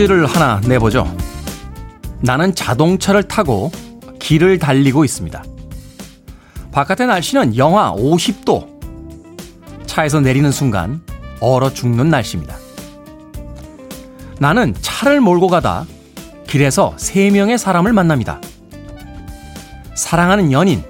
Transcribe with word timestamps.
퀴즈를 0.00 0.24
하나 0.24 0.62
내보죠. 0.66 1.14
나는 2.20 2.54
자동차를 2.54 3.24
타고 3.24 3.70
길을 4.18 4.58
달리고 4.58 5.04
있습니다. 5.04 5.44
바깥의 6.72 7.06
날씨는 7.06 7.58
영하 7.58 7.92
50도. 7.92 8.66
차에서 9.84 10.20
내리는 10.20 10.50
순간 10.52 11.02
얼어 11.40 11.74
죽는 11.74 12.08
날씨입니다. 12.08 12.56
나는 14.38 14.74
차를 14.80 15.20
몰고 15.20 15.48
가다 15.48 15.84
길에서 16.46 16.94
세 16.96 17.28
명의 17.28 17.58
사람을 17.58 17.92
만납니다. 17.92 18.40
사랑하는 19.94 20.50
연인, 20.50 20.82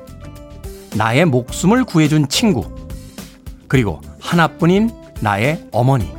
나의 0.95 1.25
목숨을 1.25 1.83
구해준 1.83 2.29
친구, 2.29 2.73
그리고 3.67 4.01
하나뿐인 4.21 4.93
나의 5.21 5.67
어머니. 5.73 6.13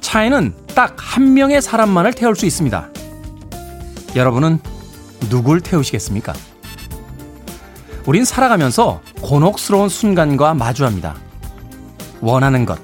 차에는 0.00 0.65
딱 0.76 0.94
한 0.98 1.32
명의 1.32 1.62
사람만을 1.62 2.12
태울 2.12 2.36
수 2.36 2.44
있습니다. 2.44 2.90
여러분은 4.14 4.58
누굴 5.30 5.62
태우시겠습니까? 5.62 6.34
우린 8.04 8.26
살아가면서 8.26 9.00
곤혹스러운 9.22 9.88
순간과 9.88 10.52
마주합니다. 10.52 11.16
원하는 12.20 12.66
것, 12.66 12.78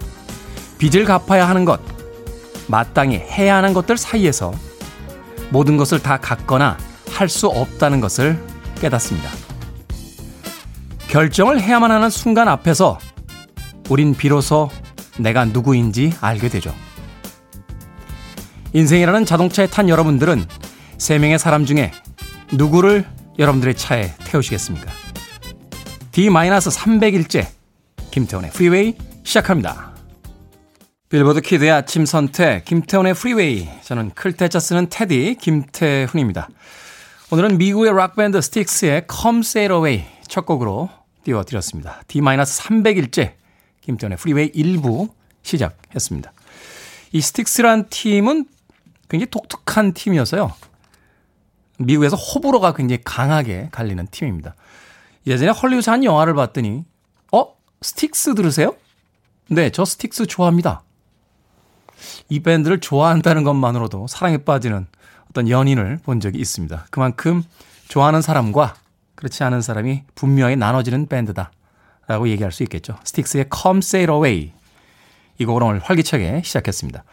빚을 0.78 1.04
갚아야 1.04 1.46
하는 1.46 1.66
것, 1.66 1.80
마땅히 2.66 3.16
해야 3.16 3.56
하는 3.56 3.74
것들 3.74 3.98
사이에서 3.98 4.52
모든 5.50 5.76
것을 5.76 5.98
다 5.98 6.16
갖거나 6.16 6.78
할 7.10 7.28
수 7.28 7.46
없다는 7.46 8.00
것을 8.00 8.42
깨닫습니다. 8.80 9.28
결정을 11.08 11.60
해야만 11.60 11.90
하는 11.90 12.08
순간 12.08 12.48
앞에서 12.48 12.98
우린 13.90 14.14
비로소 14.14 14.70
내가 15.18 15.44
누구인지 15.44 16.14
알게 16.22 16.48
되죠. 16.48 16.74
인생이라는 18.74 19.26
자동차에 19.26 19.66
탄 19.66 19.88
여러분들은 19.88 20.46
세 20.98 21.18
명의 21.18 21.38
사람 21.38 21.66
중에 21.66 21.92
누구를 22.52 23.06
여러분들의 23.38 23.74
차에 23.76 24.14
태우시겠습니까? 24.24 24.90
D-300일째 26.12 27.46
김태훈의 28.10 28.50
프리웨이 28.50 28.94
시작합니다. 29.24 29.92
빌보드 31.08 31.42
키드의 31.42 31.70
아침 31.70 32.06
선택 32.06 32.64
김태훈의 32.64 33.14
프리웨이 33.14 33.68
저는 33.82 34.12
클 34.14 34.35
태자 34.35 34.60
쓰는 34.60 34.88
테디 34.88 35.36
김태훈입니다. 35.40 36.48
오늘은 37.30 37.58
미국의 37.58 37.92
락밴드 37.94 38.40
Styx의 38.40 39.06
Come 39.10 39.40
Sail 39.40 39.72
Away 39.72 40.04
첫 40.26 40.46
곡으로 40.46 40.88
띄워드렸습니다. 41.24 42.02
D-300일째 42.08 43.32
김태훈의 43.82 44.16
Freeway 44.16 44.52
1부 44.52 45.10
시작했습니다. 45.42 46.32
이 47.12 47.20
Styx란 47.20 47.88
팀은 47.90 48.46
굉장히 49.12 49.30
독특한 49.30 49.92
팀이어서요. 49.92 50.50
미국에서 51.78 52.16
호불호가 52.16 52.72
굉장히 52.72 53.02
강하게 53.04 53.68
갈리는 53.70 54.06
팀입니다. 54.10 54.54
예전에 55.26 55.50
헐리우드 55.50 55.90
한 55.90 56.02
영화를 56.02 56.32
봤더니 56.32 56.84
어? 57.30 57.54
Styx 57.82 58.34
들으세요? 58.34 58.74
네, 59.48 59.68
저 59.68 59.84
Styx 59.84 60.26
좋아합니다. 60.26 60.82
이 62.30 62.40
밴드를 62.40 62.80
좋아한다는 62.80 63.44
것만으로도 63.44 64.06
사랑에 64.06 64.38
빠지는 64.38 64.86
어떤 65.30 65.50
연인을 65.50 65.98
본 66.02 66.18
적이 66.18 66.38
있습니다. 66.38 66.86
그만큼 66.90 67.42
좋아하는 67.88 68.22
사람과 68.22 68.76
그렇지 69.14 69.44
않은 69.44 69.60
사람이 69.60 70.04
분명히 70.14 70.56
나눠지는 70.56 71.06
밴드다. 71.06 71.52
라고 72.06 72.28
얘기할 72.28 72.50
수 72.50 72.62
있겠죠. 72.62 72.98
스틱스의 73.04 73.50
Come 73.54 73.78
Sail 73.78 74.10
Away. 74.10 74.52
이 75.38 75.44
곡을 75.44 75.62
오늘 75.62 75.80
활기차게 75.80 76.42
시작했습니다. 76.44 77.04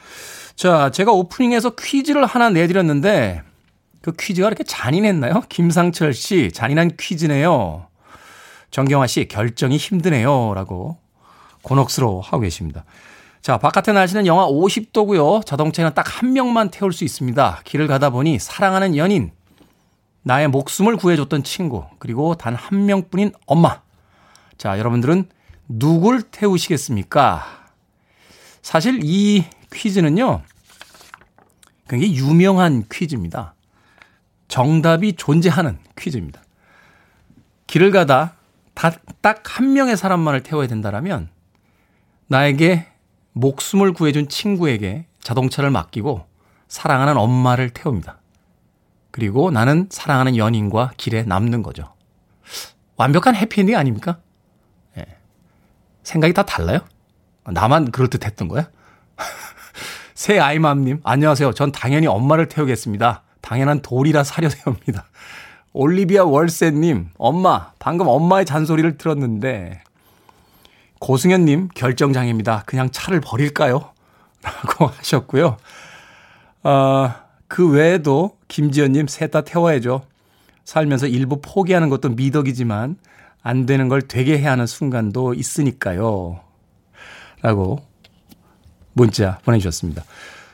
자, 0.60 0.92
제가 0.92 1.14
오프닝에서 1.14 1.70
퀴즈를 1.70 2.26
하나 2.26 2.50
내드렸는데 2.50 3.44
그 4.02 4.12
퀴즈가 4.12 4.48
그렇게 4.50 4.66
잔인했나요? 4.66 5.44
김상철 5.48 6.14
씨, 6.14 6.52
잔인한 6.52 6.92
퀴즈네요. 7.00 7.88
정경화 8.70 9.08
씨, 9.08 9.30
결정이 9.30 9.78
힘드네요. 9.78 10.54
라고 10.54 10.98
곤혹스러워 11.62 12.20
하고 12.20 12.42
계십니다. 12.42 12.84
자, 13.42 13.58
바깥의 13.58 13.94
날씨는 13.94 14.26
영하 14.26 14.48
50도고요. 14.48 15.46
자동차는 15.46 15.94
딱 15.94 16.10
한 16.20 16.34
명만 16.34 16.70
태울 16.70 16.92
수 16.92 17.06
있습니다. 17.06 17.62
길을 17.64 17.88
가다 17.88 18.10
보니 18.10 18.38
사랑하는 18.40 18.98
연인, 18.98 19.32
나의 20.24 20.50
목숨을 20.50 20.98
구해줬던 20.98 21.44
친구, 21.44 21.86
그리고 22.00 22.36
단 22.36 22.56
한 22.56 22.86
명뿐인 22.86 23.32
엄마. 23.46 23.80
자, 24.58 24.78
여러분들은 24.78 25.30
누굴 25.70 26.22
태우시겠습니까? 26.22 27.46
사실 28.62 29.00
이 29.04 29.46
퀴즈는요, 29.72 30.42
굉장히 31.88 32.16
유명한 32.16 32.86
퀴즈입니다. 32.92 33.54
정답이 34.48 35.14
존재하는 35.14 35.78
퀴즈입니다. 35.98 36.42
길을 37.68 37.92
가다 37.92 38.36
딱 38.74 39.42
한 39.44 39.74
명의 39.74 39.98
사람만을 39.98 40.42
태워야 40.42 40.68
된다면 40.68 41.30
나에게 42.28 42.88
목숨을 43.34 43.94
구해준 43.94 44.30
친구에게 44.30 45.06
자동차를 45.22 45.70
맡기고 45.70 46.26
사랑하는 46.68 47.18
엄마를 47.18 47.72
태웁니다. 47.72 48.20
그리고 49.12 49.52
나는 49.52 49.88
사랑하는 49.92 50.38
연인과 50.38 50.92
길에 50.98 51.24
남는 51.24 51.62
거죠. 51.64 51.94
완벽한 52.96 53.36
해피엔딩 53.36 53.76
아닙니까? 53.76 54.20
예. 54.98 55.06
생각이 56.04 56.34
다 56.34 56.44
달라요? 56.44 56.80
나만 57.44 57.92
그럴듯 57.92 58.26
했던 58.26 58.48
거야? 58.48 58.70
새 60.20 60.38
아이맘님, 60.38 61.00
안녕하세요. 61.06 61.54
전 61.54 61.72
당연히 61.72 62.06
엄마를 62.06 62.50
태우겠습니다. 62.50 63.24
당연한 63.40 63.82
돌이라 63.82 64.26
사려 64.26 64.50
세웁니다. 64.50 65.06
올리비아 65.72 66.26
월세님, 66.26 67.12
엄마, 67.18 67.72
방금 67.80 68.06
엄마의 68.10 68.46
잔소리를 68.46 68.98
들었는데, 68.98 69.82
고승현님, 71.00 71.70
결정장애입니다. 71.74 72.64
그냥 72.66 72.92
차를 72.92 73.22
버릴까요? 73.22 73.92
라고 74.44 74.88
하셨고요. 74.88 75.56
어, 76.64 77.14
그 77.48 77.70
외에도 77.70 78.36
김지연님, 78.50 79.08
셋 79.08 79.32
다 79.32 79.40
태워야죠. 79.40 80.02
살면서 80.66 81.08
일부 81.08 81.40
포기하는 81.42 81.88
것도 81.88 82.10
미덕이지만, 82.10 82.98
안 83.42 83.66
되는 83.66 83.88
걸 83.88 84.02
되게 84.02 84.38
해야 84.38 84.52
하는 84.52 84.68
순간도 84.68 85.34
있으니까요. 85.34 86.42
라고 87.42 87.89
문자 89.00 89.40
보내주셨습니다. 89.46 90.04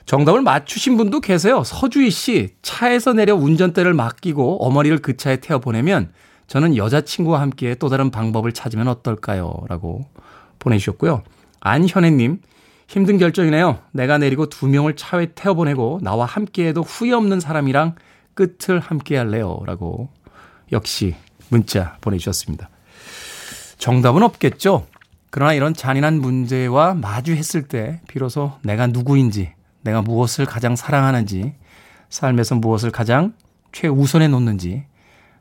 정답을 0.05 0.41
맞추신 0.41 0.97
분도 0.97 1.19
계세요. 1.19 1.63
서주희 1.63 2.11
씨, 2.11 2.53
차에서 2.61 3.13
내려 3.13 3.35
운전대를 3.35 3.95
맡기고 3.95 4.63
어머니를 4.63 4.99
그 4.99 5.17
차에 5.17 5.37
태워 5.37 5.59
보내면 5.59 6.11
저는 6.47 6.77
여자친구와 6.77 7.41
함께 7.41 7.73
또 7.73 7.89
다른 7.89 8.11
방법을 8.11 8.51
찾으면 8.51 8.87
어떨까요? 8.87 9.51
라고 9.67 10.05
보내주셨고요. 10.59 11.23
안현애님, 11.59 12.39
힘든 12.87 13.17
결정이네요. 13.17 13.79
내가 13.91 14.19
내리고 14.19 14.47
두 14.47 14.67
명을 14.67 14.95
차에 14.95 15.29
태워 15.33 15.55
보내고 15.55 15.99
나와 16.03 16.25
함께 16.25 16.67
해도 16.67 16.81
후회 16.81 17.13
없는 17.13 17.39
사람이랑 17.39 17.95
끝을 18.35 18.79
함께 18.79 19.17
할래요. 19.17 19.59
라고 19.65 20.09
역시 20.71 21.15
문자 21.49 21.97
보내주셨습니다. 22.01 22.69
정답은 23.79 24.21
없겠죠? 24.21 24.85
그러나 25.35 25.51
이런 25.51 25.73
잔인한 25.73 26.21
문제와 26.21 26.93
마주했을 26.93 27.63
때 27.63 27.99
비로소 28.07 28.53
내가 28.61 28.87
누구인지, 28.87 29.51
내가 29.81 30.01
무엇을 30.01 30.45
가장 30.45 30.77
사랑하는지, 30.77 31.55
삶에서 32.07 32.55
무엇을 32.55 32.89
가장 32.89 33.33
최우선에 33.73 34.29
놓는지 34.29 34.85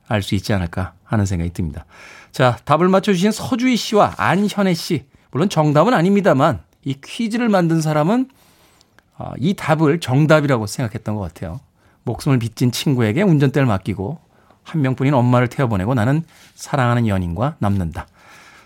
알 0.08 0.22
수 0.22 0.34
있지 0.34 0.52
않을까 0.52 0.94
하는 1.04 1.26
생각이 1.26 1.52
듭니다. 1.52 1.84
자, 2.32 2.58
답을 2.64 2.88
맞춰주신 2.88 3.30
서주희 3.30 3.76
씨와 3.76 4.14
안현애 4.16 4.74
씨. 4.74 5.06
물론 5.30 5.48
정답은 5.48 5.94
아닙니다만 5.94 6.64
이 6.82 6.94
퀴즈를 6.94 7.48
만든 7.48 7.80
사람은 7.80 8.28
어, 9.16 9.30
이 9.38 9.54
답을 9.54 10.00
정답이라고 10.00 10.66
생각했던 10.66 11.14
것 11.14 11.20
같아요. 11.20 11.60
목숨을 12.02 12.40
빚진 12.40 12.72
친구에게 12.72 13.22
운전대를 13.22 13.64
맡기고 13.64 14.18
한 14.64 14.82
명뿐인 14.82 15.14
엄마를 15.14 15.46
태워보내고 15.46 15.94
나는 15.94 16.24
사랑하는 16.56 17.06
연인과 17.06 17.54
남는다. 17.60 18.08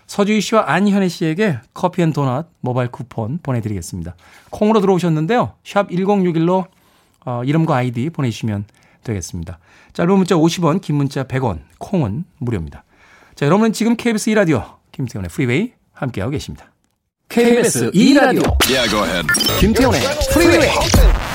서주희 0.09 0.41
씨와 0.41 0.63
안현애 0.71 1.07
씨에게 1.07 1.59
커피 1.75 2.01
and 2.01 2.11
도넛 2.11 2.47
모바일 2.61 2.89
쿠폰 2.89 3.37
보내드리겠습니다. 3.43 4.15
콩으로 4.49 4.81
들어오셨는데요. 4.81 5.53
샵 5.63 5.87
1061로 5.89 6.65
어, 7.27 7.43
이름과 7.45 7.75
아이디 7.75 8.09
보내주시면 8.09 8.65
되겠습니다. 9.03 9.59
짧은 9.93 10.11
문자 10.11 10.33
50원, 10.33 10.81
긴 10.81 10.95
문자 10.95 11.25
100원, 11.25 11.59
콩은 11.77 12.25
무료입니다. 12.39 12.83
자, 13.35 13.45
여러분은 13.45 13.71
지금 13.71 13.95
KBS 13.95 14.31
2라디오 14.31 14.77
김태훈의 14.91 15.29
Freeway 15.29 15.73
함께하고 15.93 16.31
계십니다. 16.31 16.71
KBS 17.29 17.91
2라디오 17.91 18.57
yeah, 18.67 19.27
김태훈의 19.59 20.01
Freeway 20.33 21.28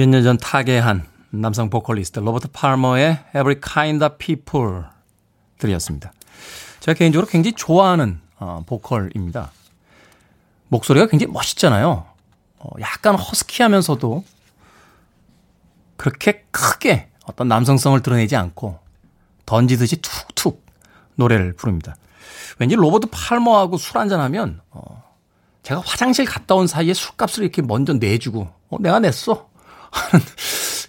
몇 0.00 0.08
년 0.08 0.22
전 0.22 0.38
타계한 0.38 1.04
남성 1.28 1.68
보컬리스트 1.68 2.20
로버트 2.20 2.48
팔머의 2.52 3.18
Every 3.34 3.60
Kind 3.60 4.02
of 4.02 4.16
People 4.16 4.84
들이었습니다. 5.58 6.14
제가 6.80 6.96
개인적으로 6.96 7.26
굉장히 7.28 7.54
좋아하는 7.54 8.18
어, 8.38 8.64
보컬입니다. 8.64 9.50
목소리가 10.68 11.06
굉장히 11.06 11.30
멋있잖아요. 11.34 12.06
어, 12.60 12.70
약간 12.80 13.14
허스키하면서도 13.14 14.24
그렇게 15.98 16.46
크게 16.50 17.10
어떤 17.26 17.48
남성성을 17.48 18.00
드러내지 18.00 18.36
않고 18.36 18.78
던지듯이 19.44 19.96
툭툭 20.00 20.64
노래를 21.16 21.52
부릅니다. 21.52 21.96
왠지 22.58 22.74
로버트 22.74 23.08
팔머하고 23.10 23.76
술 23.76 23.98
한잔하면 23.98 24.62
어, 24.70 25.04
제가 25.62 25.82
화장실 25.84 26.24
갔다 26.24 26.54
온 26.54 26.66
사이에 26.66 26.94
술값을 26.94 27.42
이렇게 27.42 27.60
먼저 27.60 27.92
내주고 27.92 28.48
어, 28.70 28.78
내가 28.80 28.98
냈어 28.98 29.49
하는 29.90 30.24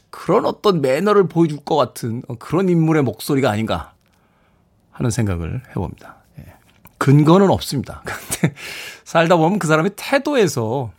그런 0.10 0.46
어떤 0.46 0.82
매너를 0.82 1.28
보여줄 1.28 1.60
것 1.66 1.76
같은 1.76 2.22
그런 2.40 2.70
인물의 2.70 3.04
목소리가 3.04 3.50
아닌가 3.50 3.94
하는 4.92 5.10
생각을 5.10 5.64
해봅니다. 5.70 6.18
예. 6.40 6.46
근거는 6.98 7.50
없습니다. 7.50 8.04
근데 8.06 8.54
살다 9.04 9.36
보면 9.38 9.60
그 9.60 9.68
사람의 9.68 9.92
태도에서 9.96 10.92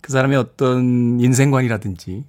그 0.00 0.12
사람의 0.12 0.38
어떤 0.38 1.20
인생관이라든지 1.20 2.24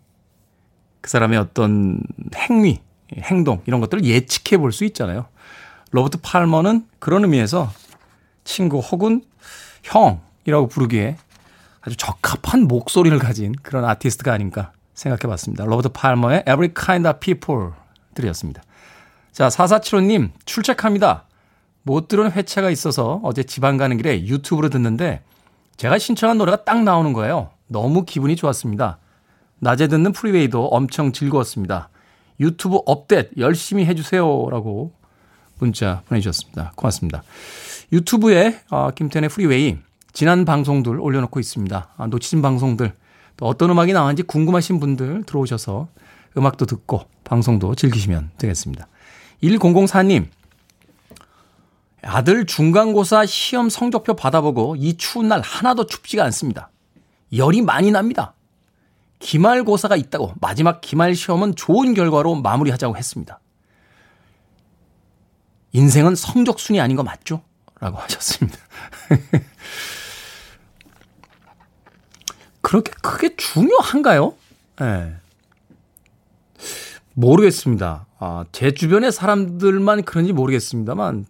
그 1.02 1.10
사람의 1.10 1.40
어떤 1.40 2.02
행위, 2.36 2.82
행동 3.16 3.62
이런 3.66 3.80
것들을 3.82 4.04
예측해 4.04 4.58
볼 4.58 4.72
수 4.72 4.84
있잖아요. 4.86 5.28
로버트 5.92 6.20
팔머는 6.22 6.86
그런 7.00 7.24
의미에서 7.24 7.72
친구 8.44 8.80
혹은 8.80 9.24
형이라고 9.84 10.68
부르기에 10.68 11.16
아주 11.88 11.96
적합한 11.96 12.68
목소리를 12.68 13.18
가진 13.18 13.56
그런 13.64 13.86
아티스트가 13.86 14.34
아닌가 14.34 14.74
생각해 14.94 15.22
봤습니다. 15.22 15.64
로버트 15.64 15.90
팔머의 15.94 16.42
Every 16.42 16.74
Kind 16.74 17.08
of 17.08 17.20
People 17.20 17.70
들이었습니다. 18.14 18.62
자, 19.32 19.48
4475님, 19.48 20.32
출첵합니다. 20.44 21.24
못 21.84 22.10
들은 22.10 22.30
회차가 22.30 22.70
있어서 22.72 23.22
어제 23.24 23.44
지방 23.44 23.78
가는 23.78 23.96
길에 23.96 24.26
유튜브로 24.26 24.68
듣는데 24.68 25.24
제가 25.78 25.98
신청한 25.98 26.38
노래가 26.38 26.66
딱 26.66 26.84
나오는 26.84 27.14
거예요. 27.14 27.52
너무 27.68 28.04
기분이 28.04 28.36
좋았습니다. 28.36 28.98
낮에 29.60 29.88
듣는 29.88 30.12
프리웨이도 30.12 30.68
엄청 30.68 31.14
즐거웠습니다. 31.14 31.88
유튜브 32.42 32.80
업데이트 32.86 33.30
열심히 33.38 33.86
해주세요. 33.86 34.50
라고 34.50 34.92
문자 35.58 36.02
보내주셨습니다. 36.10 36.74
고맙습니다. 36.76 37.24
유튜브에 37.94 38.60
어, 38.72 38.92
김태훈의 38.92 39.30
Freeway 39.30 39.78
지난 40.14 40.46
방송들 40.46 41.00
올려놓고 41.00 41.40
있습니다. 41.40 41.94
아, 41.96 42.08
놓치신 42.08 42.42
방송들 42.42 42.94
또 43.38 43.46
어떤 43.46 43.70
음악이 43.70 43.94
나왔는지 43.94 44.24
궁금하신 44.24 44.80
분들 44.80 45.24
들어오셔서 45.24 45.88
음악도 46.38 46.66
듣고 46.66 47.06
방송도 47.24 47.76
즐기시면 47.76 48.32
되겠습니다. 48.38 48.88
1004님 49.44 50.28
아들 52.04 52.46
중간고사 52.46 53.26
시험 53.26 53.70
성적표 53.70 54.16
받아보고 54.16 54.76
이 54.78 54.98
추운 54.98 55.28
날 55.28 55.42
하나도 55.42 55.88
춥지가 55.88 56.24
않습니다. 56.26 56.70
열이 57.34 57.62
많이 57.62 57.92
납니다. 57.92 58.34
기말고사가 59.20 59.96
있다고 59.96 60.34
마지막 60.40 60.80
기말 60.82 61.16
시험은 61.16 61.56
좋은 61.56 61.94
결과로 61.94 62.36
마무리하자고 62.36 62.98
했습니다. 62.98 63.40
인생은 65.74 66.16
성적순이 66.16 66.80
아닌 66.80 66.96
거 66.96 67.04
맞죠? 67.04 67.42
라고 67.80 67.98
하셨습니다. 67.98 68.58
그렇게 72.68 72.92
크게 73.02 73.38
중요한가요? 73.38 74.34
예. 74.82 74.84
네. 74.84 75.16
모르겠습니다. 77.14 78.06
아, 78.20 78.44
제 78.52 78.74
주변의 78.74 79.14
사람들만 79.14 80.04
그런지 80.04 80.34
모르겠습니다만, 80.34 81.28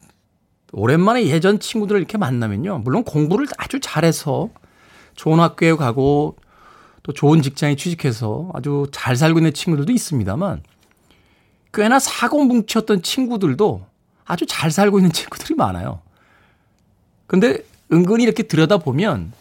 오랜만에 0.72 1.28
예전 1.28 1.60
친구들을 1.60 2.02
이렇게 2.02 2.18
만나면요. 2.18 2.80
물론 2.80 3.04
공부를 3.04 3.46
아주 3.60 3.80
잘해서 3.80 4.50
좋은 5.14 5.40
학교에 5.40 5.76
가고 5.76 6.38
또 7.04 7.14
좋은 7.14 7.44
직장에 7.44 7.76
취직해서 7.76 8.50
아주 8.56 8.88
잘 8.92 9.16
살고 9.16 9.38
있는 9.38 9.54
친구들도 9.54 9.94
있습니다만, 9.94 10.64
꽤나 11.72 12.00
사고뭉치였던 12.00 13.04
친구들도 13.04 13.86
아주 14.26 14.48
잘 14.48 14.72
살고 14.72 14.98
있는 14.98 15.12
친구들이 15.12 15.54
많아요. 15.54 16.02
근데 17.28 17.64
은근히 17.94 18.24
이렇게 18.24 18.42
들여다보면 18.42 19.34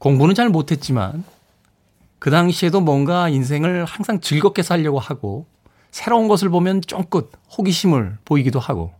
공부는 0.00 0.34
잘 0.34 0.48
못했지만 0.48 1.24
그 2.18 2.30
당시에도 2.30 2.80
뭔가 2.80 3.28
인생을 3.28 3.84
항상 3.84 4.20
즐겁게 4.20 4.62
살려고 4.62 4.98
하고 4.98 5.46
새로운 5.90 6.26
것을 6.26 6.48
보면 6.48 6.80
쫑긋 6.80 7.30
호기심을 7.56 8.18
보이기도 8.24 8.58
하고 8.58 8.92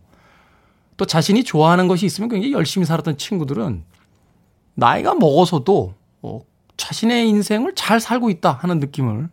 또 0.97 1.05
자신이 1.05 1.43
좋아하는 1.43 1.87
것이 1.87 2.05
있으면 2.05 2.29
굉장히 2.29 2.53
열심히 2.53 2.85
살았던 2.85 3.17
친구들은 3.17 3.83
나이가 4.75 5.15
먹어서도 5.15 5.95
어, 6.21 6.39
자신의 6.77 7.27
인생을 7.29 7.73
잘 7.75 7.99
살고 7.99 8.29
있다 8.29 8.51
하는 8.51 8.79
느낌을 8.79 9.27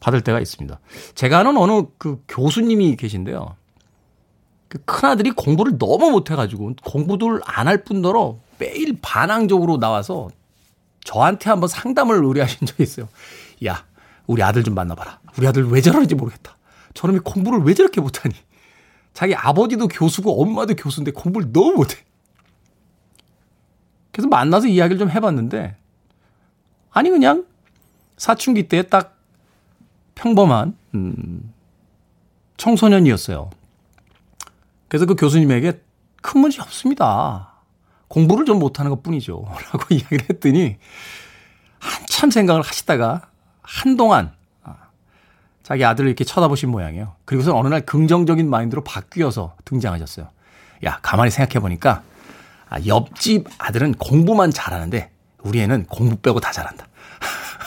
받을 0.00 0.22
때가 0.22 0.40
있습니다. 0.40 0.78
제가 1.14 1.40
아는 1.40 1.58
어느 1.58 1.82
그 1.98 2.22
교수님이 2.26 2.96
계신데요. 2.96 3.54
그 4.68 4.78
큰아들이 4.86 5.30
공부를 5.30 5.76
너무 5.78 6.10
못해가지고 6.10 6.72
공부를 6.84 7.40
안 7.44 7.68
할 7.68 7.84
뿐더러 7.84 8.38
매일 8.58 8.98
반항적으로 9.02 9.78
나와서 9.78 10.30
저한테 11.04 11.50
한번 11.50 11.68
상담을 11.68 12.22
의뢰하신 12.24 12.66
적이 12.66 12.82
있어요. 12.82 13.08
야, 13.66 13.84
우리 14.26 14.42
아들 14.42 14.64
좀 14.64 14.74
만나봐라. 14.74 15.20
우리 15.38 15.46
아들 15.46 15.66
왜 15.68 15.80
저러는지 15.80 16.14
모르겠다. 16.14 16.56
저놈이 16.94 17.20
공부를 17.20 17.60
왜 17.60 17.74
저렇게 17.74 18.00
못하니? 18.00 18.34
자기 19.12 19.34
아버지도 19.34 19.86
교수고 19.88 20.42
엄마도 20.42 20.74
교수인데 20.74 21.12
공부를 21.12 21.52
너무 21.52 21.74
못해. 21.74 21.98
그래서 24.10 24.28
만나서 24.28 24.66
이야기를 24.68 24.98
좀 24.98 25.10
해봤는데, 25.10 25.76
아니, 26.90 27.10
그냥 27.10 27.44
사춘기 28.16 28.68
때 28.68 28.82
딱 28.82 29.16
평범한, 30.14 30.76
음, 30.94 31.52
청소년이었어요. 32.56 33.50
그래서 34.88 35.06
그 35.06 35.16
교수님에게 35.16 35.80
큰 36.22 36.40
문제 36.40 36.62
없습니다. 36.62 37.53
공부를 38.14 38.44
좀 38.44 38.60
못하는 38.60 38.90
것 38.90 39.02
뿐이죠. 39.02 39.44
라고 39.72 39.92
이야기를 39.92 40.26
했더니 40.30 40.76
한참 41.80 42.30
생각을 42.30 42.62
하시다가 42.62 43.22
한동안 43.60 44.32
아, 44.62 44.76
자기 45.64 45.84
아들을 45.84 46.08
이렇게 46.08 46.24
쳐다보신 46.24 46.68
모양이에요. 46.70 47.16
그리고서 47.24 47.56
어느 47.56 47.66
날 47.66 47.80
긍정적인 47.80 48.48
마인드로 48.48 48.84
바뀌어서 48.84 49.56
등장하셨어요. 49.64 50.28
야, 50.84 51.00
가만히 51.02 51.32
생각해보니까 51.32 52.02
아, 52.70 52.78
옆집 52.86 53.48
아들은 53.58 53.94
공부만 53.94 54.52
잘하는데 54.52 55.10
우리 55.42 55.60
애는 55.60 55.86
공부 55.86 56.16
빼고 56.16 56.38
다 56.38 56.52
잘한다. 56.52 56.86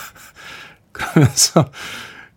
그러면서 0.92 1.70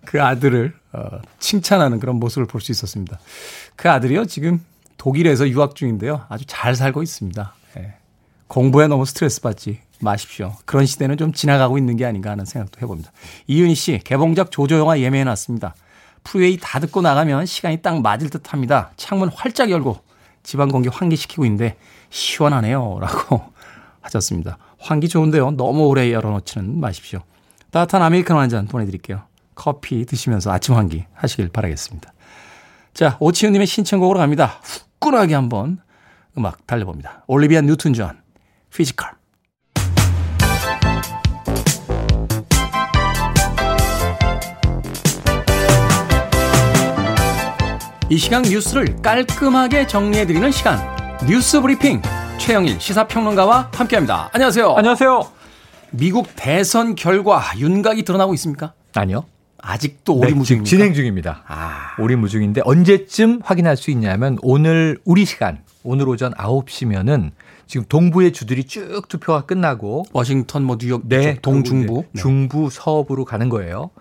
그 0.06 0.22
아들을 0.22 0.76
어, 0.92 1.22
칭찬하는 1.40 2.02
그런 2.02 2.18
모습을 2.18 2.46
볼 2.46 2.60
수 2.60 2.74
있었습니다. 2.74 3.18
그 3.78 3.90
아들이요, 3.90 4.26
지금 4.26 4.64
독일에서 4.98 5.48
유학 5.48 5.76
중인데요. 5.76 6.26
아주 6.28 6.44
잘 6.46 6.76
살고 6.76 7.02
있습니다. 7.02 7.54
예. 8.52 8.54
공부에 8.54 8.88
너무 8.88 9.06
스트레스 9.06 9.42
받지 9.42 9.80
마십시오. 10.02 10.56
그런 10.66 10.86
시대는 10.86 11.18
좀 11.18 11.32
지나가고 11.32 11.78
있는 11.78 11.96
게 11.96 12.06
아닌가 12.06 12.32
하는 12.32 12.44
생각도 12.44 12.82
해봅니다. 12.82 13.12
이윤희 13.48 13.76
씨, 13.76 14.00
개봉작 14.04 14.52
조조영화 14.52 15.00
예매해놨습니다. 15.00 15.74
Freeway 16.24 16.58
다 16.62 16.80
듣고 16.80 17.02
나가면 17.02 17.46
시간이 17.46 17.82
딱 17.82 18.02
맞을 18.02 18.30
듯 18.30 18.52
합니다. 18.54 18.92
창문 18.98 19.30
활짝 19.30 19.70
열고 19.70 20.00
집안 20.44 20.70
공기 20.70 20.90
환기시키고 20.90 21.46
있는데 21.46 21.78
시원하네요. 22.10 23.00
라고 23.00 23.42
하셨습니다. 24.02 24.58
환기 24.80 25.08
좋은데요. 25.08 25.52
너무 25.52 25.88
오래 25.88 26.12
열어놓지는 26.12 26.80
마십시오. 26.80 27.22
따뜻한 27.72 28.02
아메리카노 28.02 28.40
한 28.40 28.50
잔 28.50 28.68
보내드릴게요. 28.68 29.24
커피 29.56 30.06
드시면서 30.06 30.52
아침 30.52 30.76
환기 30.76 31.06
하시길 31.14 31.50
바라겠습니다. 31.50 32.12
자, 32.94 33.18
오치훈님의 33.20 33.68
신청곡으로 33.68 34.20
갑니다. 34.20 34.60
후끈하게 34.64 35.36
한번 35.36 35.80
음악 36.38 36.66
달려봅니다. 36.66 37.24
올리비아 37.28 37.62
뉴튼 37.62 37.94
존, 37.94 38.18
Physical. 38.76 39.12
이 48.10 48.18
시간 48.18 48.42
뉴스를 48.42 49.02
깔끔하게 49.02 49.88
정리해드리는 49.88 50.52
시간. 50.52 50.80
뉴스 51.28 51.62
브리핑. 51.62 52.02
최영일 52.38 52.80
시사평론가와 52.80 53.70
함께합니다. 53.74 54.30
안녕하세요. 54.34 54.74
안녕하세요. 54.76 55.32
미국 55.92 56.28
대선 56.36 56.96
결과 56.96 57.42
윤곽이 57.58 58.04
드러나고 58.04 58.34
있습니까? 58.34 58.74
아니요. 58.96 59.26
아직도 59.62 60.16
오리무중입니까? 60.16 60.64
네, 60.66 60.70
진행 60.70 60.94
중입니다. 60.94 61.44
아. 61.48 61.96
오리무중인데 62.00 62.62
언제쯤 62.66 63.42
확인할 63.44 63.78
수 63.78 63.92
있냐면 63.92 64.38
오늘 64.42 64.98
우리 65.06 65.24
시간 65.26 65.64
오늘 65.84 66.10
오전 66.10 66.34
9시면은 66.34 67.32
지금 67.72 67.86
동부의 67.88 68.34
주들이 68.34 68.66
쭉 68.66 69.08
투표가 69.08 69.46
끝나고 69.46 70.04
워싱턴 70.12 70.66
뭐 70.66 70.78
뉴욕 70.78 71.08
네, 71.08 71.38
동중부 71.42 72.04
네. 72.12 72.22
중부 72.22 72.70
서부로 72.70 73.24
가는 73.24 73.48
거예요. 73.48 73.92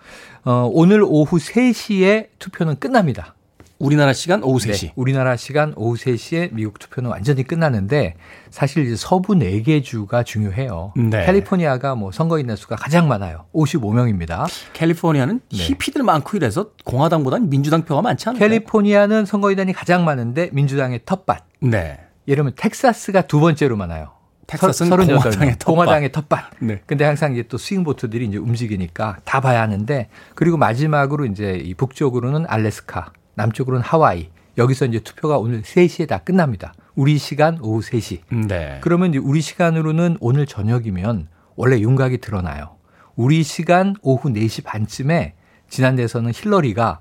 어, 0.43 0.69
오늘 0.73 1.01
오후 1.07 1.37
3시에 1.37 2.27
투표는 2.37 2.79
끝납니다. 2.79 3.33
우리나라 3.79 4.11
시간 4.11 4.43
오후 4.43 4.59
3시. 4.59 4.87
네, 4.87 4.93
우리나라 4.97 5.37
시간 5.37 5.71
오후 5.77 5.95
3시에 5.95 6.49
미국 6.51 6.79
투표는 6.79 7.09
완전히 7.09 7.43
끝나는데 7.43 8.15
사실 8.49 8.85
이제 8.85 8.97
서부 8.97 9.35
4개 9.35 9.81
주가 9.81 10.23
중요해요. 10.23 10.91
네. 10.97 11.25
캘리포니아가 11.25 11.95
뭐 11.95 12.11
선거인의 12.11 12.57
수가 12.57 12.75
가장 12.75 13.07
많아요. 13.07 13.45
55명입니다. 13.55 14.47
캘리포니아는 14.73 15.39
네. 15.49 15.57
히피들 15.57 16.03
많고 16.03 16.35
이래서 16.35 16.71
공화당보다는 16.83 17.49
민주당 17.49 17.85
표가 17.85 18.01
많지 18.01 18.27
않아요? 18.27 18.37
캘리포니아는 18.37 19.25
선거인단이 19.25 19.71
가장 19.71 20.03
많은데 20.03 20.49
민주당의 20.51 21.03
텃밭. 21.05 21.45
네. 21.61 22.10
예를 22.27 22.43
들면 22.43 22.53
텍사스가 22.55 23.23
두 23.23 23.39
번째로 23.39 23.75
많아요. 23.77 24.11
텍사스는 24.47 24.91
38명. 24.91 25.07
공화당의 25.07 25.59
텃밭. 25.59 25.65
공화당의 25.65 26.11
텃밭. 26.11 26.51
네. 26.59 26.81
근데 26.85 27.05
항상 27.05 27.33
이제 27.33 27.43
또 27.43 27.57
스윙보트들이 27.57 28.25
이제 28.25 28.37
움직이니까 28.37 29.17
다 29.23 29.39
봐야 29.39 29.61
하는데 29.61 30.09
그리고 30.35 30.57
마지막으로 30.57 31.25
이제 31.25 31.53
이 31.53 31.73
북쪽으로는 31.73 32.45
알래스카, 32.47 33.13
남쪽으로는 33.35 33.83
하와이. 33.83 34.29
여기서 34.57 34.85
이제 34.85 34.99
투표가 34.99 35.37
오늘 35.37 35.61
3시에 35.61 36.07
다 36.07 36.17
끝납니다. 36.17 36.73
우리 36.95 37.17
시간 37.17 37.57
오후 37.61 37.79
3시. 37.79 38.47
네. 38.47 38.79
그러면 38.81 39.11
이제 39.11 39.17
우리 39.17 39.39
시간으로는 39.39 40.17
오늘 40.19 40.45
저녁이면 40.45 41.29
원래 41.55 41.79
윤곽이 41.79 42.17
드러나요. 42.17 42.75
우리 43.15 43.43
시간 43.43 43.95
오후 44.01 44.29
4시 44.29 44.65
반쯤에 44.65 45.35
지난 45.69 45.95
대선은 45.95 46.33
힐러리가 46.33 46.99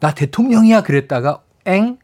나 0.00 0.12
대통령이야 0.12 0.82
그랬다가 0.82 1.42
엥 1.66 1.98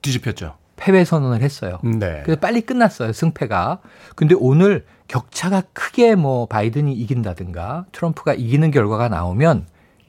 뒤집혔죠. 0.00 0.56
패배 0.82 1.04
선언을 1.04 1.42
했어요. 1.42 1.78
네. 1.84 2.22
그래서 2.24 2.40
빨리 2.40 2.60
끝났어요, 2.60 3.12
승패가. 3.12 3.78
근데 4.16 4.34
오늘 4.36 4.84
격차가 5.06 5.62
크게 5.72 6.16
뭐 6.16 6.46
바이든이 6.46 6.92
이긴다든가 6.94 7.86
트럼프가 7.92 8.34
이기는 8.34 8.68
결과가 8.72 9.08
나오면 9.08 9.66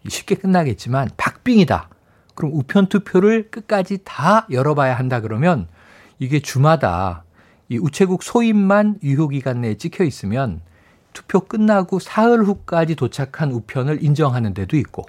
쉽게 0.08 0.34
끝나겠지만 0.34 1.12
박빙이다. 1.16 1.90
그럼 2.34 2.54
우편 2.56 2.88
투표를 2.88 3.52
끝까지 3.52 4.00
다 4.04 4.48
열어봐야 4.50 4.96
한다 4.96 5.22
그러면 5.22 5.68
이게 6.18 6.40
주마다 6.40 7.24
이 7.70 7.78
우체국 7.78 8.24
소임만 8.24 8.98
유효 9.04 9.28
기간 9.28 9.62
내에 9.62 9.76
찍혀 9.76 10.04
있으면 10.04 10.62
투표 11.14 11.42
끝나고 11.42 12.00
사흘 12.00 12.44
후까지 12.44 12.96
도착한 12.96 13.52
우편을 13.52 14.04
인정하는 14.04 14.56
데도 14.56 14.76
있고 14.78 15.06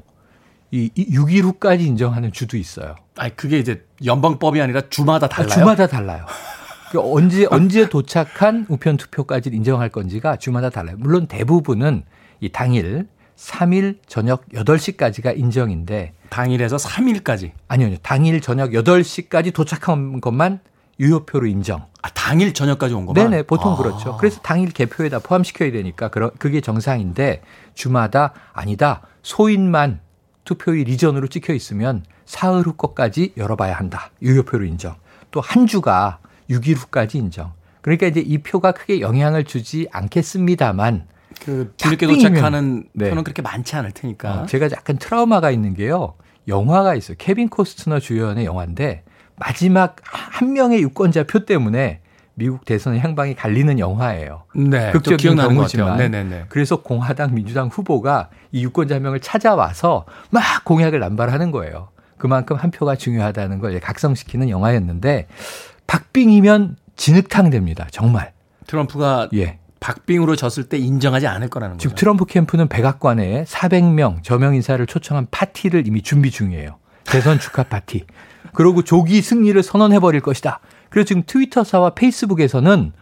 이 0.75 0.91
6일 0.97 1.43
후까지 1.43 1.87
인정하는 1.87 2.33
주도 2.33 2.57
있어요. 2.57 2.97
아, 3.17 3.29
그게 3.29 3.59
이제 3.61 3.85
연방법이 4.05 4.61
아니라 4.61 4.83
주마다 4.91 5.29
달라요. 5.29 5.53
아, 5.53 5.55
주마다 5.55 5.87
달라요. 5.87 6.27
그러니까 6.91 7.15
언제 7.15 7.47
언제 7.49 7.89
도착한 7.89 8.67
우편 8.69 8.97
투표까지 8.97 9.51
인정할 9.53 9.89
건지가 9.89 10.37
주마다 10.37 10.71
달라요. 10.71 10.97
물론 10.99 11.29
대부분은 11.29 12.03
이 12.41 12.49
당일 12.49 13.07
3일 13.37 13.99
저녁 14.07 14.49
8시까지가 14.49 15.39
인정인데 15.39 16.13
당일에서 16.31 16.77
3일까지 16.77 17.53
아니요, 17.69 17.87
아니요. 17.87 17.99
당일 18.03 18.41
저녁 18.41 18.71
8시까지 18.71 19.55
도착한 19.55 20.21
것만 20.21 20.59
유효표로 20.99 21.47
인정. 21.47 21.87
아, 22.03 22.11
당일 22.11 22.53
저녁까지 22.53 22.95
온 22.95 23.07
것만? 23.07 23.31
네네, 23.31 23.43
보통 23.45 23.73
아. 23.73 23.77
그렇죠. 23.77 24.17
그래서 24.17 24.41
당일 24.43 24.71
개표에다 24.71 25.21
포함시켜야 25.21 25.71
되니까 25.71 26.09
그게 26.09 26.61
정상인데 26.61 27.43
주마다 27.75 28.33
아니다. 28.53 29.03
소인만 29.23 30.01
투표일 30.45 30.89
이전으로 30.89 31.27
찍혀 31.29 31.53
있으면 31.55 32.05
사흘 32.27 32.63
후 32.63 32.75
것까지 32.75 33.33
열어봐야 33.37 33.75
한다. 33.75 34.11
유효표로 34.23 34.65
인정. 34.65 34.95
또 35.31 35.41
한 35.41 35.67
주가 35.67 36.19
6일 36.51 36.77
후까지 36.77 37.19
인정. 37.19 37.53
그러니까 37.81 38.07
이제 38.07 38.21
이 38.21 38.39
표가 38.39 38.73
크게 38.73 39.01
영향을 39.01 39.45
주지 39.45 39.89
않겠습니다만 39.93 41.07
그 41.45 41.73
뒤늦게 41.77 42.07
도착하는 42.07 42.85
네. 42.93 43.09
표는 43.09 43.25
그렇게 43.25 43.43
많지 43.43 43.77
않을 43.77 43.93
테니까. 43.93 44.43
어, 44.43 44.47
제가 44.47 44.67
약간 44.71 44.97
트라우마가 44.99 45.51
있는 45.51 45.75
게요. 45.75 46.15
영화가 46.49 46.95
있어요. 46.95 47.17
케빈 47.19 47.49
코스트너 47.49 47.99
주연의 48.01 48.45
영화인데 48.45 49.03
마지막 49.37 49.97
한 50.05 50.53
명의 50.53 50.81
유권자 50.83 51.25
표 51.25 51.45
때문에 51.45 52.01
미국 52.35 52.65
대선 52.65 52.99
향방이 52.99 53.35
갈리는 53.35 53.79
영화예요. 53.79 54.45
네, 54.55 54.91
극적인 54.91 55.37
경우지만. 55.37 55.97
네네네. 55.99 56.47
그래서 56.49 56.77
공화당 56.77 57.35
민주당 57.35 57.69
후보가 57.69 58.29
이 58.53 58.65
유권자 58.65 58.99
명을 58.99 59.21
찾아와서 59.21 60.05
막 60.31 60.43
공약을 60.65 60.99
남발하는 60.99 61.51
거예요. 61.51 61.89
그만큼 62.19 62.57
한 62.57 62.71
표가 62.71 62.97
중요하다는 62.97 63.59
걸 63.61 63.79
각성시키는 63.81 64.49
영화였는데 64.49 65.27
박빙이면 65.87 66.77
진흙탕 66.97 67.51
됩니다. 67.51 67.87
정말. 67.91 68.33
트럼프가 68.67 69.29
예. 69.35 69.59
박빙으로 69.81 70.35
졌을 70.35 70.65
때 70.65 70.79
인정하지 70.79 71.27
않을 71.27 71.51
거라는 71.51 71.77
거죠. 71.77 71.83
지금 71.83 71.97
트럼프 71.97 72.25
캠프는 72.25 72.69
백악관에 72.69 73.45
400명 73.45 74.23
저명 74.23 74.55
인사를 74.55 74.85
초청한 74.87 75.27
파티를 75.31 75.87
이미 75.87 76.01
준비 76.01 76.31
중이에요. 76.31 76.79
대선 77.05 77.39
축하 77.39 77.63
파티. 77.65 78.07
그리고 78.55 78.83
조기 78.83 79.21
승리를 79.21 79.63
선언해 79.63 80.01
버릴 80.01 80.21
것이다. 80.23 80.61
그래서 80.95 81.09
지금 81.09 81.25
트위터사와 81.27 81.91
페이스북에서는 81.91 82.93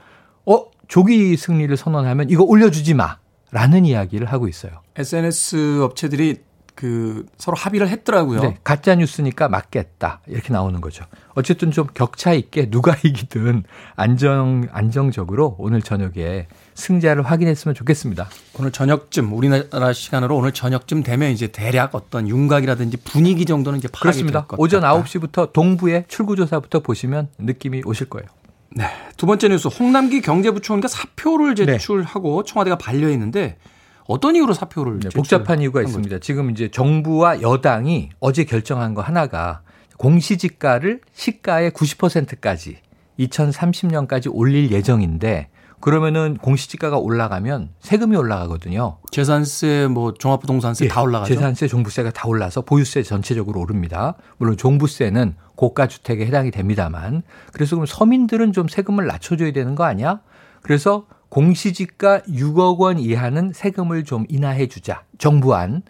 어 0.46 0.64
조기 0.88 1.36
승리를 1.36 1.76
선언하면 1.76 2.30
이거 2.30 2.42
올려주지 2.42 2.94
마라는 2.94 3.84
이야기를 3.84 4.32
하고 4.32 4.48
있어요. 4.48 4.80
SNS 4.96 5.82
업체들이 5.82 6.38
그 6.74 7.26
서로 7.36 7.54
합의를 7.54 7.90
했더라고요. 7.90 8.40
네, 8.40 8.56
가짜 8.64 8.94
뉴스니까 8.94 9.50
맞겠다 9.50 10.22
이렇게 10.26 10.54
나오는 10.54 10.80
거죠. 10.80 11.04
어쨌든 11.34 11.70
좀 11.70 11.86
격차 11.92 12.32
있게 12.32 12.70
누가 12.70 12.96
이기든 13.04 13.64
안정 13.94 14.68
안정적으로 14.72 15.56
오늘 15.58 15.82
저녁에 15.82 16.46
승자를 16.74 17.22
확인했으면 17.22 17.74
좋겠습니다. 17.74 18.28
오늘 18.58 18.72
저녁쯤 18.72 19.32
우리나라 19.32 19.92
시간으로 19.92 20.36
오늘 20.36 20.52
저녁쯤 20.52 21.02
되면 21.02 21.30
이제 21.30 21.48
대략 21.48 21.94
어떤 21.94 22.28
윤곽이라든지 22.28 22.98
분위기 22.98 23.44
정도는 23.44 23.78
이제 23.78 23.88
파악이 23.88 24.02
그렇습니다. 24.02 24.46
오전 24.56 24.82
같다. 24.82 25.02
9시부터 25.02 25.52
동부의 25.52 26.04
출구조사부터 26.08 26.80
보시면 26.80 27.28
느낌이 27.38 27.82
오실 27.84 28.08
거예요. 28.08 28.26
네. 28.74 28.86
두 29.16 29.26
번째 29.26 29.48
뉴스 29.48 29.68
홍남기 29.68 30.20
경제부총리가 30.20 30.88
사표를 30.88 31.54
네. 31.54 31.66
제출하고 31.66 32.42
네. 32.42 32.50
청와대가 32.50 32.78
반려했는데 32.78 33.58
어떤 34.06 34.34
이유로 34.34 34.54
사표를 34.54 35.00
네, 35.00 35.08
복잡한 35.10 35.60
이유가 35.60 35.82
있습니다. 35.82 36.16
거죠? 36.16 36.20
지금 36.20 36.50
이제 36.50 36.70
정부와 36.70 37.42
여당이 37.42 38.10
어제 38.20 38.44
결정한 38.44 38.94
거 38.94 39.02
하나가 39.02 39.62
공시지가를 39.98 41.00
시가의 41.12 41.70
90%까지 41.70 42.78
2030년까지 43.18 44.30
올릴 44.32 44.70
예정인데 44.72 45.48
그러면은 45.82 46.38
공시지가가 46.38 46.96
올라가면 46.96 47.70
세금이 47.80 48.16
올라가거든요. 48.16 48.98
재산세, 49.10 49.88
뭐 49.90 50.14
종합부동산세 50.14 50.84
예, 50.84 50.88
다 50.88 51.02
올라가죠. 51.02 51.34
재산세, 51.34 51.66
종부세가 51.66 52.12
다 52.12 52.28
올라서 52.28 52.62
보유세 52.62 53.02
전체적으로 53.02 53.60
오릅니다. 53.60 54.14
물론 54.38 54.56
종부세는 54.56 55.34
고가 55.56 55.88
주택에 55.88 56.24
해당이 56.24 56.52
됩니다만. 56.52 57.22
그래서 57.52 57.74
그럼 57.74 57.86
서민들은 57.86 58.52
좀 58.52 58.68
세금을 58.68 59.08
낮춰줘야 59.08 59.52
되는 59.52 59.74
거 59.74 59.82
아니야? 59.82 60.20
그래서 60.62 61.06
공시지가 61.30 62.20
6억 62.20 62.78
원 62.78 63.00
이하는 63.00 63.52
세금을 63.52 64.04
좀 64.04 64.24
인하해 64.28 64.68
주자. 64.68 65.02
정부안. 65.18 65.82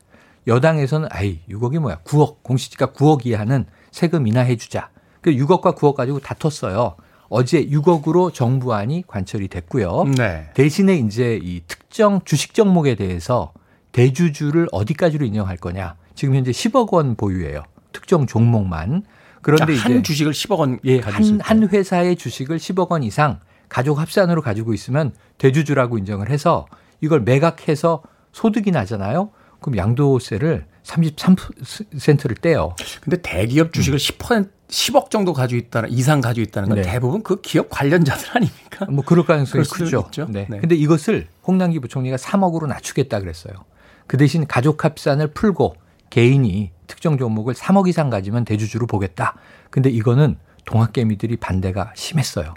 여당에서는 0.46 1.08
아이 1.12 1.40
6억이 1.50 1.80
뭐야? 1.80 1.98
9억 2.04 2.42
공시지가 2.42 2.92
9억 2.92 3.26
이하는 3.26 3.66
세금 3.90 4.26
인하해 4.26 4.56
주자. 4.56 4.88
그 5.20 5.32
6억과 5.32 5.76
9억 5.76 5.94
가지고 5.94 6.18
다퉜어요. 6.20 6.96
어제 7.32 7.64
6억으로 7.64 8.32
정부안이 8.32 9.04
관철이 9.06 9.48
됐고요. 9.48 10.04
네. 10.18 10.50
대신에 10.52 10.96
이제 10.96 11.40
이 11.42 11.62
특정 11.66 12.20
주식 12.26 12.52
종목에 12.52 12.94
대해서 12.94 13.54
대주주를 13.92 14.68
어디까지로 14.70 15.24
인정할 15.24 15.56
거냐. 15.56 15.96
지금 16.14 16.34
현재 16.34 16.50
10억 16.50 16.92
원 16.92 17.16
보유예요. 17.16 17.62
특정 17.92 18.26
종목만. 18.26 19.04
그런데 19.40 19.74
한 19.76 19.92
이제 19.92 20.02
주식을 20.02 20.32
10억 20.32 20.58
원 20.58 20.78
예, 20.84 21.00
한, 21.00 21.40
한 21.40 21.68
회사의 21.68 22.16
주식을 22.16 22.58
10억 22.58 22.90
원 22.90 23.02
이상 23.02 23.40
가족 23.70 23.98
합산으로 23.98 24.42
가지고 24.42 24.74
있으면 24.74 25.14
대주주라고 25.38 25.96
인정을 25.96 26.28
해서 26.28 26.66
이걸 27.00 27.22
매각해서 27.22 28.02
소득이 28.32 28.72
나잖아요. 28.72 29.30
그럼 29.60 29.78
양도세를 29.78 30.66
33%를 30.82 32.36
떼요. 32.36 32.76
근데 33.00 33.22
대기업 33.22 33.72
주식을 33.72 33.96
음. 33.96 33.98
10% 33.98 34.50
10억 34.72 35.10
정도 35.10 35.34
가지고 35.34 35.58
있다는 35.58 35.90
이상 35.90 36.20
가지고 36.20 36.42
있다는 36.48 36.68
건 36.70 36.80
네. 36.80 36.82
대부분 36.82 37.22
그 37.22 37.40
기업 37.42 37.68
관련자들 37.68 38.36
아닙니까? 38.36 38.86
뭐 38.86 39.04
그럴 39.04 39.24
가능성이 39.24 39.64
크죠. 39.64 40.06
있죠. 40.08 40.26
네. 40.30 40.46
네. 40.48 40.58
근데 40.58 40.74
이것을 40.74 41.28
홍남기 41.46 41.78
부총리가 41.78 42.16
3억으로 42.16 42.66
낮추겠다 42.66 43.20
그랬어요. 43.20 43.52
그 44.06 44.16
대신 44.16 44.46
가족 44.46 44.84
합산을 44.84 45.28
풀고 45.28 45.76
개인이 46.10 46.70
특정 46.86 47.18
종목을 47.18 47.54
3억 47.54 47.86
이상 47.88 48.10
가지면 48.10 48.44
대주주로 48.44 48.86
보겠다. 48.86 49.34
근데 49.70 49.90
이거는 49.90 50.36
동학개미들이 50.64 51.36
반대가 51.36 51.92
심했어요. 51.94 52.54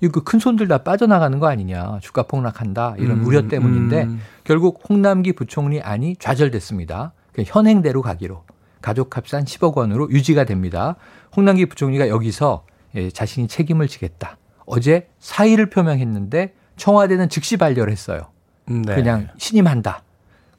이거 0.00 0.20
큰 0.22 0.38
손들 0.38 0.68
다 0.68 0.78
빠져나가는 0.78 1.36
거 1.38 1.48
아니냐. 1.48 1.98
주가 2.00 2.24
폭락한다. 2.24 2.94
이런 2.98 3.20
음, 3.20 3.26
우려 3.26 3.48
때문인데 3.48 4.04
음. 4.04 4.20
결국 4.44 4.82
홍남기 4.88 5.32
부총리 5.32 5.80
안이 5.80 6.16
좌절됐습니다. 6.16 7.12
현행대로 7.44 8.02
가기로. 8.02 8.44
가족 8.82 9.16
합산 9.16 9.44
10억 9.44 9.74
원으로 9.74 10.08
유지가 10.10 10.44
됩니다. 10.44 10.94
홍남기 11.36 11.66
부총리가 11.66 12.08
여기서 12.08 12.64
예, 12.94 13.10
자신이 13.10 13.48
책임을 13.48 13.88
지겠다. 13.88 14.38
어제 14.64 15.08
사의를 15.20 15.70
표명했는데 15.70 16.54
청와대는 16.76 17.28
즉시 17.28 17.56
반려를 17.56 17.92
했어요. 17.92 18.22
네. 18.66 18.94
그냥 18.94 19.28
신임한다. 19.36 20.02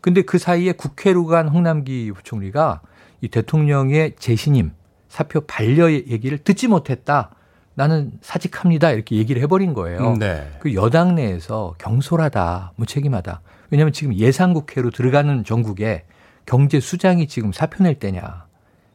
근데 0.02 0.22
그 0.22 0.38
사이에 0.38 0.72
국회로 0.72 1.26
간 1.26 1.48
홍남기 1.50 2.12
부총리가 2.14 2.82
이 3.22 3.28
대통령의 3.28 4.16
재신임 4.18 4.72
사표 5.10 5.42
반려 5.42 5.92
얘기를 5.92 6.38
듣지 6.38 6.68
못했다. 6.68 7.32
나는 7.74 8.12
사직합니다. 8.22 8.92
이렇게 8.92 9.18
얘기를 9.18 9.42
해버린 9.42 9.74
거예요. 9.74 10.16
네. 10.18 10.50
그 10.60 10.74
여당 10.74 11.16
내에서 11.16 11.76
경솔하다, 11.78 12.74
무책임하다. 12.76 13.42
왜냐하면 13.70 13.94
지금 13.94 14.16
예상국회로 14.16 14.92
들어가는 14.92 15.44
전국에 15.44 16.06
경제 16.46 16.80
수장이 16.80 17.28
지금 17.28 17.52
사표 17.52 17.84
낼 17.84 18.00
때냐. 18.00 18.47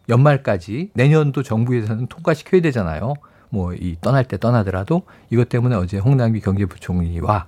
연말까지 0.09 0.90
내년도 0.94 1.42
정부 1.42 1.76
예산은 1.76 2.06
통과시켜야 2.09 2.61
되잖아요. 2.62 3.14
뭐 3.50 3.75
이 3.75 3.97
떠날 4.00 4.25
때 4.25 4.38
떠나더라도 4.38 5.02
이것 5.30 5.49
때문에 5.49 5.76
어제 5.76 5.99
홍남기 5.99 6.40
경제부총리와 6.40 7.47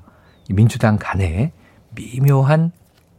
민주당 0.50 0.98
간에 0.98 1.52
미묘한 1.94 2.72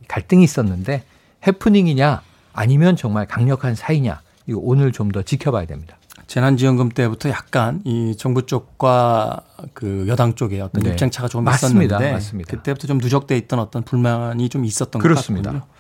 갈등이 0.08 0.44
있었는데 0.44 1.04
해프닝이냐 1.48 2.22
아니면 2.54 2.96
정말 2.96 3.26
강력한 3.28 3.74
사이냐 3.76 4.22
이거 4.48 4.60
오늘 4.62 4.92
좀 4.92 5.12
더 5.12 5.22
지켜봐야 5.24 5.66
됩니다. 5.66 5.98
재난지원금 6.36 6.90
때부터 6.90 7.30
약간 7.30 7.80
이 7.86 8.14
정부 8.18 8.46
쪽과 8.46 9.40
그 9.74 10.04
여당 10.10 10.36
쪽의 10.36 10.60
어떤 10.60 10.84
네. 10.84 10.90
입장차가 10.90 11.30
좀 11.30 11.46
맞습니다. 11.46 11.96
있었는데 11.96 12.12
맞습니다. 12.12 12.50
그때부터 12.58 12.88
좀 12.88 12.98
누적돼 12.98 13.38
있던 13.38 13.58
어떤 13.60 13.84
불만이 13.84 14.50
좀 14.50 14.66
있었던 14.66 15.02
그렇습니다. 15.02 15.52
것 15.54 15.60
같군요. 15.60 15.76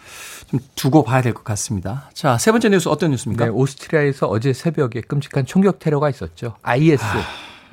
좀 0.51 0.59
두고 0.75 1.03
봐야 1.03 1.21
될 1.21 1.33
것 1.33 1.43
같습니다. 1.43 2.09
자, 2.13 2.37
세 2.37 2.51
번째 2.51 2.69
뉴스 2.69 2.87
어떤 2.87 3.11
뉴스입니까? 3.11 3.43
네, 3.45 3.51
오스트리아에서 3.51 4.27
어제 4.27 4.53
새벽에 4.53 5.01
끔찍한 5.01 5.45
총격 5.45 5.79
테러가 5.79 6.09
있었죠. 6.09 6.55
IS 6.61 7.03
아... 7.03 7.21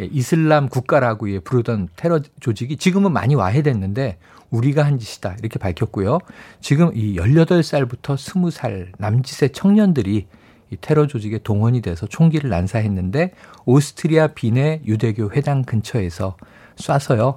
예, 0.01 0.09
이슬람 0.11 0.69
국가라고 0.69 1.31
예, 1.31 1.39
부르던 1.39 1.89
테러 1.95 2.19
조직이 2.41 2.77
지금은 2.77 3.12
많이 3.12 3.37
와해됐는데 3.37 4.19
우리가 4.51 4.85
한 4.85 4.99
짓이다 4.99 5.37
이렇게 5.39 5.61
밝혔고요. 5.61 6.19
지금 6.61 6.91
이 6.97 7.15
18살부터 7.15 8.17
20살 8.17 8.89
남짓의 8.99 9.51
청년들이 9.53 10.27
이 10.73 10.76
테러 10.81 11.07
조직에 11.07 11.38
동원이 11.38 11.83
돼서 11.83 12.07
총기를 12.07 12.49
난사했는데 12.49 13.33
오스트리아 13.66 14.29
비내 14.29 14.81
유대교 14.87 15.33
회당 15.33 15.62
근처에서 15.64 16.37
쏴서요. 16.77 17.37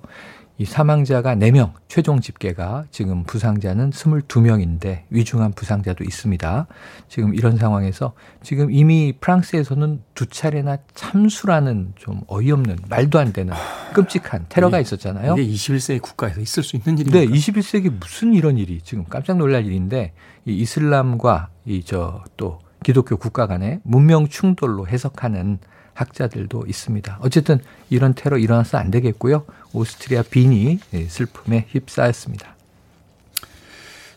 이 0.57 0.63
사망자가 0.63 1.35
4명, 1.35 1.73
최종 1.89 2.21
집계가 2.21 2.85
지금 2.89 3.25
부상자는 3.25 3.89
22명인데 3.89 5.01
위중한 5.09 5.51
부상자도 5.51 6.05
있습니다. 6.05 6.67
지금 7.09 7.35
이런 7.35 7.57
상황에서 7.57 8.13
지금 8.41 8.71
이미 8.71 9.13
프랑스에서는 9.19 10.01
두 10.13 10.27
차례나 10.27 10.77
참수라는 10.93 11.95
좀 11.97 12.21
어이없는 12.27 12.77
말도 12.87 13.19
안 13.19 13.33
되는 13.33 13.53
끔찍한 13.93 14.45
테러가 14.47 14.79
있었잖아요. 14.79 15.35
이게 15.37 15.45
21세기 15.51 16.01
국가에서 16.01 16.39
있을 16.39 16.63
수 16.63 16.77
있는 16.77 16.99
일입니까? 16.99 17.19
네, 17.19 17.27
21세기 17.27 17.89
무슨 17.99 18.33
이런 18.33 18.57
일이 18.57 18.79
지금 18.81 19.03
깜짝 19.09 19.35
놀랄 19.35 19.65
일인데 19.65 20.13
이 20.45 20.53
이슬람과 20.55 21.49
이 21.65 21.81
저 21.83 22.23
또 22.37 22.59
기독교 22.85 23.17
국가 23.17 23.47
간의 23.47 23.79
문명 23.81 24.27
충돌로 24.27 24.87
해석하는 24.87 25.57
학자들도 25.95 26.65
있습니다. 26.67 27.17
어쨌든 27.23 27.57
이런 27.89 28.13
테러 28.13 28.37
일어나서 28.37 28.77
안 28.77 28.91
되겠고요. 28.91 29.43
오스트리아 29.73 30.21
빈이 30.21 30.77
슬픔에 31.07 31.65
휩싸였습니다. 31.69 32.55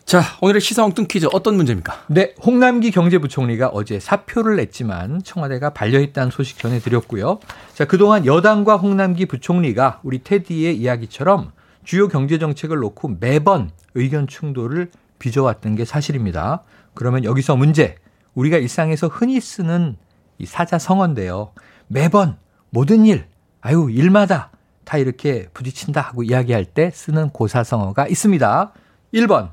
자, 0.05 0.21
오늘의 0.41 0.61
시사 0.61 0.85
엉뚱 0.85 1.07
퀴즈 1.07 1.25
어떤 1.33 1.55
문제입니까? 1.55 2.05
네, 2.09 2.35
홍남기 2.45 2.91
경제부총리가 2.91 3.69
어제 3.69 3.99
사표를 3.99 4.57
냈지만 4.57 5.23
청와대가 5.23 5.71
반려했다는 5.71 6.29
소식 6.29 6.59
전해드렸고요. 6.59 7.39
자, 7.73 7.85
그동안 7.85 8.27
여당과 8.27 8.77
홍남기 8.77 9.25
부총리가 9.25 10.01
우리 10.03 10.19
테디의 10.19 10.77
이야기처럼 10.77 11.53
주요 11.83 12.07
경제정책을 12.07 12.77
놓고 12.77 13.17
매번 13.19 13.71
의견 13.95 14.27
충돌을 14.27 14.91
빚어왔던 15.17 15.75
게 15.75 15.85
사실입니다. 15.85 16.61
그러면 16.93 17.23
여기서 17.23 17.55
문제. 17.55 17.95
우리가 18.39 18.57
일상에서 18.57 19.07
흔히 19.07 19.39
쓰는 19.41 19.97
이 20.37 20.45
사자성어인데요. 20.45 21.51
매번 21.87 22.37
모든 22.69 23.05
일, 23.05 23.25
아유, 23.59 23.89
일마다 23.91 24.51
다 24.85 24.97
이렇게 24.97 25.49
부딪힌다 25.53 25.99
하고 25.99 26.23
이야기할 26.23 26.65
때 26.65 26.89
쓰는 26.93 27.29
고사성어가 27.29 28.07
있습니다. 28.07 28.71
1번, 29.13 29.51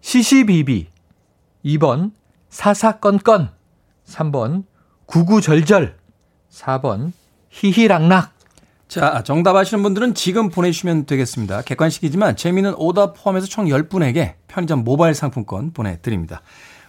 시시비비. 0.00 0.88
2번, 1.64 2.10
사사건건. 2.48 3.50
3번, 4.06 4.64
구구절절. 5.06 5.96
4번, 6.50 7.12
희희락락. 7.50 8.34
자, 8.88 9.22
정답 9.22 9.56
아시는 9.56 9.82
분들은 9.82 10.14
지금 10.14 10.50
보내주시면 10.50 11.06
되겠습니다. 11.06 11.62
객관식이지만 11.62 12.36
재미있는 12.36 12.74
오답 12.76 13.14
포함해서 13.16 13.46
총 13.46 13.66
10분에게 13.66 14.34
편의점 14.48 14.84
모바일 14.84 15.14
상품권 15.14 15.72
보내드립니다. 15.72 16.42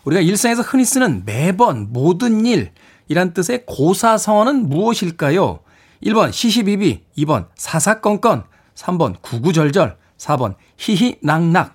우리가 0.05 0.21
일상에서 0.21 0.61
흔히 0.61 0.85
쓰는 0.85 1.23
매번, 1.25 1.91
모든 1.91 2.45
일, 2.45 2.71
이란 3.07 3.33
뜻의 3.33 3.65
고사성어는 3.65 4.69
무엇일까요? 4.69 5.59
1번 6.03 6.31
시시비비, 6.31 7.03
2번 7.17 7.47
사사건건, 7.55 8.45
3번 8.75 9.21
구구절절, 9.21 9.97
4번 10.17 10.55
희희낙낙. 10.77 11.73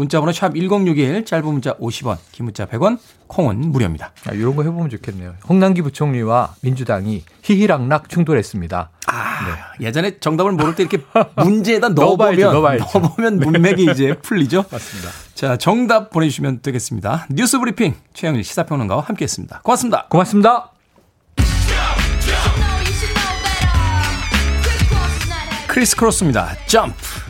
문자번호 0.00 0.32
샵 0.32 0.54
1061, 0.54 1.26
짧은 1.26 1.44
문자 1.44 1.74
50원, 1.74 2.16
긴 2.32 2.46
문자 2.46 2.64
100원, 2.64 2.98
콩은 3.26 3.70
무료입니다. 3.70 4.12
아, 4.26 4.32
이런 4.32 4.56
거 4.56 4.62
해보면 4.62 4.88
좋겠네요. 4.88 5.34
홍남기 5.46 5.82
부총리와 5.82 6.54
민주당이 6.62 7.22
희희락락 7.42 8.08
충돌했습니다. 8.08 8.90
아, 9.08 9.74
네. 9.78 9.86
예전에 9.86 10.18
정답을 10.18 10.52
모를 10.52 10.74
때 10.74 10.84
이렇게 10.84 11.04
문제에다 11.36 11.90
넣어보면, 11.90 12.40
넣어봐야죠. 12.40 12.98
넣어보면 12.98 13.38
네. 13.40 13.44
문맥이 13.44 13.84
네. 13.84 13.92
이제 13.92 14.14
풀리죠. 14.14 14.64
맞습니다. 14.72 15.10
자, 15.34 15.58
정답 15.58 16.08
보내주시면 16.08 16.62
되겠습니다. 16.62 17.26
뉴스 17.28 17.58
브리핑 17.58 17.94
최영일 18.14 18.42
시사평론가와 18.42 19.02
함께했습니다. 19.02 19.60
고맙습니다. 19.62 20.06
고맙습니다. 20.08 20.72
크리스 25.68 25.94
크로스입니다. 25.94 26.56
점프. 26.66 27.29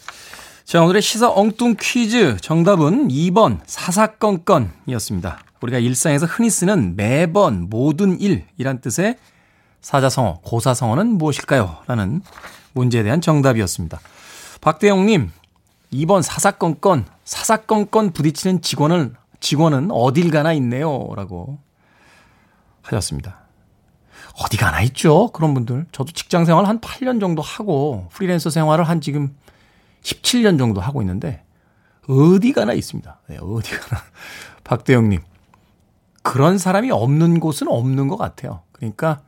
자, 0.71 0.81
오늘의 0.81 1.01
시사 1.01 1.29
엉뚱 1.29 1.75
퀴즈 1.77 2.37
정답은 2.37 3.09
2번 3.09 3.59
사사건건이었습니다. 3.65 5.39
우리가 5.59 5.79
일상에서 5.79 6.25
흔히 6.25 6.49
쓰는 6.49 6.95
매번 6.95 7.69
모든 7.69 8.17
일이란 8.17 8.79
뜻의 8.79 9.17
사자성어, 9.81 10.39
고사성어는 10.45 11.17
무엇일까요? 11.17 11.79
라는 11.87 12.21
문제에 12.71 13.03
대한 13.03 13.19
정답이었습니다. 13.19 13.99
박대영님, 14.61 15.31
2번 15.91 16.21
사사건건, 16.21 17.03
사사건건 17.25 18.13
부딪히는 18.13 18.61
직원은, 18.61 19.15
직원은 19.41 19.91
어딜 19.91 20.31
가나 20.31 20.53
있네요. 20.53 21.09
라고 21.17 21.59
하셨습니다. 22.83 23.39
어디 24.41 24.55
가나 24.55 24.79
있죠. 24.83 25.31
그런 25.33 25.53
분들. 25.53 25.87
저도 25.91 26.13
직장 26.13 26.45
생활 26.45 26.63
한 26.63 26.79
8년 26.79 27.19
정도 27.19 27.41
하고 27.41 28.07
프리랜서 28.13 28.49
생활을 28.49 28.87
한 28.87 29.01
지금 29.01 29.35
17년 30.01 30.57
정도 30.57 30.81
하고 30.81 31.01
있는데 31.01 31.43
어디 32.07 32.53
가나 32.53 32.73
있습니다. 32.73 33.19
네, 33.29 33.37
어디 33.41 33.71
가나. 33.77 34.01
박대영님. 34.63 35.21
그런 36.23 36.57
사람이 36.57 36.91
없는 36.91 37.39
곳은 37.39 37.67
없는 37.67 38.07
것 38.07 38.17
같아요. 38.17 38.61
그러니까 38.71 39.21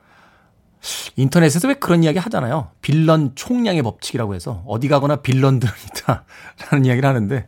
인터넷에서 1.15 1.67
왜 1.67 1.75
그런 1.75 2.03
이야기 2.03 2.19
하잖아요. 2.19 2.69
빌런 2.81 3.33
총량의 3.35 3.81
법칙이라고 3.83 4.35
해서 4.35 4.63
어디 4.67 4.87
가거나 4.87 5.17
빌런들은 5.17 5.73
있다. 5.97 6.25
라는 6.69 6.85
이야기를 6.85 7.07
하는데 7.07 7.47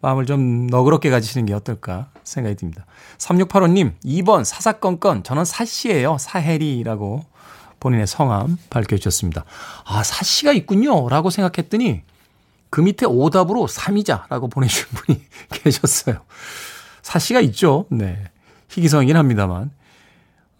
마음을 0.00 0.24
좀 0.24 0.66
너그럽게 0.68 1.10
가지시는 1.10 1.46
게 1.46 1.52
어떨까 1.52 2.10
생각이 2.24 2.56
듭니다. 2.56 2.86
3685님, 3.18 3.92
2번 4.02 4.44
사사건건 4.44 5.24
저는 5.24 5.44
사씨예요. 5.44 6.16
사해리라고 6.18 7.24
본인의 7.80 8.06
성함 8.06 8.56
밝혀주셨습니다. 8.70 9.44
아, 9.84 10.02
사씨가 10.02 10.52
있군요. 10.52 11.08
라고 11.08 11.30
생각했더니 11.30 12.02
그 12.70 12.80
밑에 12.80 13.04
오답으로 13.06 13.66
삼이자라고 13.66 14.48
보내주신 14.48 14.86
분이 14.94 15.20
계셨어요. 15.50 16.20
사씨가 17.02 17.40
있죠. 17.40 17.86
네. 17.90 18.22
희귀성이긴 18.68 19.16
합니다만. 19.16 19.70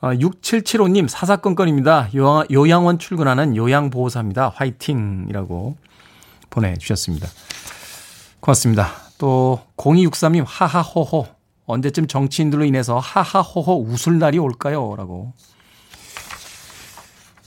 아, 0.00 0.14
6775님, 0.14 1.08
사사건건입니다. 1.08 2.08
요양, 2.14 2.46
요양 2.50 2.86
원 2.86 2.98
출근하는 2.98 3.54
요양보호사입니다. 3.54 4.48
화이팅 4.54 5.26
이라고 5.28 5.76
보내주셨습니다. 6.48 7.28
고맙습니다. 8.40 8.88
또 9.18 9.60
0263님 9.76 10.44
하하호호 10.46 11.26
언제쯤 11.66 12.08
정치인들로 12.08 12.64
인해서 12.64 12.98
하하호호 12.98 13.84
웃을 13.84 14.18
날이 14.18 14.38
올까요? 14.38 14.96
라고 14.96 15.32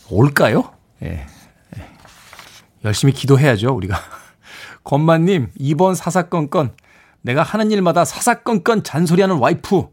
올까요? 0.10 0.71
예. 1.02 1.26
예. 1.78 1.89
열심히 2.86 3.13
기도해야죠, 3.13 3.73
우리가. 3.76 3.97
건만님, 4.84 5.52
2번 5.60 5.96
사사건건. 5.96 6.74
내가 7.22 7.41
하는 7.41 7.72
일마다 7.72 8.06
사사건건 8.06 8.84
잔소리하는 8.84 9.38
와이프. 9.38 9.88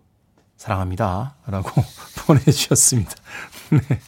사랑합니다. 0.57 1.37
라고 1.47 1.71
보내주셨습니다. 2.27 3.13
네. 3.71 4.01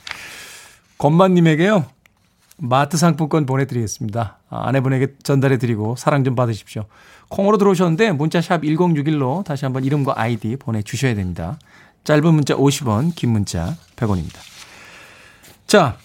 건만님에게요, 0.99 1.87
마트 2.59 2.97
상품권 2.97 3.47
보내드리겠습니다. 3.47 4.39
아, 4.49 4.69
아내분에게 4.69 5.15
전달해드리고 5.23 5.97
사랑 5.97 6.25
좀 6.25 6.35
받으십시오. 6.35 6.85
콩으로 7.29 7.59
들어오셨는데 7.59 8.13
문자샵 8.13 8.63
1061로 8.63 9.45
다시 9.45 9.65
한번 9.65 9.85
이름과 9.85 10.15
아이디 10.17 10.57
보내주셔야 10.57 11.15
됩니다. 11.15 11.59
짧은 12.05 12.35
문자 12.35 12.55
50원, 12.55 13.15
긴 13.15 13.31
문자 13.31 13.77
100원입니다. 13.97 14.39
자, 15.67 15.97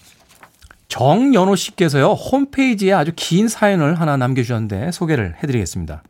정연호 0.88 1.54
씨께서요, 1.54 2.12
홈페이지에 2.12 2.92
아주 2.94 3.12
긴 3.14 3.48
사연을 3.48 4.00
하나 4.00 4.16
남겨주셨는데 4.16 4.90
소개를 4.90 5.36
해드리겠습니다. 5.42 6.02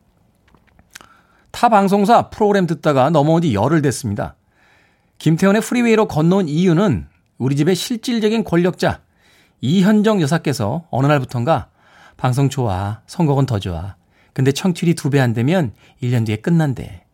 타 1.51 1.69
방송사 1.69 2.31
프로그램 2.31 2.67
듣다가 2.67 3.11
넘어온 3.11 3.43
지 3.43 3.55
열흘 3.55 3.83
됐습니다. 3.83 4.37
김태훈의 5.19 5.62
Freeway로 5.62 6.07
건너온 6.07 6.49
이유는 6.49 7.09
우리 7.38 7.57
집의 7.57 7.75
실질적인 7.75 8.45
권력자 8.45 9.01
이현정 9.61 10.21
여사께서 10.23 10.87
어느 10.91 11.07
날부턴가 11.09 11.69
방송 12.17 12.49
좋아, 12.49 13.01
선곡은 13.07 13.47
더 13.47 13.59
좋아. 13.59 13.97
근데 14.33 14.53
청취율이 14.53 14.95
두 14.95 15.11
배 15.11 15.19
안 15.21 15.33
되면 15.33 15.73
1년 16.01 16.25
뒤에 16.25 16.37
끝난대. 16.37 17.05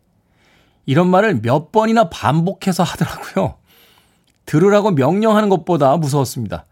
이런 0.85 1.09
말을 1.09 1.41
몇 1.41 1.73
번이나 1.73 2.11
반복해서 2.11 2.83
하더라고요. 2.83 3.57
들으라고 4.45 4.91
명령하는 4.91 5.49
것보다 5.49 5.97
무서웠습니다. 5.97 6.67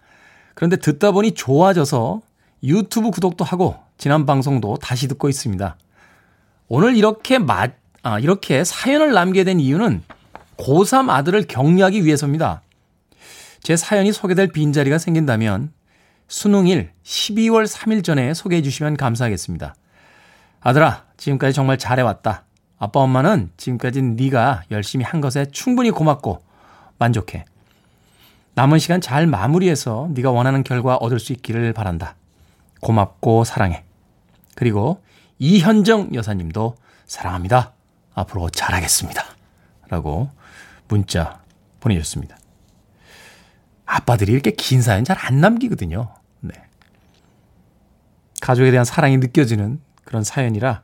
그런데 0.54 0.76
듣다 0.76 1.12
보니 1.12 1.32
좋아져서 1.32 2.20
유튜브 2.64 3.10
구독도 3.10 3.44
하고 3.44 3.76
지난 3.98 4.26
방송도 4.26 4.78
다시 4.78 5.08
듣고 5.08 5.28
있습니다. 5.28 5.76
오늘 6.68 6.96
이렇게 6.96 7.38
마, 7.38 7.68
아, 8.02 8.18
이렇게 8.18 8.64
사연을 8.64 9.12
남게 9.12 9.44
된 9.44 9.60
이유는 9.60 10.02
고3 10.56 11.10
아들을 11.10 11.44
격려하기 11.48 12.04
위해서입니다. 12.04 12.62
제 13.62 13.76
사연이 13.76 14.12
소개될 14.12 14.48
빈자리가 14.48 14.98
생긴다면 14.98 15.72
수능일 16.28 16.90
12월 17.04 17.66
3일 17.66 18.02
전에 18.02 18.34
소개해 18.34 18.62
주시면 18.62 18.96
감사하겠습니다. 18.96 19.74
아들아, 20.60 21.04
지금까지 21.16 21.52
정말 21.52 21.78
잘해왔다. 21.78 22.44
아빠 22.78 23.00
엄마는 23.00 23.50
지금까지 23.56 24.02
네가 24.02 24.64
열심히 24.70 25.04
한 25.04 25.20
것에 25.20 25.46
충분히 25.52 25.90
고맙고 25.90 26.42
만족해. 26.98 27.44
남은 28.54 28.78
시간 28.78 29.00
잘 29.00 29.26
마무리해서 29.26 30.08
네가 30.12 30.30
원하는 30.30 30.62
결과 30.62 30.96
얻을 30.96 31.18
수 31.18 31.32
있기를 31.32 31.72
바란다. 31.72 32.16
고맙고 32.80 33.44
사랑해. 33.44 33.84
그리고 34.54 35.02
이현정 35.38 36.14
여사님도 36.14 36.76
사랑합니다. 37.06 37.72
앞으로 38.14 38.50
잘하겠습니다. 38.50 39.24
라고 39.88 40.30
문자 40.88 41.40
보내주셨습니다. 41.80 42.36
아빠들이 43.86 44.32
이렇게 44.32 44.50
긴 44.52 44.82
사연 44.82 45.04
잘 45.04 45.16
안 45.18 45.40
남기거든요. 45.40 46.14
네. 46.40 46.52
가족에 48.40 48.70
대한 48.70 48.84
사랑이 48.84 49.16
느껴지는 49.18 49.80
그런 50.04 50.24
사연이라 50.24 50.82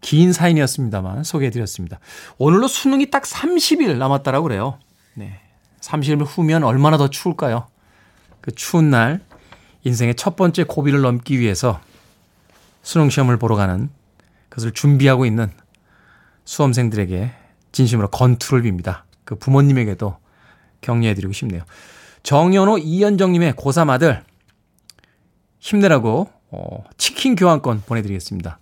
긴 0.00 0.32
사연이었습니다만 0.32 1.24
소개해드렸습니다. 1.24 2.00
오늘로 2.38 2.68
수능이 2.68 3.10
딱 3.10 3.22
30일 3.24 3.96
남았다라고 3.98 4.44
그래요. 4.44 4.78
네. 5.14 5.40
30일 5.82 6.24
후면 6.26 6.64
얼마나 6.64 6.96
더 6.96 7.08
추울까요? 7.08 7.66
그 8.40 8.52
추운 8.52 8.90
날 8.90 9.20
인생의 9.84 10.14
첫 10.14 10.36
번째 10.36 10.64
고비를 10.64 11.00
넘기 11.00 11.38
위해서 11.38 11.80
수능 12.82 13.10
시험을 13.10 13.36
보러 13.36 13.56
가는 13.56 13.90
그것을 14.48 14.72
준비하고 14.72 15.26
있는 15.26 15.50
수험생들에게 16.44 17.32
진심으로 17.72 18.08
건투를 18.08 18.62
빕니다. 18.62 19.02
그 19.24 19.36
부모님에게도 19.36 20.16
격려해드리고 20.80 21.32
싶네요. 21.32 21.62
정연호 22.22 22.78
이현정님의 22.78 23.54
고3 23.54 23.90
아들 23.90 24.22
힘내라고 25.58 26.30
어, 26.50 26.84
치킨 26.98 27.34
교환권 27.34 27.82
보내드리겠습니다. 27.86 28.58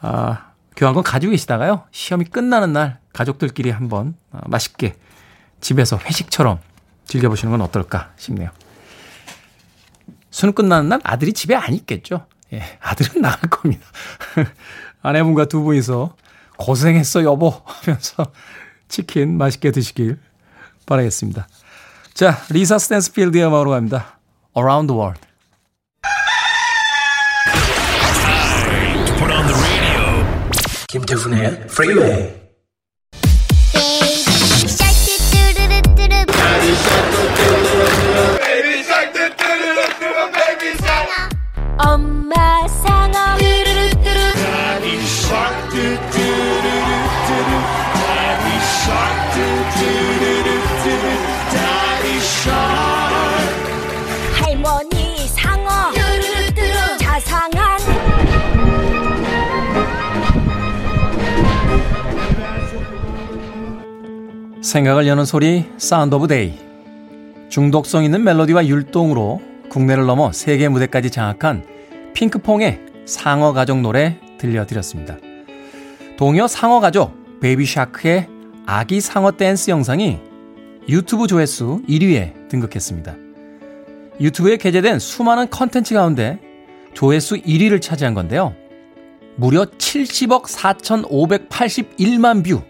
아, 0.00 0.52
교환권 0.76 1.02
가지고 1.02 1.32
계시다가요. 1.32 1.84
시험이 1.90 2.24
끝나는 2.24 2.72
날 2.72 2.98
가족들끼리 3.12 3.70
한번 3.70 4.14
아, 4.30 4.40
맛있게 4.46 4.94
집에서 5.62 5.96
회식처럼 5.96 6.58
즐겨보시는 7.06 7.52
건 7.52 7.62
어떨까 7.62 8.12
싶네요. 8.16 8.50
수능 10.30 10.52
끝나는 10.52 10.90
날 10.90 11.00
아들이 11.04 11.32
집에 11.32 11.54
안 11.54 11.72
있겠죠. 11.72 12.26
예, 12.52 12.62
아들은 12.80 13.22
나갈 13.22 13.48
겁니다. 13.48 13.86
아내분과 15.00 15.46
두 15.46 15.62
분이서 15.62 16.16
고생했어 16.58 17.24
여보 17.24 17.62
하면서 17.64 18.26
치킨 18.88 19.38
맛있게 19.38 19.70
드시길 19.70 20.18
바라겠습니다. 20.84 21.48
자, 22.12 22.38
리사 22.50 22.78
스탠스필드의 22.78 23.46
음악으로 23.46 23.70
갑니다. 23.70 24.18
Around 24.56 24.92
the 24.92 25.00
World. 25.00 25.20
김태훈의 30.88 31.66
Freeway 31.68 32.41
생각을 64.72 65.06
여는 65.06 65.26
소리 65.26 65.66
Sound 65.76 66.14
of 66.14 66.28
Day 66.28 66.54
중독성 67.50 68.04
있는 68.04 68.24
멜로디와 68.24 68.66
율동으로 68.66 69.42
국내를 69.68 70.06
넘어 70.06 70.32
세계 70.32 70.66
무대까지 70.70 71.10
장악한 71.10 71.66
핑크퐁의 72.14 72.80
상어 73.04 73.52
가족 73.52 73.82
노래 73.82 74.18
들려드렸습니다. 74.38 75.18
동요 76.16 76.46
상어 76.46 76.80
가족 76.80 77.12
Baby 77.40 77.72
Shark의 77.72 78.28
아기 78.64 79.02
상어 79.02 79.32
댄스 79.32 79.70
영상이 79.70 80.18
유튜브 80.88 81.26
조회수 81.26 81.82
1위에 81.86 82.48
등극했습니다. 82.48 83.14
유튜브에 84.20 84.56
게재된 84.56 85.00
수많은 85.00 85.50
컨텐츠 85.50 85.92
가운데 85.92 86.40
조회수 86.94 87.34
1위를 87.42 87.82
차지한 87.82 88.14
건데요. 88.14 88.54
무려 89.36 89.66
70억 89.66 90.44
4,581만 90.44 92.42
뷰. 92.42 92.62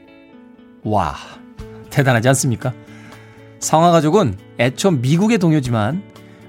와, 0.82 1.14
대단하지 1.92 2.28
않습니까? 2.28 2.72
상어 3.60 3.93
가족은 3.93 4.36
애초 4.58 4.90
미국의 4.90 5.38
동요지만 5.38 6.02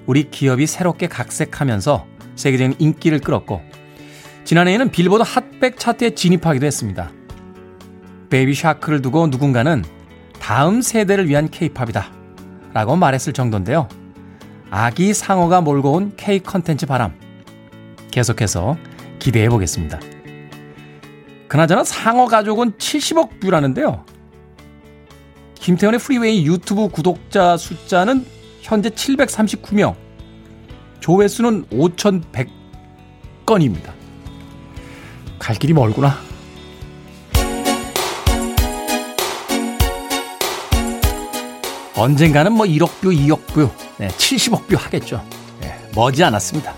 우리 0.08 0.32
기업이 0.32 0.65
새롭게 0.65 1.08
각색하면서 1.08 2.08
세계적인 2.36 2.77
인기를 2.79 3.19
끌었고 3.19 3.62
지난해에는 4.45 4.89
빌보드 4.89 5.23
핫백 5.25 5.77
차트에 5.77 6.12
진입하기도 6.12 6.65
했습니다. 6.65 7.12
Baby 8.29 8.56
Shark를 8.56 9.01
두고 9.01 9.27
누군가는 9.27 9.84
다음 10.39 10.82
세대를 10.82 11.29
위한 11.29 11.49
케이팝이다 11.49 12.12
라고 12.73 12.95
말했을 12.95 13.32
정도인데요. 13.34 13.88
아기 14.71 15.13
상어가 15.13 15.62
몰고 15.62 15.91
온 15.91 16.13
K 16.17 16.39
컨텐츠 16.39 16.88
바람. 16.88 17.13
계속해서 18.12 18.75
기대해 19.19 19.47
보겠습니다. 19.49 19.99
그나저나 21.47 21.84
상어 21.84 22.25
가족은 22.25 22.73
70억 22.73 23.39
뷰라는데요. 23.39 24.03
김태훈의 25.63 25.99
Freeway 26.01 26.45
유튜브 26.45 26.89
구독자 26.89 27.56
숫자는 27.56 28.26
현재 28.60 28.89
739명, 28.89 29.95
조회수는 30.99 31.67
5,100건입니다. 31.67 33.93
갈 35.39 35.56
길이 35.56 35.71
멀구나. 35.71 36.17
언젠가는 41.95 42.52
뭐 42.52 42.65
1억 42.65 42.99
뷰, 42.99 43.12
2억 43.12 43.47
뷰, 43.47 43.69
네, 43.97 44.10
70억 44.10 44.67
뷰 44.67 44.76
하겠죠. 44.76 45.26
네, 45.62 45.80
머지 45.95 46.26
않았습니다. 46.26 46.76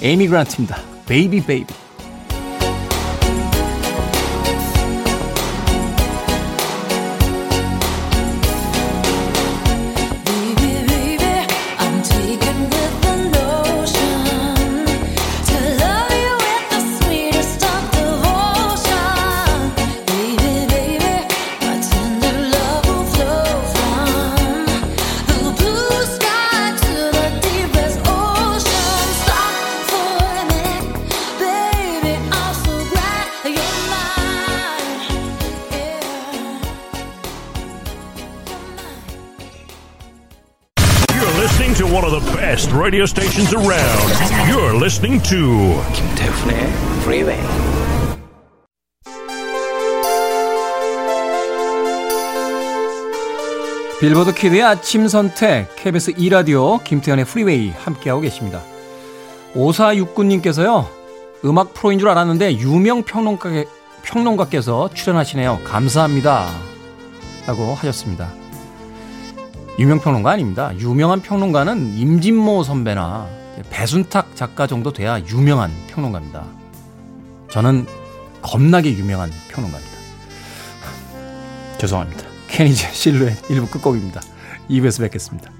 에이미 0.00 0.26
그란트입니다. 0.26 0.78
베이비 1.04 1.44
베이비. 1.44 1.74
Radio 42.82 43.04
stations 43.04 43.54
around. 43.54 44.10
You're 44.50 44.74
listening 44.76 45.22
to 45.28 45.80
김태훈의 45.92 46.56
Freeway. 47.02 47.40
빌보드 54.00 54.34
kid의 54.34 54.64
아침 54.64 55.06
선택 55.06 55.76
KBS 55.76 56.14
2라디오 56.14 56.82
김태훈의 56.82 57.24
Freeway 57.24 57.70
함께하고 57.70 58.20
계십니다. 58.22 58.60
5469님께서요. 59.54 60.88
음악 61.44 61.74
프로인 61.74 62.00
줄 62.00 62.08
알았는데 62.08 62.56
유명 62.56 63.04
평론가, 63.04 63.48
평론가께서 64.02 64.90
출연하시네요. 64.92 65.60
감사합니다. 65.62 66.48
라고 67.46 67.74
하셨습니다. 67.74 68.41
유명 69.82 69.98
평론가 69.98 70.30
아닙니다. 70.30 70.72
유명한 70.78 71.20
평론가는 71.20 71.94
임진모 71.98 72.62
선배나 72.62 73.26
배순탁 73.68 74.36
작가 74.36 74.68
정도 74.68 74.92
돼야 74.92 75.20
유명한 75.26 75.72
평론가입니다. 75.88 76.46
저는 77.50 77.86
겁나게 78.42 78.92
유명한 78.92 79.32
평론가입니다. 79.48 79.96
죄송합니다. 81.78 82.22
케니지 82.46 82.86
실루엣 82.92 83.42
1부 83.42 83.72
끝곡입니다. 83.72 84.20
2부에서 84.70 85.00
뵙겠습니다. 85.00 85.50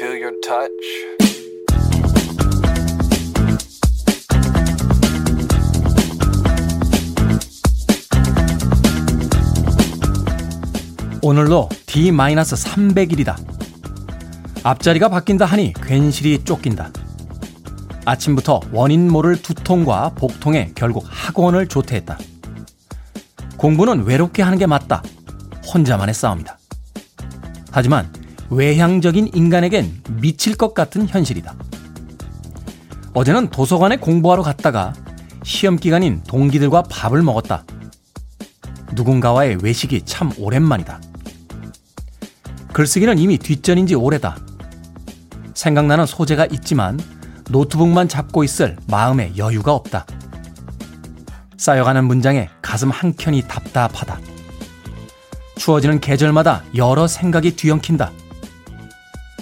Feel 0.00 0.18
your 0.18 0.40
touch. 0.40 1.18
오늘로 11.22 11.68
D-300일이다. 11.84 13.36
앞자리가 14.62 15.10
바뀐다 15.10 15.44
하니 15.44 15.74
괜시리 15.74 16.44
쫓긴다. 16.44 16.90
아침부터 18.06 18.60
원인 18.72 19.10
모를 19.10 19.40
두통과 19.40 20.14
복통에 20.14 20.72
결국 20.74 21.04
학원을 21.06 21.68
조퇴했다. 21.68 22.18
공부는 23.58 24.04
외롭게 24.04 24.42
하는 24.42 24.56
게 24.56 24.64
맞다. 24.64 25.02
혼자만의 25.74 26.14
싸움이다. 26.14 26.58
하지만 27.70 28.10
외향적인 28.50 29.30
인간에겐 29.34 30.02
미칠 30.20 30.56
것 30.56 30.74
같은 30.74 31.06
현실이다. 31.08 31.54
어제는 33.14 33.50
도서관에 33.50 33.96
공부하러 33.96 34.42
갔다가 34.42 34.92
시험 35.42 35.76
기간인 35.76 36.22
동기들과 36.26 36.82
밥을 36.82 37.22
먹었다. 37.22 37.64
누군가와의 38.94 39.58
외식이 39.62 40.02
참 40.04 40.32
오랜만이다. 40.36 41.00
글쓰기는 42.72 43.18
이미 43.18 43.38
뒷전인 43.38 43.86
지 43.86 43.94
오래다. 43.94 44.36
생각나는 45.54 46.06
소재가 46.06 46.46
있지만 46.46 46.98
노트북만 47.50 48.08
잡고 48.08 48.44
있을 48.44 48.76
마음의 48.88 49.36
여유가 49.36 49.74
없다. 49.74 50.06
쌓여가는 51.56 52.04
문장에 52.04 52.48
가슴 52.62 52.90
한켠이 52.90 53.42
답답하다. 53.46 54.18
추워지는 55.56 56.00
계절마다 56.00 56.62
여러 56.74 57.06
생각이 57.06 57.54
뒤엉킨다. 57.54 58.12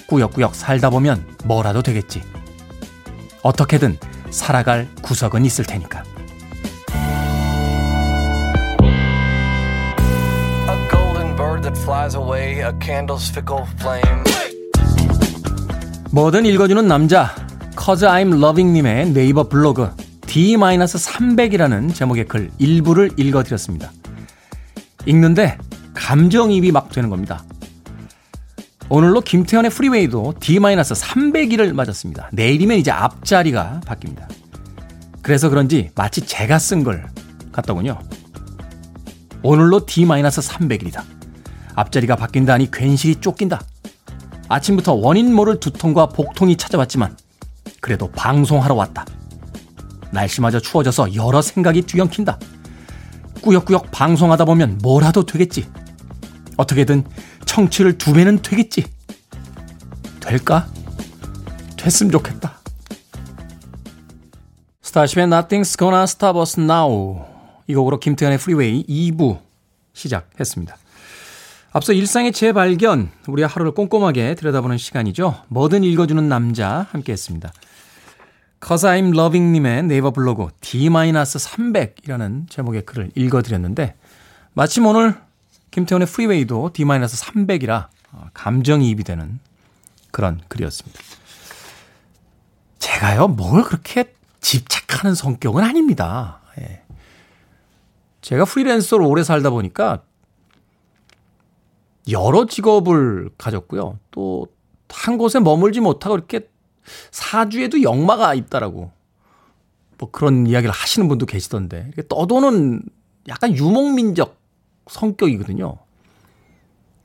꾸역꾸역 0.08 0.54
살다 0.54 0.90
보면 0.90 1.24
뭐라도 1.44 1.82
되겠지. 1.82 2.22
어떻게든 3.42 3.98
살아갈 4.30 4.88
구석은 5.02 5.44
있을 5.44 5.64
테니까. 5.64 6.02
뭐든 16.10 16.46
읽어주는 16.46 16.88
남자, 16.88 17.34
Cause 17.78 18.08
I'm 18.08 18.42
Loving님의 18.42 19.12
네이버 19.12 19.48
블로그 19.48 19.90
D-300이라는 20.22 21.94
제목의 21.94 22.26
글 22.26 22.50
일부를 22.58 23.10
읽어드렸습니다. 23.16 23.92
읽는데 25.06 25.58
감정이입이 25.94 26.72
막 26.72 26.90
되는 26.90 27.10
겁니다. 27.10 27.42
오늘로 28.90 29.20
김태현의 29.20 29.70
프리웨이도 29.70 30.34
D-300일을 30.40 31.74
맞았습니다. 31.74 32.30
내일이면 32.32 32.78
이제 32.78 32.90
앞자리가 32.90 33.82
바뀝니다. 33.84 34.26
그래서 35.20 35.50
그런지 35.50 35.90
마치 35.94 36.22
제가 36.22 36.58
쓴 36.58 36.84
걸 36.84 37.06
같더군요. 37.52 37.98
오늘로 39.42 39.84
D-300일이다. 39.84 41.02
앞자리가 41.74 42.16
바뀐다니 42.16 42.70
괜시리 42.70 43.16
쫓긴다. 43.16 43.60
아침부터 44.48 44.94
원인 44.94 45.34
모를 45.34 45.60
두통과 45.60 46.06
복통이 46.06 46.56
찾아왔지만 46.56 47.14
그래도 47.82 48.10
방송하러 48.10 48.74
왔다. 48.74 49.04
날씨마저 50.12 50.60
추워져서 50.60 51.14
여러 51.14 51.42
생각이 51.42 51.82
뒤엉킨다. 51.82 52.38
꾸역꾸역 53.42 53.90
방송하다 53.90 54.46
보면 54.46 54.78
뭐라도 54.82 55.26
되겠지. 55.26 55.68
어떻게든 56.56 57.04
청취율 57.58 57.98
두 57.98 58.12
배는 58.12 58.38
되겠지. 58.40 58.84
될까? 60.20 60.68
됐으면 61.76 62.12
좋겠다. 62.12 62.60
Starship의 64.82 65.26
Nothing's 65.26 65.76
Gonna 65.76 66.04
Stop 66.04 66.38
Us 66.38 66.60
Now 66.60 67.24
이 67.66 67.74
곡으로 67.74 67.98
김태훈의 67.98 68.38
Freeway 68.38 68.84
2부 68.86 69.40
시작했습니다. 69.92 70.76
앞서 71.72 71.92
일상의 71.92 72.30
재발견, 72.32 73.10
우리 73.26 73.42
하루를 73.42 73.72
꼼꼼하게 73.72 74.36
들여다보는 74.36 74.78
시간이죠. 74.78 75.42
뭐든 75.48 75.82
읽어주는 75.82 76.28
남자 76.28 76.86
함께 76.90 77.12
했습니다. 77.12 77.52
Cause 78.64 78.88
I'm 78.88 79.12
Loving님의 79.18 79.82
네이버 79.84 80.12
블로그 80.12 80.48
D-300이라는 80.60 82.48
제목의 82.48 82.82
글을 82.82 83.10
읽어드렸는데 83.16 83.96
마침 84.54 84.86
오늘 84.86 85.27
김태훈의 85.78 86.06
프리웨이도 86.06 86.70
D-300이라 86.72 87.88
감정이입이 88.34 89.04
되는 89.04 89.38
그런 90.10 90.40
글이었습니다. 90.48 90.98
제가요, 92.78 93.28
뭘 93.28 93.62
그렇게 93.62 94.12
집착하는 94.40 95.14
성격은 95.14 95.62
아닙니다. 95.62 96.40
예. 96.60 96.82
제가 98.20 98.44
프리랜서로 98.44 99.08
오래 99.08 99.22
살다 99.22 99.50
보니까 99.50 100.02
여러 102.08 102.46
직업을 102.46 103.30
가졌고요. 103.36 103.98
또 104.10 104.46
한 104.90 105.18
곳에 105.18 105.40
머물지 105.40 105.80
못하고 105.80 106.16
이렇게 106.16 106.48
사주에도 107.10 107.82
역마가 107.82 108.34
있다라고 108.34 108.90
뭐 109.98 110.10
그런 110.10 110.46
이야기를 110.46 110.72
하시는 110.72 111.08
분도 111.08 111.26
계시던데 111.26 111.84
이렇게 111.88 112.06
떠도는 112.08 112.82
약간 113.28 113.54
유목민적 113.54 114.36
성격이거든요. 114.90 115.76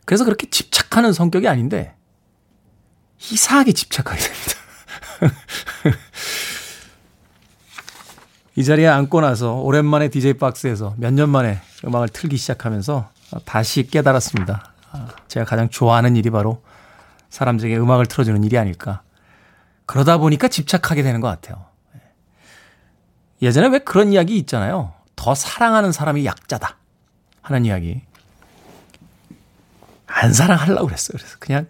그래서 0.06 0.26
그렇게 0.26 0.50
집착하는 0.50 1.14
성격이 1.14 1.48
아닌데 1.48 1.96
이상하게 3.32 3.72
집착하게 3.74 4.20
됩니다. 4.20 4.54
이 8.56 8.64
자리에 8.64 8.88
앉고 8.88 9.22
나서 9.22 9.56
오랜만에 9.56 10.10
DJ 10.10 10.34
박스에서 10.36 10.94
몇 10.98 11.14
년 11.14 11.30
만에 11.30 11.60
음악을 11.86 12.10
틀기 12.10 12.38
시작하면서 12.38 13.10
다시 13.46 13.88
깨달았습니다. 13.88 14.74
아, 14.92 15.08
제가 15.28 15.46
가장 15.46 15.70
좋아하는 15.70 16.16
일이 16.16 16.30
바로 16.30 16.62
사람들에게 17.30 17.78
음악을 17.78 18.06
틀어주는 18.06 18.44
일이 18.44 18.58
아닐까. 18.60 19.02
그러다 19.88 20.18
보니까 20.20 20.48
집착하게 20.48 21.02
되는 21.02 21.20
것 21.20 21.28
같아요. 21.30 21.66
예. 21.96 23.48
예전에 23.48 23.68
왜 23.70 23.80
그런 23.80 24.14
이야기 24.14 24.38
있잖아요. 24.38 24.94
더 25.16 25.34
사랑하는 25.34 25.92
사람이 25.92 26.26
약자다. 26.26 26.78
하는 27.44 27.66
이야기. 27.66 28.02
안 30.08 30.34
사랑하려고 30.34 30.88
그랬어요. 30.88 31.18
그래서 31.18 31.38
그냥 31.40 31.68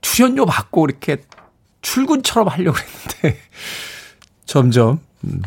출연료 0.00 0.46
받고 0.46 0.86
이렇게 0.86 1.22
출근처럼 1.82 2.48
하려고 2.48 2.78
했는데 2.78 3.38
점점 4.46 5.00
음, 5.24 5.42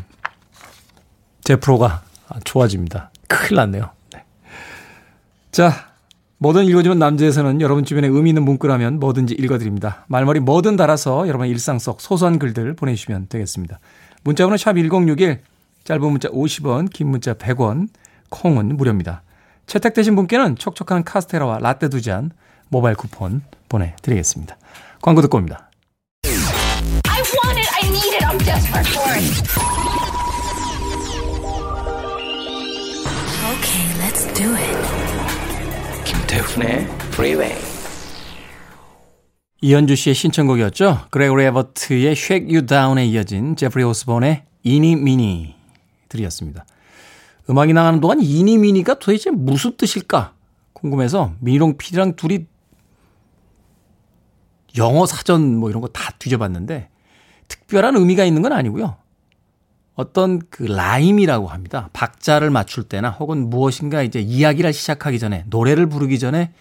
제 1.43 1.55
프로가 1.55 2.03
좋아집니다. 2.43 3.11
큰일 3.27 3.55
났네요. 3.55 3.89
네. 4.13 4.23
자, 5.51 5.89
뭐든 6.37 6.65
읽어주는 6.65 6.97
남자에서는 6.97 7.59
여러분 7.61 7.83
주변에 7.83 8.07
의미 8.07 8.29
있는 8.29 8.43
문구라면 8.43 8.99
뭐든지 8.99 9.33
읽어드립니다. 9.33 10.05
말머리 10.07 10.39
뭐든 10.39 10.75
달아서 10.75 11.27
여러분의 11.27 11.51
일상 11.51 11.79
속 11.79 11.99
소소한 11.99 12.39
글들 12.39 12.75
보내주시면 12.75 13.27
되겠습니다. 13.27 13.79
문자번호 14.23 14.57
샵 14.57 14.73
1061, 14.73 15.41
짧은 15.83 16.01
문자 16.01 16.29
50원, 16.29 16.91
긴 16.91 17.07
문자 17.07 17.33
100원, 17.33 17.87
콩은 18.29 18.77
무료입니다. 18.77 19.23
채택되신 19.67 20.15
분께는 20.15 20.55
촉촉한 20.55 21.03
카스테라와 21.03 21.59
라떼 21.59 21.89
두 21.89 22.01
잔 22.01 22.31
모바일 22.69 22.95
쿠폰 22.95 23.41
보내드리겠습니다. 23.67 24.57
광고 25.01 25.21
듣고 25.21 25.37
옵니다. 25.37 25.69
I 26.25 27.21
want 27.21 27.59
it, 27.59 27.69
I 27.81 27.89
need 27.89 28.15
it, 28.15 28.25
I'm 28.25 28.37
desperate 28.39 28.89
for 28.89 29.11
it. 29.15 29.49
Okay, 33.49 33.85
let's 33.99 34.25
do 34.33 34.53
it. 34.55 34.77
김태훈의 36.05 36.87
프리웨이 37.11 37.53
이현주 39.61 39.95
씨의 39.95 40.13
신청곡이었죠. 40.15 41.07
그레고리 41.11 41.43
에버트의 41.45 42.11
Shake 42.13 42.47
You 42.47 42.65
Down에 42.65 43.05
이어진 43.07 43.55
제프리 43.55 43.83
오스본의 43.83 44.43
Eenie 44.63 44.95
Meenie 44.95 45.55
들으셨습니다. 46.07 46.65
음악이 47.49 47.73
나가는 47.73 47.99
동안 47.99 48.21
Eenie 48.21 48.57
Meenie가 48.57 48.99
도대체 48.99 49.31
무슨 49.31 49.75
뜻일까 49.75 50.33
궁금해서 50.73 51.33
미롱 51.39 51.77
PD랑 51.77 52.15
둘이 52.15 52.45
영어 54.77 55.05
사전 55.05 55.55
뭐 55.55 55.69
이런 55.69 55.81
거 55.81 55.87
다 55.87 56.11
뒤져봤는데 56.19 56.89
특별한 57.47 57.95
의미가 57.95 58.23
있는 58.23 58.41
건 58.43 58.53
아니고요. 58.53 58.97
어떤 59.95 60.39
그 60.49 60.63
라임이라고 60.63 61.47
합니다. 61.47 61.89
박자를 61.93 62.51
맞출 62.51 62.83
때나 62.83 63.09
혹은 63.09 63.49
무엇인가 63.49 64.03
이제 64.03 64.19
이야기를 64.21 64.71
시작하기 64.71 65.19
전에 65.19 65.43
노래를 65.47 65.87
부르기 65.87 66.19
전에 66.19 66.53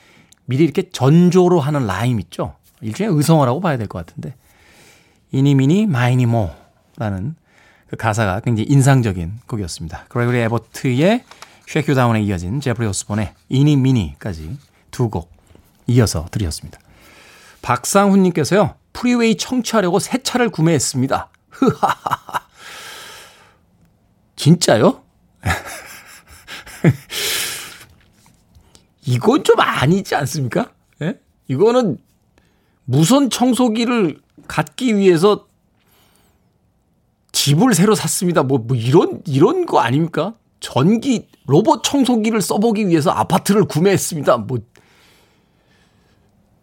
미리 0.46 0.64
이렇게 0.64 0.88
전조로 0.90 1.60
하는 1.60 1.86
라임 1.86 2.18
있죠. 2.18 2.56
일종의 2.80 3.14
의성어라고 3.14 3.60
봐야 3.60 3.76
될 3.76 3.86
것 3.86 4.04
같은데 4.04 4.34
이니미니 5.32 5.86
마이니모라는 5.86 7.36
그 7.88 7.96
가사가 7.96 8.40
굉장히 8.40 8.68
인상적인 8.70 9.40
곡이었습니다. 9.46 10.06
그레고리 10.08 10.38
에버트의 10.38 11.24
Shake 11.66 11.94
You 11.94 12.05
Down에 12.05 12.22
이어진 12.22 12.60
제프리 12.60 12.86
오스본의 12.86 13.34
Eenie 13.48 13.76
Meenie까지 13.76 14.56
두 14.90 15.10
곡 15.10 15.30
이어서 15.86 16.26
드렸습니다. 16.30 16.78
박상훈님께서요 17.62 18.74
프리웨이 18.92 19.36
청취하려고 19.36 19.98
새 19.98 20.18
차를 20.18 20.50
구매했습니다. 20.50 21.30
진짜요? 24.36 25.02
이건 29.06 29.44
좀 29.44 29.58
아니지 29.60 30.14
않습니까? 30.14 30.70
예? 31.02 31.18
이거는 31.48 31.98
무선 32.84 33.30
청소기를 33.30 34.20
갖기 34.46 34.96
위해서 34.96 35.46
집을 37.48 37.72
새로 37.72 37.94
샀습니다. 37.94 38.42
뭐, 38.42 38.58
뭐 38.58 38.76
이런, 38.76 39.22
이런 39.26 39.64
거 39.64 39.80
아닙니까? 39.80 40.34
전기 40.60 41.28
로봇 41.46 41.82
청소기를 41.82 42.42
써보기 42.42 42.88
위해서 42.88 43.10
아파트를 43.10 43.64
구매했습니다. 43.64 44.36
뭐, 44.38 44.58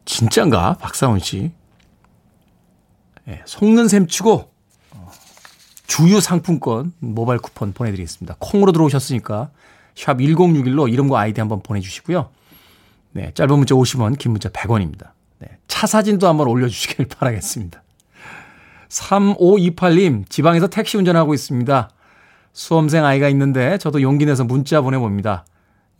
진짠가? 0.05 0.77
박상훈 0.77 1.19
씨. 1.19 1.51
예, 3.27 3.41
속는 3.45 3.87
셈 3.87 4.05
치고 4.05 4.51
주유 5.87 6.21
상품권 6.21 6.93
모바일 6.99 7.39
쿠폰 7.39 7.73
보내드리겠습니다. 7.73 8.35
콩으로 8.37 8.71
들어오셨으니까 8.71 9.49
샵 9.95 10.17
1061로 10.17 10.91
이름과 10.91 11.19
아이디 11.19 11.41
한번 11.41 11.63
보내주시고요. 11.63 12.29
네, 13.13 13.31
짧은 13.33 13.57
문자 13.57 13.73
50원, 13.73 14.19
긴 14.19 14.33
문자 14.33 14.49
100원입니다. 14.49 15.13
네, 15.39 15.57
차 15.67 15.87
사진도 15.87 16.27
한번 16.27 16.47
올려주시길 16.47 17.07
바라겠습니다. 17.17 17.81
3528님, 18.89 20.29
지방에서 20.29 20.67
택시 20.67 20.97
운전하고 20.97 21.33
있습니다. 21.33 21.89
수험생 22.53 23.03
아이가 23.03 23.27
있는데 23.29 23.77
저도 23.77 24.01
용기 24.01 24.25
내서 24.25 24.43
문자 24.43 24.81
보내봅니다. 24.81 25.45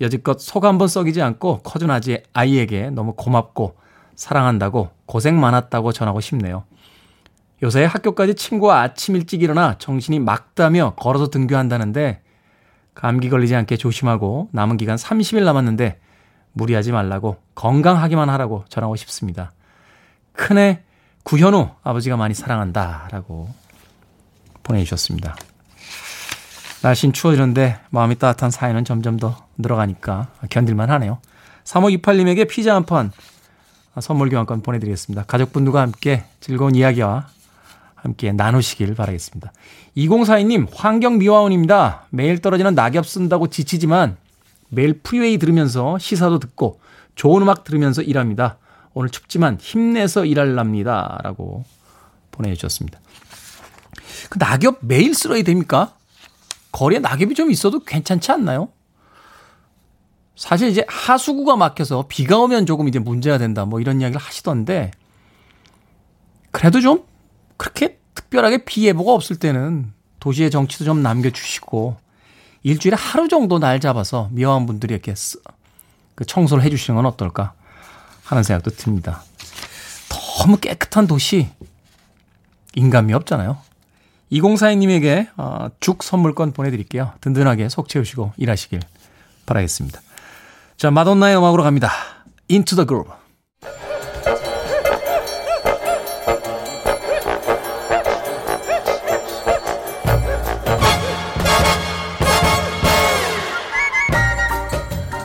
여지껏 0.02 0.40
속 0.40 0.66
한번 0.66 0.88
썩이지 0.88 1.22
않고 1.22 1.60
커준 1.60 1.92
아지 1.92 2.24
아이에게 2.34 2.90
너무 2.90 3.14
고맙고 3.16 3.76
사랑한다고 4.16 4.90
고생 5.06 5.40
많았다고 5.40 5.92
전하고 5.92 6.22
싶네요. 6.22 6.64
요새 7.64 7.84
학교까지 7.86 8.36
친구와 8.36 8.82
아침 8.82 9.16
일찍 9.16 9.42
일어나 9.42 9.78
정신이 9.78 10.20
막다며 10.20 10.94
걸어서 10.96 11.28
등교한다는데 11.28 12.22
감기 12.94 13.30
걸리지 13.30 13.56
않게 13.56 13.78
조심하고 13.78 14.50
남은 14.52 14.78
기간 14.78 14.96
30일 14.96 15.44
남았는데 15.44 16.00
무리하지 16.54 16.94
말라고 16.94 17.38
건강하기만 17.56 18.30
하라고 18.30 18.64
전하고 18.70 18.96
싶습니다. 18.96 19.52
큰애 20.32 20.84
구현우 21.26 21.70
아버지가 21.84 22.18
많이 22.18 22.34
사랑한다 22.34 23.10
라고 23.12 23.50
보내주셨습니다. 24.64 25.36
날씬 26.84 27.14
추워지는데 27.14 27.80
마음이 27.90 28.16
따뜻한 28.16 28.52
사연은 28.52 28.86
점점 28.86 29.18
더 29.18 29.36
늘어가니까 29.58 30.28
견딜만 30.52 30.92
하네요. 30.92 31.20
3528님에게 31.66 32.48
피자 32.48 32.76
한 32.76 32.86
판 32.86 33.12
선물 34.02 34.30
교환권 34.30 34.62
보내드리겠습니다. 34.62 35.24
가족분들과 35.24 35.82
함께 35.82 36.26
즐거운 36.42 36.76
이야기와 36.76 37.28
함께 37.96 38.32
나누시길 38.32 38.94
바라겠습니다. 38.94 39.52
2042님, 39.98 40.68
환경미화원입니다. 40.72 42.06
매일 42.12 42.40
떨어지는 42.40 42.76
낙엽 42.76 43.08
쓴다고 43.08 43.48
지치지만 43.48 44.18
매일 44.70 45.00
프리웨이 45.02 45.40
들으면서 45.40 45.98
시사도 45.98 46.38
듣고 46.38 46.80
좋은 47.16 47.42
음악 47.42 47.64
들으면서 47.64 48.04
일합니다. 48.04 48.58
오늘 48.96 49.10
춥지만 49.10 49.58
힘내서 49.62 50.26
일할랍니다. 50.26 51.20
라고 51.24 51.64
보내주셨습니다. 52.32 53.00
그 54.30 54.40
낙엽 54.40 54.78
매일 54.82 55.14
쓸어야 55.14 55.44
됩니까? 55.44 55.94
거리에 56.72 57.00
낙엽이 57.00 57.36
좀 57.36 57.52
있어도 57.52 57.80
괜찮지 57.84 58.32
않나요? 58.32 58.70
사실 60.36 60.70
이제 60.70 60.84
하수구가 60.88 61.56
막혀서 61.58 62.06
비가 62.10 62.38
오면 62.40 62.66
조금 62.66 62.88
이제 62.90 63.00
문제가 63.00 63.38
된다 63.38 63.64
뭐 63.64 63.80
이런 63.80 64.02
이야기를 64.02 64.20
하시던데 64.20 64.92
그래도 66.52 66.82
좀 66.82 67.06
그렇게 67.56 68.00
특별하게 68.14 68.66
비 68.66 68.86
예보가 68.88 69.14
없을 69.14 69.38
때는 69.38 69.94
도시의 70.20 70.52
정치도 70.52 70.84
좀 70.84 71.02
남겨주시고 71.02 71.96
일주일에 72.64 72.98
하루 72.98 73.28
정도 73.30 73.60
날 73.60 73.80
잡아서 73.80 74.28
미화원 74.32 74.66
분들이 74.66 74.94
이렇게 74.94 75.16
쓰- 75.16 75.40
그 76.16 76.26
청소를 76.26 76.64
해주시는 76.66 76.96
건 76.98 77.06
어떨까 77.06 77.54
하는 78.26 78.44
생각도 78.44 78.72
듭니다. 78.72 79.24
너무 80.10 80.58
깨끗한 80.58 81.08
도시 81.08 81.50
인간미 82.76 83.14
없잖아요. 83.14 83.58
2042님에게 84.32 85.30
어, 85.38 85.70
죽 85.80 86.04
선물권 86.04 86.52
보내드릴게요. 86.52 87.14
든든하게 87.22 87.70
속 87.70 87.88
채우시고 87.88 88.34
일하시길 88.38 88.82
바라겠습니다. 89.46 90.02
자, 90.78 90.92
마돈나의 90.92 91.38
음악으로 91.38 91.64
갑니다. 91.64 91.92
Into 92.50 92.76
the 92.76 92.86
Groove. 92.88 93.12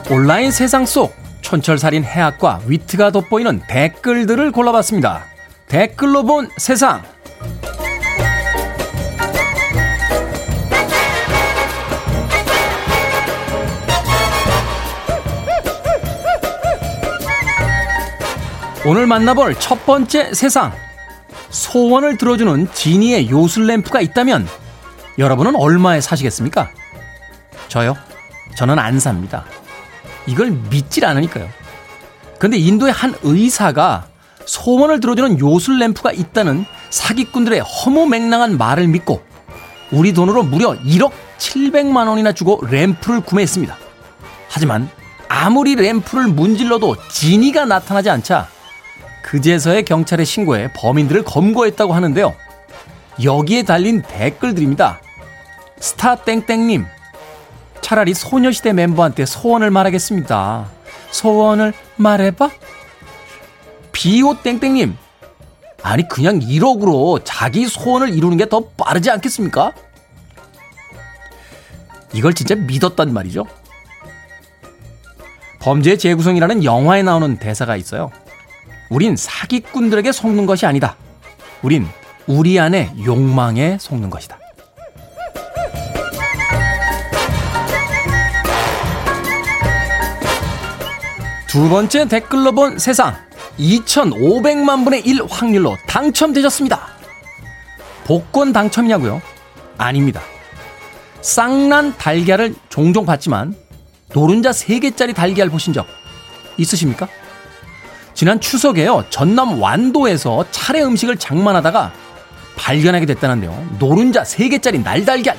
온라인 0.09 0.51
세상 0.51 0.85
속 0.85 1.20
촌철살인 1.51 2.05
해학과 2.05 2.61
위트가 2.65 3.11
돋보이는 3.11 3.63
댓글들을 3.67 4.53
골라봤습니다. 4.53 5.25
댓글로 5.67 6.23
본 6.23 6.49
세상. 6.55 7.01
오늘 18.85 19.05
만나볼 19.05 19.55
첫 19.55 19.85
번째 19.85 20.33
세상. 20.33 20.71
소원을 21.49 22.17
들어주는 22.17 22.71
지니의 22.71 23.29
요술 23.29 23.67
램프가 23.67 23.99
있다면 23.99 24.47
여러분은 25.17 25.57
얼마에 25.57 25.99
사시겠습니까? 25.99 26.69
저요? 27.67 27.97
저는 28.55 28.79
안 28.79 29.01
삽니다. 29.01 29.43
이걸 30.27 30.51
믿질 30.69 31.05
않으니까요. 31.05 31.49
근데 32.39 32.57
인도의 32.57 32.91
한 32.91 33.13
의사가 33.23 34.07
소원을 34.45 34.99
들어주는 34.99 35.39
요술 35.39 35.79
램프가 35.79 36.11
있다는 36.11 36.65
사기꾼들의 36.89 37.59
허무맹랑한 37.61 38.57
말을 38.57 38.87
믿고 38.87 39.21
우리 39.91 40.13
돈으로 40.13 40.43
무려 40.43 40.71
1억 40.79 41.11
700만 41.37 42.07
원이나 42.07 42.31
주고 42.31 42.59
램프를 42.65 43.21
구매했습니다. 43.21 43.77
하지만 44.49 44.89
아무리 45.27 45.75
램프를 45.75 46.27
문질러도 46.27 46.95
지니가 47.09 47.65
나타나지 47.65 48.09
않자 48.09 48.47
그제서야 49.23 49.83
경찰에 49.83 50.25
신고해 50.25 50.71
범인들을 50.75 51.23
검거했다고 51.23 51.93
하는데요. 51.93 52.35
여기에 53.23 53.63
달린 53.63 54.01
댓글들입니다. 54.01 54.99
스타 55.79 56.15
땡땡님, 56.15 56.85
차라리 57.81 58.13
소녀시대 58.13 58.73
멤버한테 58.73 59.25
소원을 59.25 59.71
말하겠습니다. 59.71 60.67
소원을 61.11 61.73
말해봐? 61.97 62.49
비오 63.91 64.41
땡땡님, 64.41 64.97
아니 65.83 66.07
그냥 66.07 66.39
1억으로 66.39 67.21
자기 67.23 67.67
소원을 67.67 68.09
이루는 68.09 68.37
게 68.37 68.45
더 68.45 68.61
빠르지 68.77 69.09
않겠습니까? 69.11 69.73
이걸 72.13 72.33
진짜 72.33 72.55
믿었단 72.55 73.13
말이죠. 73.13 73.45
범죄의 75.59 75.97
재구성이라는 75.99 76.63
영화에 76.63 77.03
나오는 77.03 77.37
대사가 77.37 77.75
있어요. 77.75 78.11
우린 78.89 79.15
사기꾼들에게 79.15 80.11
속는 80.11 80.45
것이 80.45 80.65
아니다. 80.65 80.95
우린 81.61 81.87
우리 82.27 82.59
안의 82.59 82.93
욕망에 83.05 83.77
속는 83.79 84.09
것이다. 84.09 84.39
두 91.51 91.67
번째 91.67 92.07
댓글로 92.07 92.53
본 92.53 92.79
세상 92.79 93.13
2,500만 93.59 94.85
분의 94.85 95.01
1 95.01 95.23
확률로 95.29 95.75
당첨되셨습니다. 95.85 96.87
복권 98.05 98.53
당첨이냐고요? 98.53 99.21
아닙니다. 99.77 100.21
쌍난 101.19 101.97
달걀을 101.97 102.55
종종 102.69 103.05
봤지만 103.05 103.53
노른자 104.13 104.51
3개짜리 104.51 105.13
달걀 105.13 105.49
보신 105.49 105.73
적 105.73 105.85
있으십니까? 106.55 107.09
지난 108.13 108.39
추석에요. 108.39 109.03
전남 109.09 109.61
완도에서 109.61 110.45
차례 110.51 110.81
음식을 110.81 111.17
장만하다가 111.17 111.91
발견하게 112.55 113.05
됐다는데요. 113.07 113.71
노른자 113.77 114.23
3개짜리 114.23 114.81
날달걀. 114.81 115.37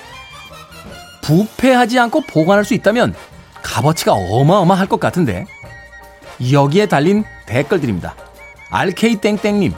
부패하지 1.22 1.98
않고 2.00 2.20
보관할 2.26 2.66
수 2.66 2.74
있다면 2.74 3.14
값어치가 3.62 4.12
어마어마할 4.12 4.88
것 4.88 5.00
같은데 5.00 5.46
여기에 6.50 6.86
달린 6.86 7.24
댓글들입니다. 7.46 8.16
RK땡땡님, 8.70 9.74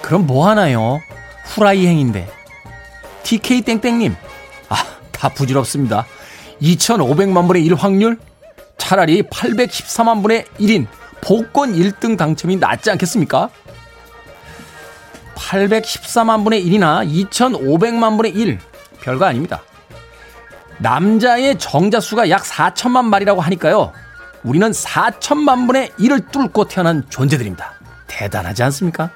그럼 0.00 0.26
뭐 0.26 0.48
하나요? 0.48 1.00
후라이 1.44 1.86
행인데. 1.86 2.28
TK땡땡님, 3.24 4.14
아, 4.68 4.76
다 5.10 5.28
부질없습니다. 5.28 6.06
2,500만 6.62 7.46
분의 7.46 7.64
1 7.64 7.74
확률? 7.74 8.18
차라리 8.78 9.22
814만 9.22 10.22
분의 10.22 10.44
1인 10.60 10.86
복권 11.20 11.74
1등 11.74 12.16
당첨이 12.16 12.56
낫지 12.56 12.90
않겠습니까? 12.92 13.50
814만 15.34 16.44
분의 16.44 16.64
1이나 16.64 17.06
2,500만 17.30 18.16
분의 18.16 18.32
1. 18.32 18.58
별거 19.00 19.24
아닙니다. 19.26 19.62
남자의 20.78 21.58
정자수가 21.58 22.30
약 22.30 22.44
4천만 22.44 23.04
마리라고 23.06 23.40
하니까요. 23.40 23.92
우리는 24.44 24.70
4천만 24.70 25.66
분의 25.66 25.90
1을 25.98 26.30
뚫고 26.30 26.68
태어난 26.68 27.04
존재들입니다. 27.08 27.74
대단하지 28.06 28.62
않습니까? 28.64 29.10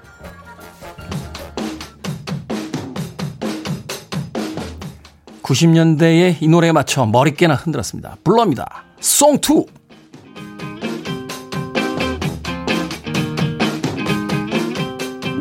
(90년대의) 5.43 6.37
이 6.41 6.49
노래에 6.49 6.73
맞춰 6.73 7.05
머리깨나 7.05 7.55
흔들었습니다 7.55 8.17
불러입니다 8.25 8.85
송2 9.01 9.67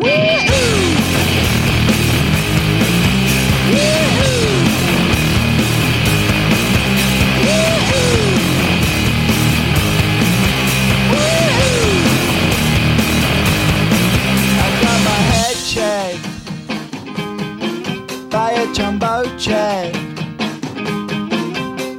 got 0.02 0.61
a 18.62 18.74
jumbo 18.74 19.24
jet. 19.38 19.96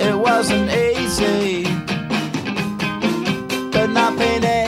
It 0.00 0.16
wasn't 0.16 0.70
easy, 0.70 1.64
but 3.72 3.88
nothing 3.88 4.44
is. 4.44 4.61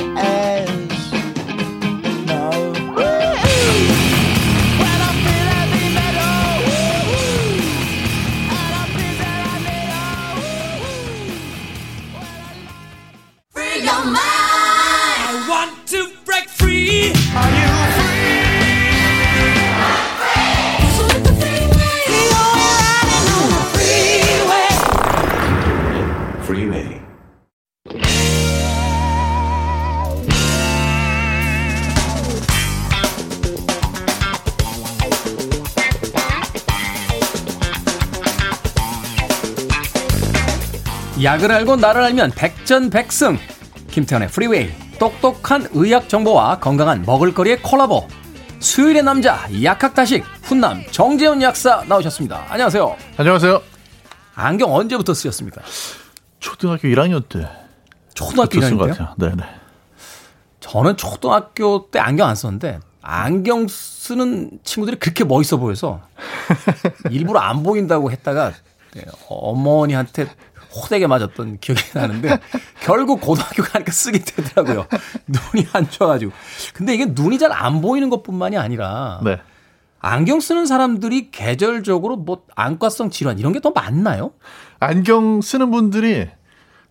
약을 41.24 41.50
알고 41.50 41.76
나를 41.76 42.02
알면 42.02 42.32
백전백승 42.32 43.38
김태현의 43.90 44.28
프리웨이 44.28 44.70
똑똑한 44.98 45.68
의학 45.72 46.06
정보와 46.06 46.58
건강한 46.58 47.02
먹을거리의 47.06 47.62
콜라보 47.62 48.06
수요일의 48.60 49.02
남자 49.02 49.46
약학다식 49.62 50.22
훈남 50.42 50.84
정재훈 50.90 51.40
약사 51.40 51.82
나오셨습니다 51.88 52.44
안녕하세요 52.50 52.96
안녕하세요. 53.16 53.62
안경 54.34 54.74
언제부터 54.74 55.14
쓰셨습니까 55.14 55.62
초등학교 56.40 56.88
1학년 56.88 57.26
때 57.26 57.48
초등학교 58.12 58.60
좋은 58.60 58.76
것 58.76 58.84
1학년 58.84 58.96
때요? 58.96 59.06
같아요. 59.06 59.30
네, 59.30 59.36
네. 59.36 59.44
저는 60.60 60.98
초등학교 60.98 61.88
때 61.90 62.00
안경 62.00 62.28
안 62.28 62.34
썼는데 62.34 62.80
안경 63.00 63.66
쓰는 63.66 64.58
친구들이 64.62 64.98
그렇게 64.98 65.24
멋있어 65.24 65.56
보여서 65.56 66.02
일부러 67.10 67.40
안 67.40 67.62
보인다고 67.62 68.10
했다가 68.10 68.52
네, 68.94 69.04
어머니한테 69.28 70.26
호되게 70.74 71.06
맞았던 71.06 71.58
기억이 71.60 71.82
나는데 71.94 72.40
결국 72.82 73.20
고등학교 73.20 73.62
가니까 73.62 73.92
쓰게 73.92 74.18
되더라고요. 74.18 74.86
눈이 75.28 75.66
안 75.72 75.88
좋아가지고. 75.88 76.32
근데 76.74 76.94
이게 76.94 77.06
눈이 77.06 77.38
잘 77.38 77.52
안 77.52 77.80
보이는 77.80 78.10
것뿐만이 78.10 78.56
아니라 78.56 79.20
네. 79.24 79.40
안경 80.00 80.40
쓰는 80.40 80.66
사람들이 80.66 81.30
계절적으로 81.30 82.16
뭐 82.16 82.42
안과성 82.56 83.10
질환 83.10 83.38
이런 83.38 83.52
게 83.52 83.60
더 83.60 83.70
많나요? 83.70 84.32
안경 84.80 85.40
쓰는 85.40 85.70
분들이 85.70 86.28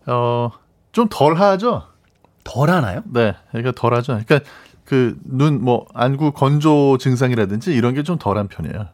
어, 0.06 0.50
좀 0.92 1.08
덜 1.10 1.34
하죠. 1.38 1.82
덜 2.44 2.70
하나요? 2.70 3.02
네. 3.12 3.34
그러니까 3.50 3.72
덜 3.76 3.94
하죠. 3.94 4.18
그러니까 4.26 4.40
그 4.84 5.16
눈 5.24 5.62
뭐 5.62 5.86
안구 5.94 6.32
건조 6.32 6.98
증상이라든지 6.98 7.72
이런 7.74 7.94
게 7.94 8.02
좀 8.02 8.18
덜한 8.18 8.48
편이에요. 8.48 8.86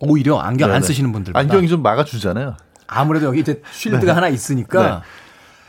오히려 0.00 0.38
안경 0.38 0.70
안 0.70 0.76
네네. 0.80 0.86
쓰시는 0.86 1.12
분들 1.12 1.36
안경이 1.36 1.68
좀 1.68 1.82
막아주잖아요. 1.82 2.56
아무래도 2.92 3.26
여기 3.26 3.40
이제 3.40 3.62
쉴드가 3.72 4.14
하나 4.16 4.28
있으니까 4.28 5.02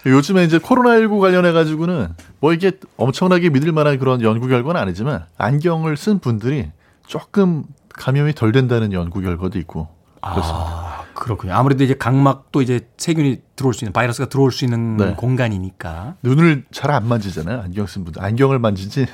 요즘에 0.06 0.44
이제 0.44 0.58
코로나19 0.60 1.20
관련해 1.20 1.52
가지고는 1.54 2.14
뭐 2.40 2.54
이게 2.54 2.74
엄청나게 2.98 3.50
믿을 3.50 3.72
만한 3.72 3.98
그런 4.00 4.22
연구 4.22 4.48
결과는 4.48 4.80
아니지만 4.82 5.26
안경을 5.38 5.96
쓴 5.98 6.20
분들이 6.20 6.72
조금 7.08 7.64
감염이 7.94 8.34
덜 8.34 8.52
된다는 8.52 8.92
연구 8.92 9.22
결과도 9.22 9.60
있고 9.60 9.88
그렇습니다. 10.22 10.66
아, 10.66 11.04
그렇군요. 11.14 11.54
아무래도 11.54 11.84
이제 11.84 11.94
각막도 11.96 12.62
이제 12.62 12.88
세균이 12.98 13.42
들어올 13.58 13.74
수 13.74 13.84
있는 13.84 13.92
바이러스가 13.94 14.30
들어올 14.30 14.52
수 14.54 14.64
있는 14.64 14.96
네. 14.98 15.14
공간이니까 15.16 16.16
눈을 16.24 16.64
잘 16.72 16.92
안 16.92 17.08
만지잖아요. 17.08 17.62
안경 17.62 17.88
쓴 17.88 18.04
분들. 18.06 18.24
안경을 18.24 18.58
만지지. 18.60 19.06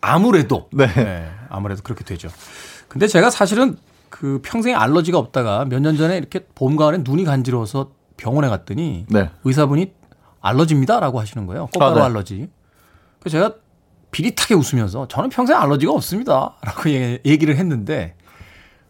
아무래도 0.00 0.68
네. 0.74 1.30
아무래도 1.48 1.82
그렇게 1.82 2.04
되죠. 2.04 2.28
근데 2.88 3.06
제가 3.06 3.30
사실은 3.30 3.76
그 4.10 4.40
평생에 4.42 4.74
알러지가 4.74 5.18
없다가 5.18 5.64
몇 5.66 5.80
년 5.80 5.96
전에 5.96 6.16
이렇게 6.16 6.40
봄 6.54 6.76
가을에 6.76 6.98
눈이 7.02 7.24
간지러워서 7.24 7.90
병원에 8.16 8.48
갔더니 8.48 9.06
네. 9.08 9.30
의사분이 9.44 9.92
알러지입니다라고 10.40 11.20
하시는 11.20 11.46
거예요. 11.46 11.66
꽃가루 11.72 11.92
아, 11.92 11.94
네. 11.96 12.00
알러지. 12.02 12.48
그래서 13.20 13.38
제가 13.38 13.54
비릿하게 14.10 14.54
웃으면서 14.54 15.08
저는 15.08 15.28
평생 15.30 15.56
알러지가 15.60 15.92
없습니다라고 15.92 16.90
얘- 16.90 17.20
얘기를 17.24 17.56
했는데 17.56 18.14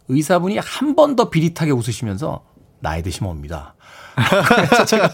의사분이 0.07 0.57
한 0.59 0.95
번 0.95 1.15
더 1.15 1.29
비릿하게 1.29 1.71
웃으시면서 1.71 2.43
나이 2.79 3.01
드시면 3.01 3.31
옵니다. 3.31 3.73
그래서 4.47 4.85
제가 4.85 5.09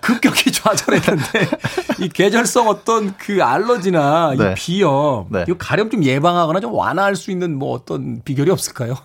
급격히 0.00 0.50
좌절했는데 0.50 1.48
이 2.00 2.08
계절성 2.08 2.68
어떤 2.68 3.16
그 3.16 3.42
알러지나 3.42 4.34
네. 4.36 4.50
이 4.50 4.54
비염 4.56 5.26
네. 5.30 5.44
이거 5.46 5.56
가려움 5.58 5.90
좀 5.90 6.02
예방하거나 6.02 6.58
좀 6.60 6.74
완화할 6.74 7.14
수 7.14 7.30
있는 7.30 7.56
뭐 7.58 7.72
어떤 7.72 8.20
비결이 8.24 8.50
없을까요? 8.50 8.96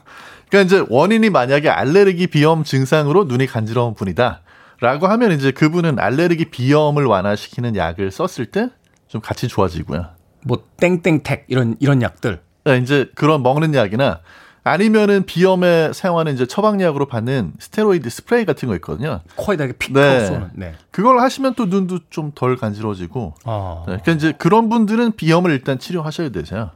그러니까 0.54 0.62
이제 0.62 0.86
원인이 0.88 1.32
만약에 1.32 1.68
알레르기 1.68 2.28
비염 2.28 2.64
증상으로 2.64 3.24
눈이 3.24 3.47
간지러운 3.47 3.95
분이다. 3.95 4.41
라고 4.82 5.08
하면 5.08 5.32
이제 5.32 5.49
그분은 5.49 5.97
알레르기 5.97 6.45
비염을 6.45 7.06
완화시키는 7.06 7.76
약을 7.76 8.12
썼을 8.12 8.45
때 8.51 8.70
좀 9.08 9.22
같이 9.22 9.47
좋아지고요. 9.47 10.08
뭐 10.43 10.64
땡땡택 10.78 11.45
이런 11.47 11.76
이런 11.80 12.01
약들 12.01 12.41
네, 12.66 12.78
이제 12.80 13.10
그런 13.14 13.43
먹는 13.43 13.76
약이나 13.76 14.22
아니면은 14.64 15.26
비염에 15.26 15.91
사용하는 15.93 16.34
이제 16.34 16.47
처방약으로 16.47 17.06
받는 17.06 17.54
스테로이드 17.60 18.10
스프레이 18.10 18.45
같은 18.45 18.68
거 18.70 18.76
있거든요. 18.76 19.22
코에다 19.36 19.66
이렇게 19.66 19.78
픽 19.78 19.93
네. 19.93 20.26
쏘는. 20.26 20.49
네. 20.54 20.74
그걸 20.89 21.20
하시면 21.20 21.54
또 21.54 21.66
눈도 21.66 21.99
좀 22.10 22.32
덜 22.34 22.58
간지러워지고. 22.58 23.36
아. 23.45 23.84
네, 23.88 23.99
그러니까 24.01 24.12
이제 24.14 24.34
그런 24.38 24.70
분들은 24.70 25.12
비염을 25.12 25.51
일단 25.51 25.78
치료하셔야 25.78 26.30
되세요. 26.30 26.72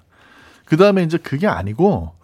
그 0.65 0.77
다음에 0.77 1.01
이제 1.03 1.17
그게 1.17 1.47
아니고 1.47 2.16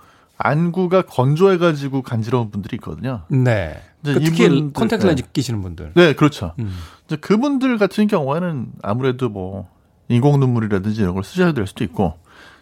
안구가 0.43 1.03
건조해가지고 1.03 2.01
간지러운 2.01 2.51
분들이 2.51 2.75
있거든요. 2.75 3.23
네. 3.29 3.81
그 4.03 4.19
특히 4.19 4.45
이분들, 4.45 4.73
컨택트 4.73 5.03
네. 5.03 5.09
렌즈 5.09 5.23
끼시는 5.31 5.61
분들. 5.61 5.91
네, 5.95 6.13
그렇죠. 6.13 6.53
음. 6.59 6.75
이제 7.05 7.15
그분들 7.15 7.77
같은 7.77 8.07
경우에는 8.07 8.67
아무래도 8.81 9.29
뭐 9.29 9.69
인공 10.09 10.39
눈물이라든지 10.39 11.01
이런 11.01 11.13
걸 11.13 11.23
쓰셔야 11.23 11.53
될 11.53 11.65
수도 11.67 11.83
있고 11.83 12.19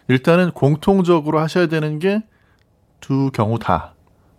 일단은 0.08 0.52
공통적으로 0.52 1.38
하셔야 1.40 1.66
되는 1.66 1.98
게 1.98 2.22
두 3.02 3.30
경우 3.34 3.58
다 3.58 3.92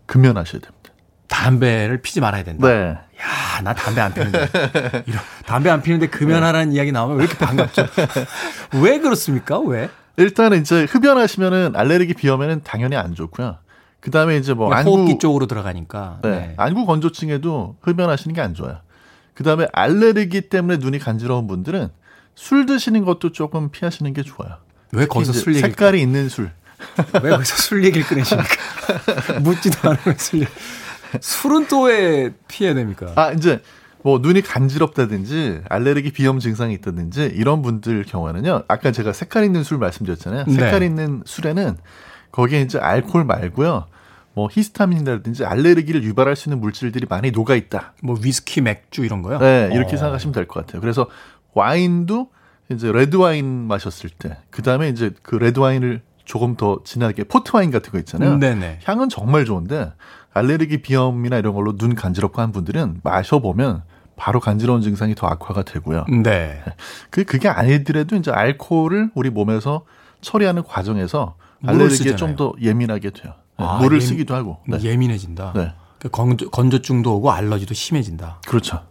금연하셔야 0.08 0.60
됩니다. 0.62 0.80
담배를 1.28 2.02
피지 2.02 2.22
말아야 2.22 2.44
된다. 2.44 2.68
네. 2.68 2.98
야, 3.20 3.62
나 3.62 3.74
담배 3.74 4.02
안 4.02 4.14
피는데. 4.14 4.48
이런, 5.06 5.20
담배 5.46 5.70
안 5.70 5.82
피는데 5.82 6.08
금연하라는 6.08 6.74
이야기 6.74 6.92
나오면 6.92 7.18
왜 7.18 7.26
이렇게 7.26 7.38
반갑죠? 7.38 7.88
왜 8.82 9.00
그렇습니까? 9.00 9.60
왜? 9.60 9.90
일단은 10.18 10.62
이제 10.62 10.84
흡연하시면은 10.86 11.76
알레르기 11.76 12.14
비염에는 12.14 12.62
당연히 12.64 12.96
안 12.96 13.16
좋고요. 13.16 13.58
그 14.00 14.12
다음에 14.12 14.38
이제 14.38 14.54
뭐 14.54 14.72
안구 14.74 14.92
호흡기 14.92 15.18
쪽으로 15.18 15.48
들어가니까. 15.48 16.20
네, 16.24 16.30
네. 16.30 16.54
안구 16.58 16.86
건조증에도 16.86 17.78
흡연하시는 17.82 18.36
게 18.36 18.42
안 18.42 18.54
좋아요. 18.54 18.78
그 19.34 19.44
다음에 19.44 19.68
알레르기 19.74 20.42
때문에 20.50 20.78
눈이 20.78 21.00
간지러운 21.00 21.48
분들은 21.48 21.90
술 22.36 22.66
드시는 22.66 23.06
것도 23.06 23.32
조금 23.32 23.70
피하시는 23.72 24.12
게 24.14 24.22
좋아요. 24.24 24.58
왜 24.92 25.06
거기서 25.08 25.34
술 25.34 25.54
얘기 25.56 25.62
색깔이 25.62 26.02
있는 26.02 26.30
술. 26.30 26.52
왜 27.24 27.30
거기서 27.32 27.56
술 27.56 27.84
얘기를 27.86 28.06
꺼내십니까? 28.06 28.50
묻지도 29.42 29.90
않으면 29.90 30.18
술 30.18 30.42
얘기. 30.42 30.52
술은 31.22 31.68
또 31.68 31.84
왜 31.88 32.34
피해야 32.48 32.74
됩니까? 32.76 33.12
아, 33.16 33.32
이제 33.32 33.62
뭐 34.04 34.20
눈이 34.20 34.42
간지럽다든지 34.42 35.62
알레르기 35.70 36.12
비염 36.12 36.40
증상이 36.40 36.74
있다든지 36.76 37.32
이런 37.36 37.62
분들 37.62 38.04
경우에는요. 38.04 38.64
아까 38.68 38.92
제가 38.92 39.14
색깔 39.14 39.46
있는 39.46 39.64
술 39.64 39.78
말씀드렸잖아요. 39.78 40.46
네. 40.46 40.54
색깔 40.54 40.84
있는 40.84 41.24
술에는 41.26 41.78
거기에 42.32 42.62
이제 42.62 42.80
알코올 42.80 43.24
말고요. 43.24 43.86
뭐 44.36 44.50
히스타민이라든지 44.52 45.46
알레르기를 45.46 46.04
유발할 46.04 46.36
수 46.36 46.50
있는 46.50 46.60
물질들이 46.60 47.06
많이 47.10 47.32
녹아 47.32 47.56
있다. 47.56 47.94
뭐 48.02 48.18
위스키, 48.22 48.62
맥주 48.62 49.06
이런 49.06 49.22
거요? 49.22 49.38
네, 49.40 49.70
이렇게 49.74 49.94
어. 49.96 49.98
생각하시면 49.98 50.34
될 50.34 50.48
것 50.48 50.66
같아요. 50.66 50.82
그래서 50.82 51.08
와인도 51.54 52.30
이제 52.72 52.92
레드 52.92 53.16
와인 53.16 53.68
마셨을 53.68 54.10
때, 54.10 54.38
그 54.50 54.64
다음에 54.64 54.90
이제 54.90 55.12
그 55.22 55.36
레드 55.36 55.60
와인을 55.60 56.02
조금 56.26 56.56
더 56.56 56.80
진하게 56.84 57.26
포트 57.26 57.52
와인 57.56 57.70
같은 57.70 57.92
거 57.92 58.00
있잖아요. 58.00 58.38
네네. 58.38 58.80
향은 58.86 59.10
정말 59.10 59.46
좋은데 59.46 59.94
알레르기 60.34 60.82
비염이나 60.82 61.38
이런 61.38 61.54
걸로 61.54 61.78
눈 61.78 61.94
간지럽고 61.94 62.42
한 62.42 62.52
분들은 62.52 63.02
마셔보면 63.04 63.84
바로 64.16 64.40
간지러운 64.40 64.82
증상이 64.82 65.16
더 65.16 65.28
악화가 65.28 65.64
되고요. 65.64 66.06
네. 66.24 66.62
그 67.10 67.24
그게 67.24 67.48
아니더라도 67.50 68.16
이제 68.16 68.32
알코올을 68.32 69.12
우리 69.16 69.30
몸에서 69.30 69.86
처리하는 70.22 70.64
과정에서 70.64 71.36
알레르기에. 71.66 72.16
좀 72.16 72.36
더 72.36 72.54
예민하게 72.62 73.10
돼요. 73.12 73.34
네, 73.58 73.66
아, 73.66 73.78
물을 73.80 73.98
예민- 74.00 74.08
쓰기도 74.08 74.36
하고. 74.36 74.60
네. 74.68 74.80
예민해진다. 74.82 75.54
네. 75.56 75.74
그 76.00 76.10
건조, 76.10 76.50
건조 76.50 76.82
증도 76.82 77.16
오고 77.16 77.32
알러지도 77.32 77.74
심해진다. 77.74 78.42
그렇죠. 78.48 78.82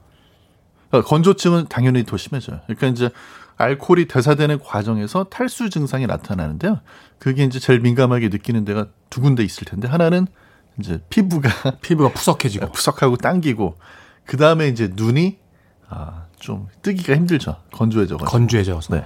그러니까 0.90 1.08
건조증은 1.08 1.66
당연히 1.68 2.04
더 2.04 2.16
심해져요. 2.16 2.60
그러니까 2.66 2.86
이제 2.88 3.10
알코올이 3.58 4.08
대사되는 4.08 4.58
과정에서 4.60 5.24
탈수 5.24 5.70
증상이 5.70 6.06
나타나는데요. 6.06 6.80
그게 7.18 7.44
이제 7.44 7.58
제일 7.58 7.80
민감하게 7.80 8.28
느끼는 8.28 8.64
데가 8.64 8.86
두 9.10 9.20
군데 9.20 9.42
있을 9.44 9.64
텐데 9.66 9.86
하나는 9.88 10.26
이제 10.80 11.00
피부가 11.10 11.50
피부가 11.82 12.08
푸석해지고. 12.12 12.72
푸석하고 12.72 13.16
당기고 13.18 13.76
그 14.26 14.36
다음에 14.36 14.68
이제 14.68 14.90
눈이 14.94 15.38
아, 15.88 16.24
좀 16.38 16.68
뜨기가 16.82 17.14
힘들죠. 17.14 17.56
건조해져 17.72 18.16
가지고. 18.16 18.30
건조해져서. 18.30 18.94
네. 18.96 19.04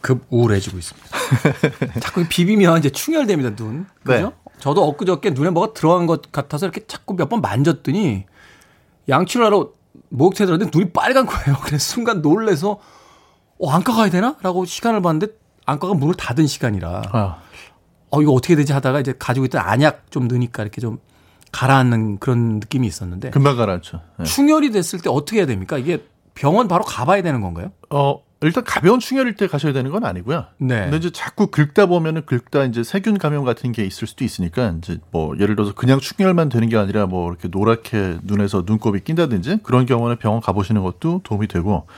급 0.00 0.24
우울해지고 0.30 0.78
있습니다. 0.78 1.08
자꾸 2.00 2.24
비비면 2.28 2.78
이제 2.78 2.90
충혈됩니다, 2.90 3.56
눈. 3.56 3.86
그죠? 4.04 4.28
네. 4.28 4.52
저도 4.60 4.84
엊그저께 4.88 5.30
눈에 5.30 5.50
뭐가 5.50 5.72
들어간 5.74 6.06
것 6.06 6.30
같아서 6.32 6.66
이렇게 6.66 6.86
자꾸 6.86 7.14
몇 7.14 7.28
번 7.28 7.40
만졌더니 7.40 8.24
양치를 9.08 9.46
하러 9.46 9.70
목욕탕에 10.10 10.46
들었는데 10.46 10.76
눈이 10.76 10.92
빨간 10.92 11.26
거예요. 11.26 11.56
그래서 11.62 11.78
순간 11.84 12.22
놀래서 12.22 12.78
어, 13.60 13.70
안과 13.70 13.92
가야 13.94 14.10
되나? 14.10 14.36
라고 14.42 14.64
시간을 14.64 15.02
봤는데 15.02 15.32
안과가 15.66 15.94
문을 15.94 16.14
닫은 16.14 16.46
시간이라 16.46 17.02
아, 17.12 17.38
어, 18.10 18.22
이거 18.22 18.32
어떻게 18.32 18.54
되지 18.56 18.72
하다가 18.72 19.00
이제 19.00 19.14
가지고 19.18 19.46
있던 19.46 19.60
안약 19.60 20.10
좀 20.10 20.28
넣으니까 20.28 20.62
이렇게 20.62 20.80
좀 20.80 20.98
가라앉는 21.52 22.18
그런 22.18 22.60
느낌이 22.60 22.86
있었는데 22.86 23.30
금방 23.30 23.56
가라앉죠. 23.56 24.00
네. 24.18 24.24
충혈이 24.24 24.70
됐을 24.70 25.00
때 25.00 25.08
어떻게 25.10 25.38
해야 25.38 25.46
됩니까? 25.46 25.78
이게 25.78 26.04
병원 26.34 26.68
바로 26.68 26.84
가봐야 26.84 27.22
되는 27.22 27.40
건가요? 27.40 27.72
어, 27.90 28.22
일단 28.40 28.62
가벼운 28.62 29.00
충혈일 29.00 29.34
때 29.34 29.48
가셔야 29.48 29.72
되는 29.72 29.90
건 29.90 30.04
아니고요. 30.04 30.46
네. 30.58 30.82
근데 30.82 30.98
이제 30.98 31.10
자꾸 31.10 31.48
긁다 31.48 31.86
보면은 31.86 32.24
긁다 32.24 32.64
이제 32.64 32.84
세균 32.84 33.18
감염 33.18 33.44
같은 33.44 33.72
게 33.72 33.84
있을 33.84 34.06
수도 34.06 34.24
있으니까 34.24 34.76
이제 34.78 34.98
뭐 35.10 35.34
예를 35.40 35.56
들어서 35.56 35.74
그냥 35.74 35.98
충혈만 35.98 36.48
되는 36.48 36.68
게 36.68 36.76
아니라 36.76 37.06
뭐 37.06 37.28
이렇게 37.28 37.48
노랗게 37.48 38.18
눈에서 38.22 38.62
눈곱이 38.64 39.00
낀다든지 39.00 39.60
그런 39.64 39.86
경우는 39.86 40.18
병원 40.18 40.40
가보시는 40.40 40.82
것도 40.82 41.22
도움이 41.24 41.48
되고 41.48 41.88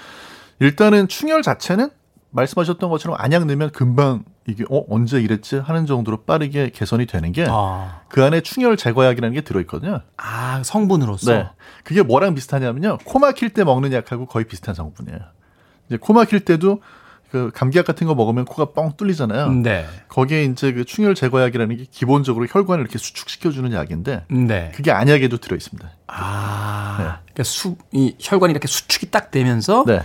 일단은 0.61 1.09
충혈 1.09 1.43
자체는 1.43 1.91
말씀하셨던 2.31 2.89
것처럼 2.89 3.17
안약 3.21 3.45
넣으면 3.45 3.71
금방 3.71 4.25
이게 4.51 4.65
어 4.71 4.85
언제 4.89 5.21
이랬지 5.21 5.57
하는 5.59 5.87
정도로 5.87 6.25
빠르게 6.25 6.71
개선이 6.71 7.07
되는 7.07 7.33
게그 7.33 7.51
아, 7.51 8.03
안에 8.15 8.41
충혈 8.41 8.77
제거약이라는 8.77 9.35
게 9.35 9.41
들어있거든요. 9.43 10.01
아 10.17 10.63
성분으로서. 10.65 11.33
네. 11.33 11.49
그게 11.85 12.03
뭐랑 12.03 12.35
비슷하냐면요. 12.35 12.99
코 13.05 13.19
막힐 13.19 13.51
때 13.51 13.65
먹는 13.65 13.93
약하고 13.93 14.27
거의 14.27 14.45
비슷한 14.47 14.75
성분이에요. 14.75 15.19
이제 15.89 15.99
코 16.01 16.13
막힐 16.13 16.41
때도 16.41 16.81
그 17.31 17.51
감기약 17.55 17.87
같은 17.87 18.07
거 18.09 18.15
먹으면 18.17 18.45
코가 18.45 18.73
뻥 18.73 18.97
뚫리잖아요. 18.97 19.53
네. 19.53 19.87
거기에 20.09 20.45
이제 20.45 20.73
그 20.73 20.85
충혈 20.85 21.15
제거약이라는 21.15 21.77
게 21.77 21.87
기본적으로 21.91 22.47
혈관을 22.47 22.83
이렇게 22.83 22.99
수축시켜주는 22.99 23.73
약인데 23.73 24.25
네. 24.29 24.73
그게 24.75 24.91
안약에도 24.91 25.37
들어 25.37 25.57
있습니다. 25.57 25.89
아, 26.09 26.97
네. 26.99 27.05
그러니까 27.05 27.45
수, 27.45 27.77
이 27.93 28.17
혈관이 28.19 28.51
이렇게 28.51 28.67
수축이 28.67 29.13
딱 29.13 29.31
되면서 29.31 29.85
네. 29.87 30.03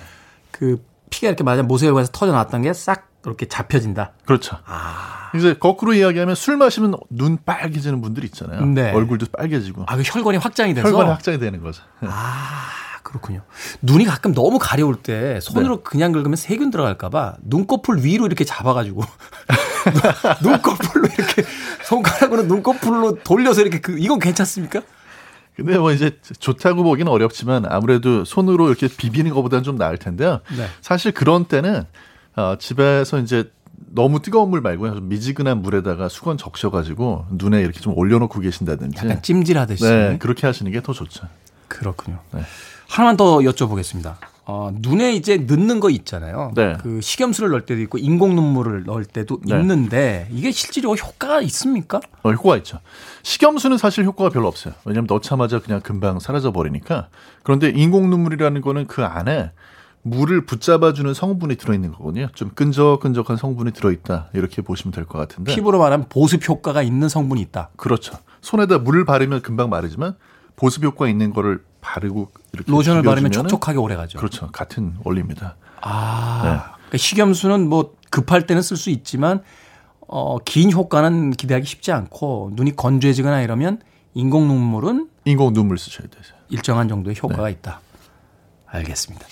그 0.51 0.85
피가 1.09 1.29
이렇게 1.29 1.43
맞아 1.43 1.63
모세혈관에서 1.63 2.11
터져 2.11 2.31
나왔던 2.31 2.61
게 2.61 2.73
싹 2.73 3.09
이렇게 3.29 3.45
잡혀진다. 3.47 4.11
그렇죠. 4.25 4.57
아. 4.65 5.31
이제 5.35 5.53
거꾸로 5.53 5.93
이야기하면 5.93 6.35
술 6.35 6.57
마시면 6.57 6.95
눈 7.09 7.37
빨개지는 7.43 8.01
분들 8.01 8.23
있잖아요. 8.25 8.65
네. 8.65 8.91
얼굴도 8.91 9.27
빨개지고 9.37 9.83
아, 9.87 9.95
그 9.97 10.03
혈관이 10.05 10.37
확장이 10.37 10.73
돼서. 10.73 10.87
혈관이 10.87 11.09
확장이 11.09 11.39
되는 11.39 11.61
거죠. 11.61 11.83
아, 12.01 12.67
그렇군요. 13.03 13.41
눈이 13.81 14.05
가끔 14.05 14.33
너무 14.33 14.57
가려울 14.59 14.95
때 14.95 15.39
손으로 15.41 15.83
그냥 15.83 16.11
긁으면 16.11 16.35
세균 16.35 16.71
들어갈까봐 16.71 17.35
눈꺼풀 17.43 18.03
위로 18.03 18.25
이렇게 18.25 18.43
잡아가지고 18.45 19.01
눈- 20.41 20.51
눈꺼풀로 20.51 21.07
이렇게 21.17 21.43
손가락으로 21.83 22.43
눈꺼풀로 22.43 23.19
돌려서 23.23 23.61
이렇게 23.61 23.79
그 23.79 23.97
이건 23.99 24.19
괜찮습니까? 24.19 24.81
근데 25.55 25.77
뭐 25.77 25.91
이제 25.93 26.17
좋다고 26.39 26.83
보기는 26.83 27.09
어렵지만 27.11 27.65
아무래도 27.69 28.25
손으로 28.25 28.67
이렇게 28.67 28.87
비비는 28.89 29.33
것보다는 29.33 29.63
좀 29.63 29.77
나을 29.77 29.97
텐데요. 29.97 30.41
네. 30.57 30.67
사실 30.81 31.11
그런 31.13 31.45
때는 31.45 31.83
어, 32.35 32.55
집에서 32.59 33.19
이제 33.19 33.51
너무 33.93 34.21
뜨거운 34.21 34.49
물 34.49 34.61
말고요. 34.61 34.95
좀 34.95 35.09
미지근한 35.09 35.61
물에다가 35.61 36.09
수건 36.09 36.37
적셔가지고 36.37 37.25
눈에 37.31 37.61
이렇게 37.61 37.79
좀 37.79 37.93
올려놓고 37.97 38.39
계신다든지. 38.39 38.97
약간 38.97 39.21
찜질하듯이. 39.21 39.83
네, 39.83 40.17
그렇게 40.19 40.47
하시는 40.47 40.71
게 40.71 40.81
더 40.81 40.93
좋죠. 40.93 41.27
그렇군요. 41.67 42.19
네. 42.31 42.41
하나만 42.87 43.17
더 43.17 43.37
여쭤보겠습니다. 43.39 44.15
어, 44.47 44.69
눈에 44.79 45.13
이제 45.13 45.37
넣는 45.37 45.79
거 45.79 45.89
있잖아요. 45.89 46.51
네. 46.55 46.75
그 46.79 47.01
식염수를 47.01 47.49
넣을 47.49 47.65
때도 47.65 47.81
있고 47.81 47.97
인공 47.97 48.35
눈물을 48.35 48.83
넣을 48.83 49.03
때도 49.05 49.39
네. 49.43 49.59
있는데 49.59 50.27
이게 50.31 50.51
실제로 50.51 50.93
효과가 50.95 51.41
있습니까? 51.41 51.99
어, 52.21 52.31
효과가 52.31 52.57
있죠. 52.57 52.79
식염수는 53.23 53.77
사실 53.79 54.05
효과가 54.05 54.29
별로 54.29 54.47
없어요. 54.47 54.75
왜냐하면 54.85 55.07
넣자마자 55.09 55.59
그냥 55.59 55.81
금방 55.81 56.19
사라져 56.19 56.51
버리니까. 56.51 57.07
그런데 57.43 57.69
인공 57.69 58.09
눈물이라는 58.11 58.61
거는 58.61 58.85
그 58.87 59.03
안에 59.03 59.51
물을 60.07 60.45
붙잡아주는 60.45 61.11
성분이 61.15 61.55
들어있는 61.55 61.91
거거든요. 61.93 62.27
좀 62.35 62.51
끈적끈적한 62.53 63.37
성분이 63.37 63.71
들어있다 63.71 64.29
이렇게 64.33 64.61
보시면 64.61 64.93
될 64.93 65.05
것 65.05 65.17
같은데. 65.17 65.53
피부로 65.55 65.79
말하면 65.79 66.07
보습 66.09 66.47
효과가 66.47 66.83
있는 66.83 67.09
성분이 67.09 67.41
있다. 67.41 67.69
그렇죠. 67.75 68.13
손에다 68.41 68.77
물을 68.77 69.03
바르면 69.03 69.41
금방 69.41 69.69
마르지만 69.71 70.15
보습 70.57 70.83
효과 70.83 71.07
있는 71.09 71.33
거를 71.33 71.63
바르고 71.81 72.29
이렇게 72.53 72.71
로션을 72.71 73.01
바르면 73.01 73.31
촉촉하게 73.31 73.79
오래 73.79 73.95
가죠. 73.95 74.19
그렇죠. 74.19 74.51
같은 74.51 74.93
원리입니다. 75.03 75.55
아, 75.81 76.41
네. 76.43 76.49
그러니까 76.75 76.97
식염수는 76.97 77.67
뭐 77.67 77.95
급할 78.11 78.45
때는 78.45 78.61
쓸 78.61 78.77
수 78.77 78.91
있지만 78.91 79.41
어, 80.07 80.37
긴 80.37 80.71
효과는 80.71 81.31
기대하기 81.31 81.65
쉽지 81.65 81.91
않고 81.91 82.51
눈이 82.53 82.75
건조해지거나 82.75 83.41
이러면 83.41 83.81
인공 84.13 84.47
눈물은 84.47 85.09
인공 85.25 85.53
눈물 85.53 85.79
쓰셔야 85.79 86.07
되죠. 86.07 86.35
일정한 86.49 86.87
정도의 86.87 87.15
네. 87.15 87.21
효과가 87.23 87.49
있다. 87.49 87.79
알겠습니다. 88.67 89.25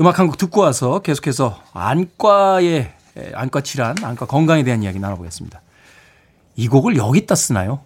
음악 0.00 0.18
한 0.18 0.26
곡 0.28 0.38
듣고 0.38 0.60
와서 0.60 1.00
계속해서 1.00 1.60
안과의 1.72 2.92
에, 3.16 3.32
안과 3.34 3.60
질환, 3.62 3.96
안과 4.02 4.26
건강에 4.26 4.62
대한 4.62 4.82
이야기 4.82 4.98
나눠보겠습니다. 5.00 5.60
이 6.56 6.68
곡을 6.68 6.96
여기다 6.96 7.34
쓰나요? 7.34 7.80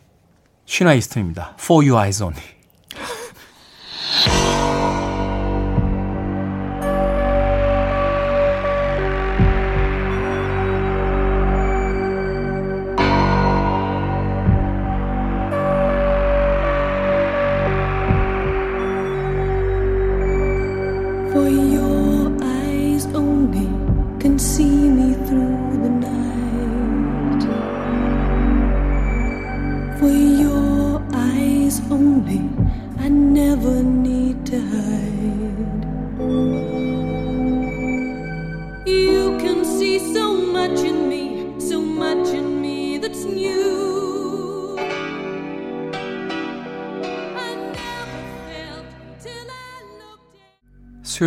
쉬나 0.66 0.94
이스턴입니다. 0.94 1.54
For 1.58 1.82
Your 1.88 1.98
Eyes 2.00 2.22
Only. 2.22 2.42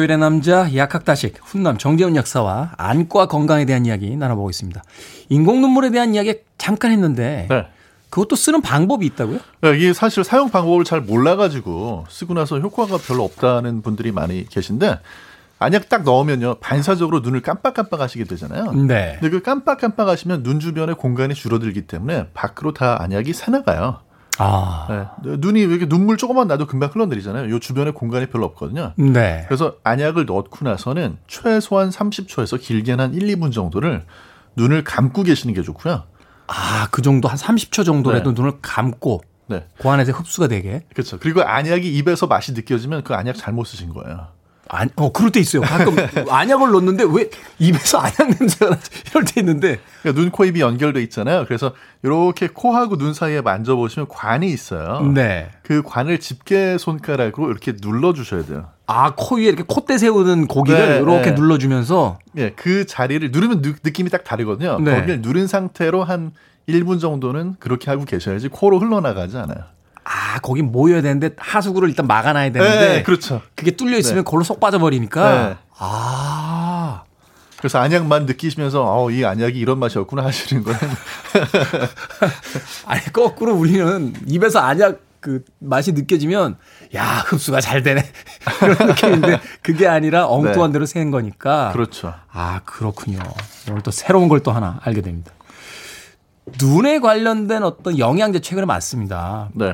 At 0.06 0.16
수요일의 0.16 0.18
남자 0.18 0.74
약학다식 0.74 1.40
훈남 1.44 1.78
정재훈 1.78 2.16
약사와 2.16 2.74
안과 2.78 3.28
건강에 3.28 3.66
대한 3.66 3.86
이야기 3.86 4.16
나눠보고 4.16 4.50
있습니다. 4.50 4.82
인공 5.30 5.62
눈물에 5.62 5.90
대한 5.92 6.16
이야기 6.16 6.36
잠깐 6.58 6.92
했는데 6.92 7.48
네. 7.50 7.68
그것도 8.10 8.36
쓰는 8.36 8.62
방법이 8.62 9.06
있다고요? 9.08 9.40
네, 9.62 9.78
이게 9.78 9.94
사실 9.94 10.24
사용 10.24 10.50
방법을 10.50 10.86
잘 10.86 11.02
몰라가지고 11.02 12.06
쓰고 12.10 12.34
나서 12.34 12.60
효과가 12.60 12.98
별로 12.98 13.24
없다는 13.24 13.82
분들이 13.82 14.12
많이 14.12 14.48
계신데 14.48 15.00
안약 15.60 15.90
딱 15.90 16.04
넣으면요 16.04 16.56
반사적으로 16.56 17.20
눈을 17.20 17.42
깜빡깜빡 17.42 18.00
하시게 18.00 18.24
되잖아요. 18.24 18.72
네. 18.72 19.18
근데 19.20 19.30
그 19.30 19.42
깜빡깜빡 19.42 20.08
하시면 20.08 20.44
눈 20.44 20.60
주변에 20.60 20.94
공간이 20.94 21.34
줄어들기 21.34 21.88
때문에 21.88 22.28
밖으로 22.34 22.74
다 22.74 23.02
안약이 23.02 23.34
새나가요. 23.34 24.00
아, 24.38 24.88
네. 25.24 25.38
눈이 25.38 25.66
왜 25.66 25.76
이렇게 25.76 25.88
눈물 25.88 26.18
조금만 26.18 26.48
나도 26.48 26.68
금방 26.68 26.90
흘러내리잖아요. 26.92 27.50
요 27.50 27.60
주변에 27.60 27.92
공간이 27.92 28.28
별로 28.28 28.46
없거든요. 28.46 28.94
네. 28.98 29.46
그래서 29.48 29.76
안약을 29.84 30.26
넣고 30.26 30.66
나서는 30.66 31.18
최소한 31.28 31.90
30초에서 31.90 32.60
길게는 32.60 33.04
한 33.04 33.14
1, 33.14 33.28
2분 33.36 33.52
정도를 33.54 34.06
눈을 34.56 34.84
감고 34.84 35.24
계시는 35.24 35.54
게 35.54 35.62
좋고요. 35.62 36.04
아, 36.48 36.88
그 36.92 37.02
정도 37.02 37.28
한 37.28 37.38
30초 37.38 37.86
정도라도 37.86 38.32
눈을 38.34 38.54
감고 38.62 39.22
네. 39.48 39.68
그 39.78 39.90
안에서 39.90 40.12
흡수가 40.12 40.48
되게. 40.48 40.84
그렇죠. 40.94 41.18
그리고 41.20 41.42
안약이 41.42 41.96
입에서 41.98 42.28
맛이 42.28 42.54
느껴지면 42.54 43.04
그 43.04 43.14
안약 43.14 43.36
잘못 43.38 43.66
쓰신 43.66 43.94
거예요. 43.94 44.28
안, 44.68 44.90
어, 44.96 45.12
그럴 45.12 45.32
때 45.32 45.40
있어요. 45.40 45.62
가끔 45.62 45.96
안약을 46.30 46.72
넣는데 46.72 47.06
왜 47.08 47.30
입에서 47.60 48.00
안약 48.00 48.30
냄새가 48.40 48.72
나지? 48.72 48.90
이럴 49.12 49.26
때 49.26 49.42
있는데. 49.42 49.80
그러니까 50.02 50.22
눈, 50.22 50.32
코, 50.32 50.46
입이 50.46 50.60
연결돼 50.60 51.02
있잖아요. 51.04 51.46
그래서 51.46 51.74
이렇게 52.04 52.48
코하고 52.48 52.98
눈 52.98 53.14
사이에 53.14 53.42
만져보시면 53.42 54.08
관이 54.08 54.48
있어요. 54.48 55.02
네. 55.14 55.50
그 55.64 55.84
관을 55.84 56.20
집게 56.20 56.78
손가락으로 56.78 57.50
이렇게 57.50 57.74
눌러주셔야 57.80 58.46
돼요. 58.46 58.70
아, 58.88 59.14
코 59.16 59.36
위에 59.36 59.46
이렇게 59.46 59.64
콧대 59.68 59.98
세우는 59.98 60.48
고기를 60.48 60.80
네, 60.80 60.98
이렇게 60.98 61.32
네. 61.32 61.32
눌러주면서. 61.32 62.20
예, 62.38 62.52
그 62.52 62.86
자리를 62.86 63.32
누르면 63.32 63.62
느, 63.62 63.74
느낌이 63.84 64.10
딱 64.10 64.24
다르거든요. 64.24 64.80
네. 64.80 64.96
거기를 64.96 65.22
누른 65.22 65.48
상태로 65.48 66.04
한 66.04 66.32
1분 66.68 67.00
정도는 67.00 67.56
그렇게 67.60 67.92
하고 67.92 68.06
계셔야지 68.06 68.48
코로 68.48 68.80
흘러나가지 68.80 69.38
않아요. 69.38 69.76
아, 70.06 70.40
거기 70.40 70.62
모여야 70.62 71.02
되는데 71.02 71.32
하수구를 71.38 71.90
일단 71.90 72.08
막아놔야 72.08 72.52
되는데. 72.52 72.80
네, 72.94 73.04
그렇죠. 73.04 73.42
그게 73.56 73.72
뚫려 73.72 73.98
있으면 73.98 74.18
네. 74.20 74.24
그걸로 74.24 74.44
쏙 74.44 74.60
빠져버리니까. 74.60 75.32
네. 75.50 75.58
아. 75.78 77.04
그래서 77.58 77.80
안약만 77.80 78.28
느끼시면서 78.28 78.84
어, 78.86 79.10
이 79.10 79.26
안약이 79.26 79.58
이런 79.58 79.80
맛이었구나 79.80 80.24
하시는 80.24 80.64
거예요. 80.64 80.80
아니, 82.86 83.02
거꾸로 83.12 83.56
우리는 83.56 84.14
입에서 84.28 84.60
안약 84.60 85.02
그 85.20 85.44
맛이 85.60 85.94
느껴지면 85.94 86.58
야, 86.96 87.24
흡수가 87.26 87.60
잘 87.62 87.82
되네. 87.82 88.04
이런 88.62 88.88
느낌인데 88.90 89.42
그게 89.64 89.88
아니라 89.88 90.28
엉뚱한 90.28 90.70
네. 90.70 90.74
대로 90.74 90.86
새는 90.86 91.10
거니까. 91.10 91.72
그렇죠. 91.74 92.14
아, 92.32 92.60
그렇군요. 92.64 93.18
오늘 93.72 93.82
또 93.82 93.90
새로운 93.90 94.28
걸 94.30 94.42
또 94.44 94.52
하나 94.52 94.80
알게 94.84 95.02
됩니다. 95.02 95.32
눈에 96.62 97.00
관련된 97.00 97.64
어떤 97.64 97.98
영양제 97.98 98.42
최근에 98.42 98.68
맞습니다. 98.68 99.50
네. 99.56 99.74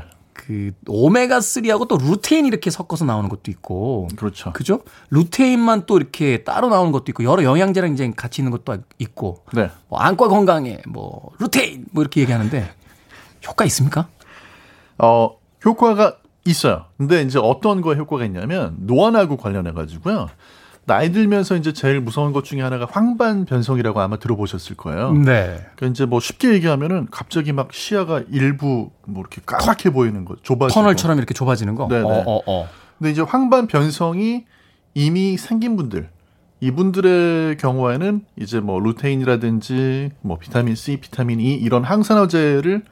그 0.52 0.72
오메가 0.86 1.40
3하고 1.40 1.88
또 1.88 1.98
루테인 1.98 2.46
이렇게 2.46 2.70
섞어서 2.70 3.06
나오는 3.06 3.30
것도 3.30 3.50
있고. 3.52 4.10
그렇죠. 4.18 4.52
그죠? 4.52 4.82
루테인만 5.10 5.86
또 5.86 5.96
이렇게 5.96 6.44
따로 6.44 6.68
나오는 6.68 6.92
것도 6.92 7.06
있고 7.10 7.24
여러 7.24 7.44
영양제랑 7.44 7.94
이제 7.94 8.12
같이 8.14 8.42
있는 8.42 8.52
것도 8.52 8.84
있고. 9.00 9.46
네. 9.54 9.70
뭐 9.88 10.00
안과 10.00 10.28
건강에 10.28 10.82
뭐 10.86 11.32
루테인 11.40 11.86
뭐 11.92 12.04
이렇게 12.04 12.20
얘기하는데 12.20 12.70
효과 13.48 13.64
있습니까? 13.66 14.10
어, 14.98 15.38
효과가 15.64 16.18
있어요. 16.44 16.86
근데 16.98 17.22
이제 17.22 17.40
어떤 17.42 17.80
거에 17.80 17.96
효과가 17.96 18.26
있냐면 18.26 18.76
노안하고 18.80 19.38
관련해 19.38 19.72
가지고요. 19.72 20.28
나이 20.86 21.12
들면서 21.12 21.56
이제 21.56 21.74
제일 21.74 22.02
무서운 22.02 22.34
것 22.34 22.44
중에 22.44 22.62
하나가 22.62 22.88
황반 22.90 23.46
변성이라고 23.46 24.02
아마 24.02 24.18
들어보셨을 24.18 24.76
거예요. 24.76 25.14
네. 25.14 25.60
그러니까 25.76 25.88
이제 25.88 26.06
뭐 26.06 26.20
쉽게 26.20 26.54
얘기하면은 26.54 27.08
갑자기 27.12 27.54
막 27.54 27.72
시야가 27.72 28.24
일부 28.32 28.90
뭐 29.06 29.22
이렇게 29.22 29.42
까맣게 29.46 29.92
보이는 29.92 30.26
거, 30.26 30.36
좁아지고. 30.42 30.74
터널처럼 30.74 31.18
이렇게 31.18 31.34
좁아지는 31.34 31.76
거. 31.76 31.88
네네. 31.88 32.04
어, 32.04 32.24
어, 32.26 32.42
어. 32.46 32.70
근데 32.98 33.12
이제 33.12 33.22
황반 33.22 33.68
변성이 33.68 34.46
이미 34.94 35.38
생긴 35.38 35.78
분들 35.78 36.10
이분들의 36.60 37.58
경우에는 37.58 38.22
이제 38.38 38.60
뭐 38.60 38.80
루테인이라든지 38.80 40.12
뭐 40.22 40.38
비타민 40.38 40.76
C, 40.76 40.98
비타민 40.98 41.40
E 41.40 41.54
이런 41.54 41.84
항산화제를 41.84 42.84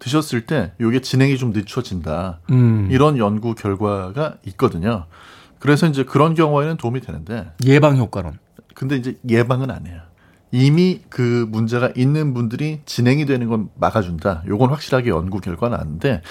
드셨을 0.00 0.46
때 0.46 0.72
이게 0.80 1.00
진행이 1.00 1.38
좀 1.38 1.52
늦춰진다. 1.52 2.40
음. 2.50 2.88
이런 2.90 3.18
연구 3.18 3.54
결과가 3.54 4.34
있거든요. 4.48 5.06
그래서 5.62 5.86
이제 5.86 6.02
그런 6.02 6.34
경우에는 6.34 6.76
도움이 6.76 7.02
되는데 7.02 7.52
예방 7.64 7.96
효과론. 7.96 8.36
근데 8.74 8.96
이제 8.96 9.16
예방은 9.28 9.70
안 9.70 9.86
해요. 9.86 10.00
이미 10.50 11.02
그 11.08 11.46
문제가 11.50 11.92
있는 11.94 12.34
분들이 12.34 12.80
진행이 12.84 13.26
되는 13.26 13.48
건 13.48 13.68
막아준다. 13.76 14.42
요건 14.48 14.70
확실하게 14.70 15.10
연구 15.10 15.38
결과는 15.38 15.78
나는데 15.78 16.22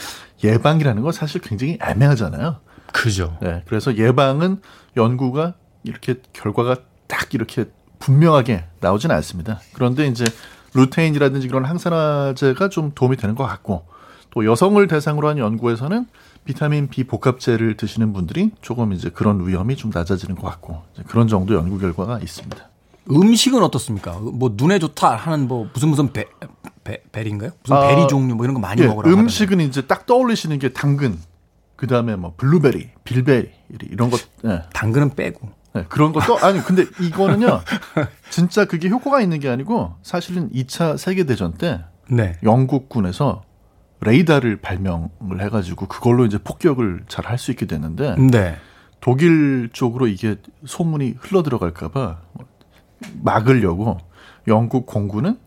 예방이라는 0.43 1.01
건 1.01 1.13
사실 1.13 1.39
굉장히 1.39 1.77
애매하잖아요. 1.82 2.57
그죠. 2.91 3.38
네, 3.41 3.63
그래서 3.67 3.95
예방은 3.95 4.59
연구가 4.97 5.53
이렇게 5.86 6.15
결과가 6.34 6.75
딱 7.07 7.34
이렇게 7.34 7.67
분명하게 7.99 8.65
나오진 8.82 9.11
않습니다. 9.11 9.61
그런데 9.71 10.07
이제 10.07 10.25
루테인이라든지 10.73 11.47
그런 11.47 11.63
항산화제가 11.63 12.67
좀 12.67 12.91
도움이 12.93 13.15
되는 13.15 13.36
것 13.36 13.45
같고 13.45 13.86
또 14.32 14.45
여성을 14.45 14.86
대상으로 14.88 15.29
한 15.29 15.38
연구에서는 15.38 16.05
비타민 16.45 16.87
B 16.87 17.03
복합제를 17.03 17.77
드시는 17.77 18.13
분들이 18.13 18.51
조금 18.61 18.93
이제 18.93 19.09
그런 19.09 19.47
위험이 19.47 19.75
좀 19.75 19.91
낮아지는 19.93 20.35
것 20.35 20.47
같고 20.47 20.81
이제 20.93 21.03
그런 21.07 21.27
정도 21.27 21.53
연구 21.53 21.77
결과가 21.77 22.19
있습니다. 22.19 22.69
음식은 23.09 23.63
어떻습니까? 23.63 24.13
뭐 24.19 24.53
눈에 24.55 24.79
좋다 24.79 25.15
하는 25.15 25.47
뭐 25.47 25.69
무슨 25.73 25.89
무슨 25.89 26.13
베, 26.13 26.25
베, 26.83 27.01
벨인가요? 27.11 27.51
무슨 27.63 27.75
아, 27.75 27.87
베리 27.87 28.07
종류 28.07 28.35
뭐 28.35 28.45
이런 28.45 28.53
거 28.53 28.59
많이 28.59 28.81
예, 28.81 28.87
먹으라. 28.87 29.11
음식은 29.11 29.59
이제 29.61 29.81
딱 29.81 30.05
떠올리시는 30.05 30.59
게 30.59 30.69
당근, 30.69 31.19
그 31.75 31.87
다음에 31.87 32.15
뭐 32.15 32.33
블루베리, 32.37 32.89
빌베리 33.03 33.49
이런 33.91 34.09
것. 34.09 34.21
예. 34.45 34.63
당근은 34.73 35.15
빼고. 35.15 35.49
네, 35.73 35.85
그런 35.87 36.11
것도 36.11 36.37
아니 36.39 36.61
근데 36.61 36.85
이거는요 36.99 37.61
진짜 38.29 38.65
그게 38.65 38.89
효과가 38.89 39.21
있는 39.21 39.39
게 39.39 39.47
아니고 39.47 39.93
사실은 40.03 40.49
2차 40.51 40.97
세계 40.97 41.23
대전 41.23 41.53
때 41.53 41.81
네. 42.09 42.37
영국군에서 42.43 43.43
레이더를 44.02 44.58
발명을 44.58 45.10
해가지고 45.41 45.86
그걸로 45.88 46.26
이제 46.26 46.38
폭격을 46.38 47.04
잘 47.08 47.26
할 47.26 47.38
수 47.38 47.52
있게 47.52 47.66
됐는데 47.66 48.16
네. 48.18 48.58
독일 48.99 49.70
쪽으로 49.74 50.08
이게 50.08 50.36
소문이 50.66 51.16
흘러 51.20 51.43
들어갈까봐 51.43 52.18
막으려고 53.22 53.97
영국 54.47 54.86
공군은 54.86 55.38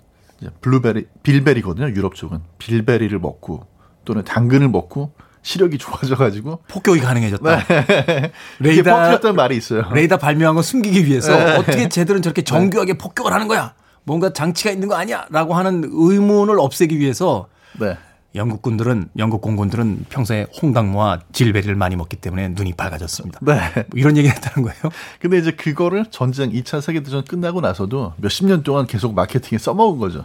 블루베리 0.60 1.06
빌베리거든요 1.22 1.88
유럽 1.90 2.14
쪽은 2.14 2.40
빌베리를 2.58 3.16
먹고 3.18 3.66
또는 4.04 4.24
당근을 4.24 4.68
먹고 4.68 5.12
시력이 5.42 5.76
좋아져가지고 5.78 6.60
폭격이 6.68 7.00
가능해졌다. 7.00 7.58
이게 7.60 8.32
레이더 8.60 8.82
퍼뜨렸다는 8.96 9.36
말이 9.36 9.56
있어요. 9.56 9.84
레이더 9.92 10.16
발명한 10.16 10.54
거 10.56 10.62
숨기기 10.62 11.04
위해서 11.06 11.34
어떻게 11.58 11.88
쟤들은 11.88 12.22
저렇게 12.22 12.42
정교하게 12.42 12.96
폭격을 12.98 13.32
하는 13.32 13.46
거야? 13.46 13.74
뭔가 14.04 14.32
장치가 14.32 14.70
있는 14.70 14.88
거 14.88 14.94
아니야?라고 14.96 15.54
하는 15.54 15.84
의문을 15.90 16.58
없애기 16.58 16.98
위해서 16.98 17.48
네. 17.78 17.96
영국군들은 18.34 19.10
영국 19.18 19.40
공군들은 19.40 20.06
평소에 20.08 20.46
홍당무와 20.60 21.20
질베리를 21.32 21.74
많이 21.76 21.96
먹기 21.96 22.16
때문에 22.16 22.48
눈이 22.48 22.72
밝아졌습니다. 22.72 23.38
네. 23.42 23.54
뭐 23.74 23.84
이런 23.94 24.16
얘기를 24.16 24.34
했다는 24.34 24.68
거예요. 24.68 24.92
근데 25.20 25.38
이제 25.38 25.52
그거를 25.52 26.06
전쟁 26.10 26.50
2차 26.50 26.80
세계 26.80 27.02
대전 27.02 27.24
끝나고 27.24 27.60
나서도 27.60 28.14
몇십 28.16 28.46
년 28.46 28.62
동안 28.62 28.86
계속 28.86 29.14
마케팅에 29.14 29.58
써먹은 29.58 29.98
거죠. 29.98 30.24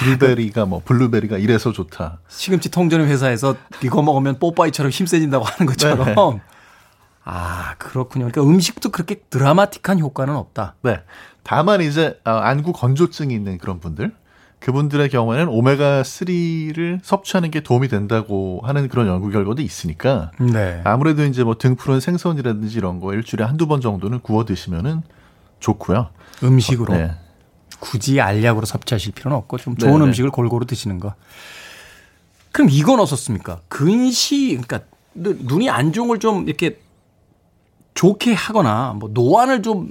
빌베리가 0.00 0.66
뭐 0.66 0.82
블루베리가 0.84 1.38
이래서 1.38 1.72
좋다. 1.72 2.18
시금치 2.28 2.70
통조림 2.70 3.06
회사에서 3.06 3.56
이거 3.82 4.02
먹으면 4.02 4.38
뽀빠이처럼 4.38 4.90
힘세진다고 4.90 5.44
하는 5.44 5.66
것처럼. 5.66 6.06
네. 6.06 6.40
아 7.24 7.74
그렇군요. 7.78 8.30
그러니까 8.30 8.42
음식도 8.42 8.90
그렇게 8.90 9.16
드라마틱한 9.30 9.98
효과는 9.98 10.34
없다. 10.34 10.74
네. 10.82 11.00
다만 11.42 11.80
이제 11.80 12.18
아, 12.24 12.48
안구 12.48 12.72
건조증이 12.72 13.34
있는 13.34 13.58
그런 13.58 13.80
분들 13.80 14.12
그분들의 14.70 15.10
경우에는 15.10 15.46
오메가 15.46 16.02
3를 16.02 16.98
섭취하는 17.04 17.52
게 17.52 17.60
도움이 17.60 17.86
된다고 17.86 18.60
하는 18.64 18.88
그런 18.88 19.06
연구 19.06 19.30
결과도 19.30 19.62
있으니까 19.62 20.32
네. 20.40 20.80
아무래도 20.82 21.24
이제 21.24 21.44
뭐 21.44 21.54
등 21.54 21.76
푸른 21.76 22.00
생선이라든지 22.00 22.76
이런 22.76 22.98
거 22.98 23.14
일주일에 23.14 23.44
한두 23.44 23.68
번 23.68 23.80
정도는 23.80 24.18
구워 24.20 24.44
드시면은 24.44 25.02
좋고요. 25.60 26.08
음식으로 26.42 26.94
네. 26.94 27.12
굳이 27.78 28.20
알약으로 28.20 28.66
섭취하실 28.66 29.12
필요는 29.12 29.38
없고 29.38 29.58
좀 29.58 29.76
좋은 29.76 29.92
네네. 29.92 30.04
음식을 30.06 30.30
골고루 30.32 30.66
드시는 30.66 30.98
거. 30.98 31.14
그럼 32.50 32.68
이건 32.68 32.98
어떻습니까? 32.98 33.60
근시 33.68 34.58
그러니까 34.58 34.80
눈- 35.14 35.38
눈이 35.42 35.70
안 35.70 35.92
좋은 35.92 36.08
걸 36.08 36.18
좀 36.18 36.48
이렇게 36.48 36.80
좋게 37.94 38.34
하거나 38.34 38.94
뭐 38.98 39.10
노안을 39.12 39.62
좀 39.62 39.90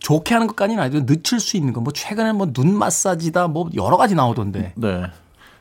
좋게 0.00 0.34
하는 0.34 0.46
것까지는 0.46 0.82
아니고 0.82 1.06
늦출 1.06 1.40
수 1.40 1.56
있는 1.56 1.72
거. 1.72 1.80
뭐 1.80 1.92
최근에 1.92 2.32
뭐 2.32 2.46
눈 2.52 2.76
마사지다 2.76 3.48
뭐 3.48 3.68
여러 3.74 3.96
가지 3.96 4.14
나오던데. 4.14 4.72
네. 4.76 5.04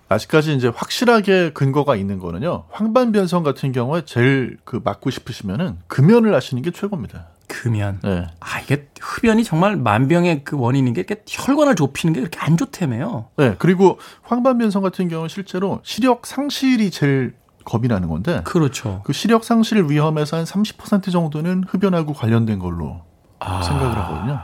아직까지 0.08 0.54
이제 0.56 0.68
확실하게 0.74 1.52
근거가 1.54 1.96
있는 1.96 2.20
거는요. 2.20 2.66
황반 2.70 3.12
변성 3.12 3.44
같은 3.44 3.72
경우에 3.72 4.04
제일 4.06 4.58
그 4.64 4.80
막고 4.84 5.10
싶으시면은 5.10 5.78
금연을 5.88 6.34
하시는 6.36 6.62
게 6.62 6.72
최고입니다. 6.72 7.28
금연. 7.48 8.00
네. 8.04 8.28
아 8.40 8.60
이게 8.60 8.88
흡연이 9.00 9.44
정말 9.44 9.76
만병의 9.76 10.44
그 10.44 10.58
원인인 10.58 10.94
게 10.94 11.02
이렇게 11.02 11.24
혈관을 11.28 11.76
좁히는 11.76 12.14
게 12.14 12.20
그렇게 12.20 12.40
안 12.40 12.56
좋다며요. 12.58 13.30
네. 13.38 13.56
그리고 13.58 14.00
황반 14.22 14.58
변성 14.60 14.84
같은 14.84 15.08
경우는 15.08 15.30
실제로 15.30 15.80
시력 15.84 16.26
상실이 16.28 16.92
제일 16.92 17.34
겁이 17.64 17.88
나는 17.88 18.08
건데 18.08 18.42
그렇죠. 18.44 19.02
그 19.06 19.12
시력 19.14 19.44
상실 19.44 19.84
위험에서 19.90 20.38
한 20.38 20.44
30% 20.44 21.12
정도는 21.12 21.64
흡연하고 21.68 22.14
관련된 22.14 22.60
걸로 22.60 23.02
생각을 23.42 23.98
하거든요. 23.98 24.40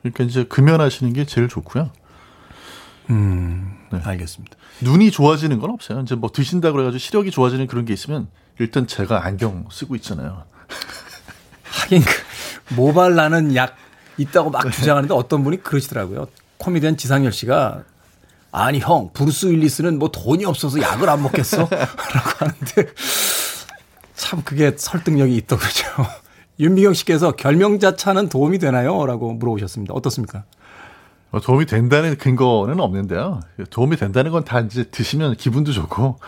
그러니까 0.00 0.24
이제 0.24 0.44
금연하시는 0.44 1.12
게 1.12 1.24
제일 1.24 1.48
좋고요. 1.48 1.90
음, 3.10 3.78
네. 3.92 4.00
알겠습니다. 4.02 4.56
눈이 4.80 5.10
좋아지는 5.10 5.58
건 5.58 5.70
없어요. 5.70 6.00
이제 6.00 6.14
뭐 6.14 6.30
드신다 6.32 6.72
그래가지고 6.72 6.98
시력이 6.98 7.30
좋아지는 7.30 7.66
그런 7.66 7.84
게 7.84 7.92
있으면 7.92 8.28
일단 8.58 8.86
제가 8.86 9.24
안경 9.24 9.66
쓰고 9.70 9.96
있잖아요. 9.96 10.44
하긴 11.64 12.02
그 12.02 12.74
모발나는 12.74 13.54
약 13.56 13.76
있다고 14.18 14.50
막 14.50 14.70
주장하는데 14.70 15.14
어떤 15.14 15.42
분이 15.44 15.62
그러시더라고요. 15.62 16.26
코미디언 16.58 16.96
지상열 16.96 17.32
씨가 17.32 17.82
아니 18.50 18.78
형 18.78 19.10
브루스 19.12 19.46
윌리스는 19.46 19.98
뭐 19.98 20.10
돈이 20.10 20.44
없어서 20.44 20.80
약을 20.80 21.08
안 21.08 21.22
먹겠어? 21.22 21.58
라고 21.68 22.30
하는데 22.38 22.92
참 24.14 24.42
그게 24.42 24.72
설득력이 24.76 25.34
있더 25.36 25.56
그러죠. 25.56 25.86
윤미경 26.60 26.94
씨께서 26.94 27.32
결명자차는 27.32 28.28
도움이 28.28 28.58
되나요? 28.58 29.04
라고 29.06 29.32
물어보셨습니다. 29.34 29.94
어떻습니까? 29.94 30.44
어, 31.30 31.40
도움이 31.40 31.64
된다는 31.66 32.16
근거는 32.18 32.78
없는데요. 32.78 33.40
도움이 33.70 33.96
된다는 33.96 34.30
건 34.30 34.44
다 34.44 34.60
이제 34.60 34.84
드시면 34.84 35.36
기분도 35.36 35.72
좋고, 35.72 36.18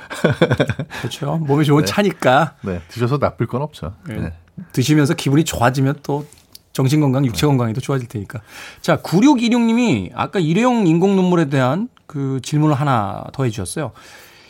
그렇죠. 1.01 1.37
몸에 1.39 1.63
좋은 1.65 1.85
차니까 1.85 2.55
네, 2.63 2.81
드셔서 2.89 3.19
나쁠 3.19 3.47
건 3.47 3.61
없죠. 3.61 3.93
네. 4.09 4.33
드시면서 4.73 5.13
기분이 5.15 5.45
좋아지면 5.45 5.97
또 6.03 6.25
정신 6.73 7.01
건강, 7.03 7.25
육체 7.27 7.47
건강이 7.47 7.75
더 7.75 7.81
좋아질 7.83 8.09
테니까. 8.09 8.41
자, 8.81 8.97
9626님이 9.03 10.11
아까 10.15 10.39
일회용 10.41 10.87
인공 10.87 11.17
눈물에 11.17 11.51
대한 11.51 11.89
그 12.07 12.41
질문을 12.43 12.75
하나 12.75 13.25
더 13.35 13.45
해주셨어요. 13.45 13.93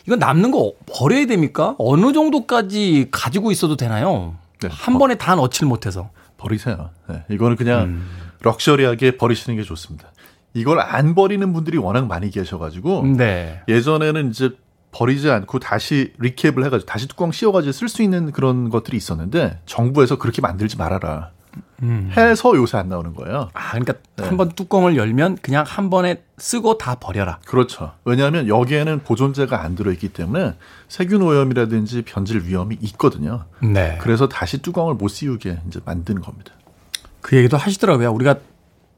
이건 0.07 0.19
남는 0.19 0.51
거 0.51 0.71
버려야 0.85 1.25
됩니까? 1.25 1.75
어느 1.79 2.13
정도까지 2.13 3.09
가지고 3.11 3.51
있어도 3.51 3.75
되나요? 3.75 4.35
네, 4.61 4.69
한 4.71 4.97
번에 4.97 5.15
다 5.15 5.35
넣지를 5.35 5.67
못해서. 5.67 6.11
버리세요. 6.37 6.89
네, 7.07 7.23
이거는 7.29 7.55
그냥 7.55 7.83
음. 7.85 8.09
럭셔리하게 8.41 9.17
버리시는 9.17 9.57
게 9.57 9.63
좋습니다. 9.63 10.11
이걸 10.53 10.79
안 10.79 11.15
버리는 11.15 11.51
분들이 11.53 11.77
워낙 11.77 12.07
많이 12.07 12.29
계셔가지고 12.29 13.05
네. 13.17 13.61
예전에는 13.67 14.29
이제 14.29 14.51
버리지 14.91 15.29
않고 15.29 15.59
다시 15.59 16.13
리캡을 16.19 16.63
해가지고 16.65 16.85
다시 16.85 17.07
뚜껑 17.07 17.31
씌워가지고 17.33 17.73
쓸 17.73 17.89
수 17.89 18.01
있는 18.01 18.31
그런 18.31 18.69
것들이 18.69 18.95
있었는데 18.95 19.59
정부에서 19.65 20.17
그렇게 20.17 20.41
만들지 20.41 20.77
말아라 20.77 21.31
해서 22.15 22.55
요새 22.55 22.77
안 22.77 22.89
나오는 22.89 23.13
거예요. 23.13 23.49
아, 23.53 23.71
그러니까 23.71 23.93
네. 24.15 24.25
한번 24.25 24.49
뚜껑을 24.49 24.95
열면 24.95 25.37
그냥 25.41 25.63
한 25.67 25.89
번에 25.89 26.23
쓰고 26.37 26.77
다 26.77 26.95
버려라. 26.95 27.39
그렇죠. 27.45 27.93
왜냐하면 28.05 28.47
여기에는 28.47 29.03
보존제가 29.03 29.61
안 29.61 29.75
들어있기 29.75 30.09
때문에 30.09 30.55
세균 30.87 31.21
오염이라든지 31.21 32.03
변질 32.03 32.45
위험이 32.45 32.77
있거든요. 32.81 33.45
네. 33.61 33.97
그래서 34.01 34.27
다시 34.27 34.61
뚜껑을 34.61 34.95
못 34.95 35.09
씌우게 35.09 35.59
이제 35.67 35.79
만드는 35.85 36.21
겁니다. 36.21 36.53
그 37.21 37.35
얘기도 37.37 37.57
하시더라고요. 37.57 38.11
우리가 38.11 38.35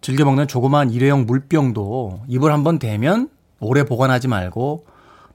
즐겨 0.01 0.25
먹는 0.25 0.47
조그마한 0.47 0.91
일회용 0.91 1.25
물병도 1.25 2.25
입을 2.27 2.51
한번 2.51 2.79
대면 2.79 3.29
오래 3.59 3.83
보관하지 3.83 4.27
말고 4.27 4.85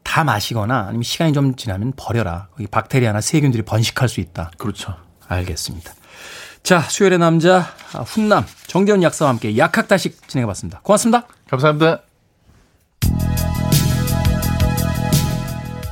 다 0.02 0.24
마시거나 0.24 0.86
아니면 0.86 1.02
시간이 1.02 1.32
좀 1.32 1.54
지나면 1.54 1.92
버려라. 1.96 2.48
거기 2.52 2.66
박테리아나 2.66 3.20
세균들이 3.20 3.62
번식할 3.62 4.08
수 4.08 4.20
있다. 4.20 4.50
그렇죠. 4.58 4.94
알겠습니다. 5.28 5.92
자, 6.62 6.80
수요일의 6.80 7.18
남자, 7.18 7.74
아, 7.92 8.02
훈남, 8.02 8.44
정대훈 8.66 9.02
약사와 9.02 9.30
함께 9.30 9.56
약학다식 9.56 10.28
진행해봤습니다. 10.28 10.80
고맙습니다. 10.82 11.26
감사합니다. 11.48 12.02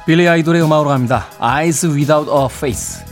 빌리 0.06 0.28
아이돌의 0.28 0.62
음악으로 0.62 0.88
갑니다. 0.90 1.26
Eyes 1.40 1.86
Without 1.86 2.30
a 2.30 2.46
Face. 2.46 3.09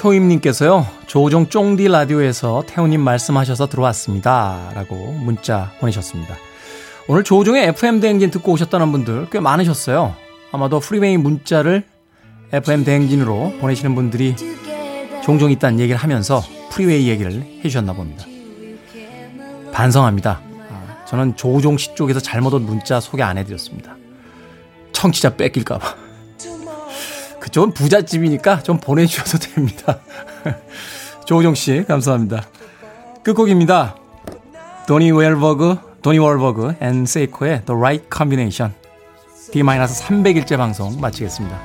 이효임님께서요, 0.00 0.86
조우종 1.06 1.48
쫑디 1.48 1.88
라디오에서 1.88 2.64
태우님 2.66 3.00
말씀하셔서 3.00 3.68
들어왔습니다. 3.68 4.72
라고 4.74 4.94
문자 5.12 5.72
보내셨습니다. 5.80 6.36
오늘 7.06 7.24
조우종의 7.24 7.68
FM 7.68 8.00
대행진 8.00 8.30
듣고 8.30 8.52
오셨다는 8.52 8.92
분들 8.92 9.28
꽤 9.30 9.40
많으셨어요. 9.40 10.14
아마도 10.52 10.80
프리웨이 10.80 11.16
문자를 11.16 11.84
FM 12.52 12.84
대행진으로 12.84 13.54
보내시는 13.60 13.94
분들이 13.94 14.34
종종 15.22 15.50
있다는 15.50 15.80
얘기를 15.80 15.96
하면서 15.98 16.42
프리웨이 16.70 17.08
얘기를 17.08 17.42
해주셨나 17.58 17.92
봅니다. 17.92 18.24
반성합니다. 19.72 20.40
아, 20.70 21.04
저는 21.06 21.36
조우종 21.36 21.76
씨 21.76 21.94
쪽에서 21.94 22.20
잘못 22.20 22.54
온 22.54 22.64
문자 22.64 23.00
소개 23.00 23.22
안 23.22 23.38
해드렸습니다. 23.38 23.96
청취자 24.92 25.36
뺏길까봐. 25.36 26.09
그쪽은 27.40 27.72
부잣집이니까 27.72 28.62
좀 28.62 28.78
보내주셔도 28.78 29.38
됩니다. 29.38 29.98
조우종 31.26 31.54
씨, 31.54 31.84
감사합니다. 31.86 32.46
끝곡입니다. 33.22 33.96
도니 34.86 35.10
웰버그, 35.12 35.78
도니 36.02 36.18
월버그 36.18 36.74
and 36.80 37.06
세이코의 37.06 37.62
The 37.64 37.78
Right 37.78 38.06
Combination. 38.14 38.74
D-300일째 39.52 40.56
방송 40.56 41.00
마치겠습니다. 41.00 41.58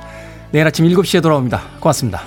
내일 0.50 0.66
아침 0.66 0.86
7시에 0.86 1.22
돌아옵니다. 1.22 1.62
고맙습니다. 1.80 2.22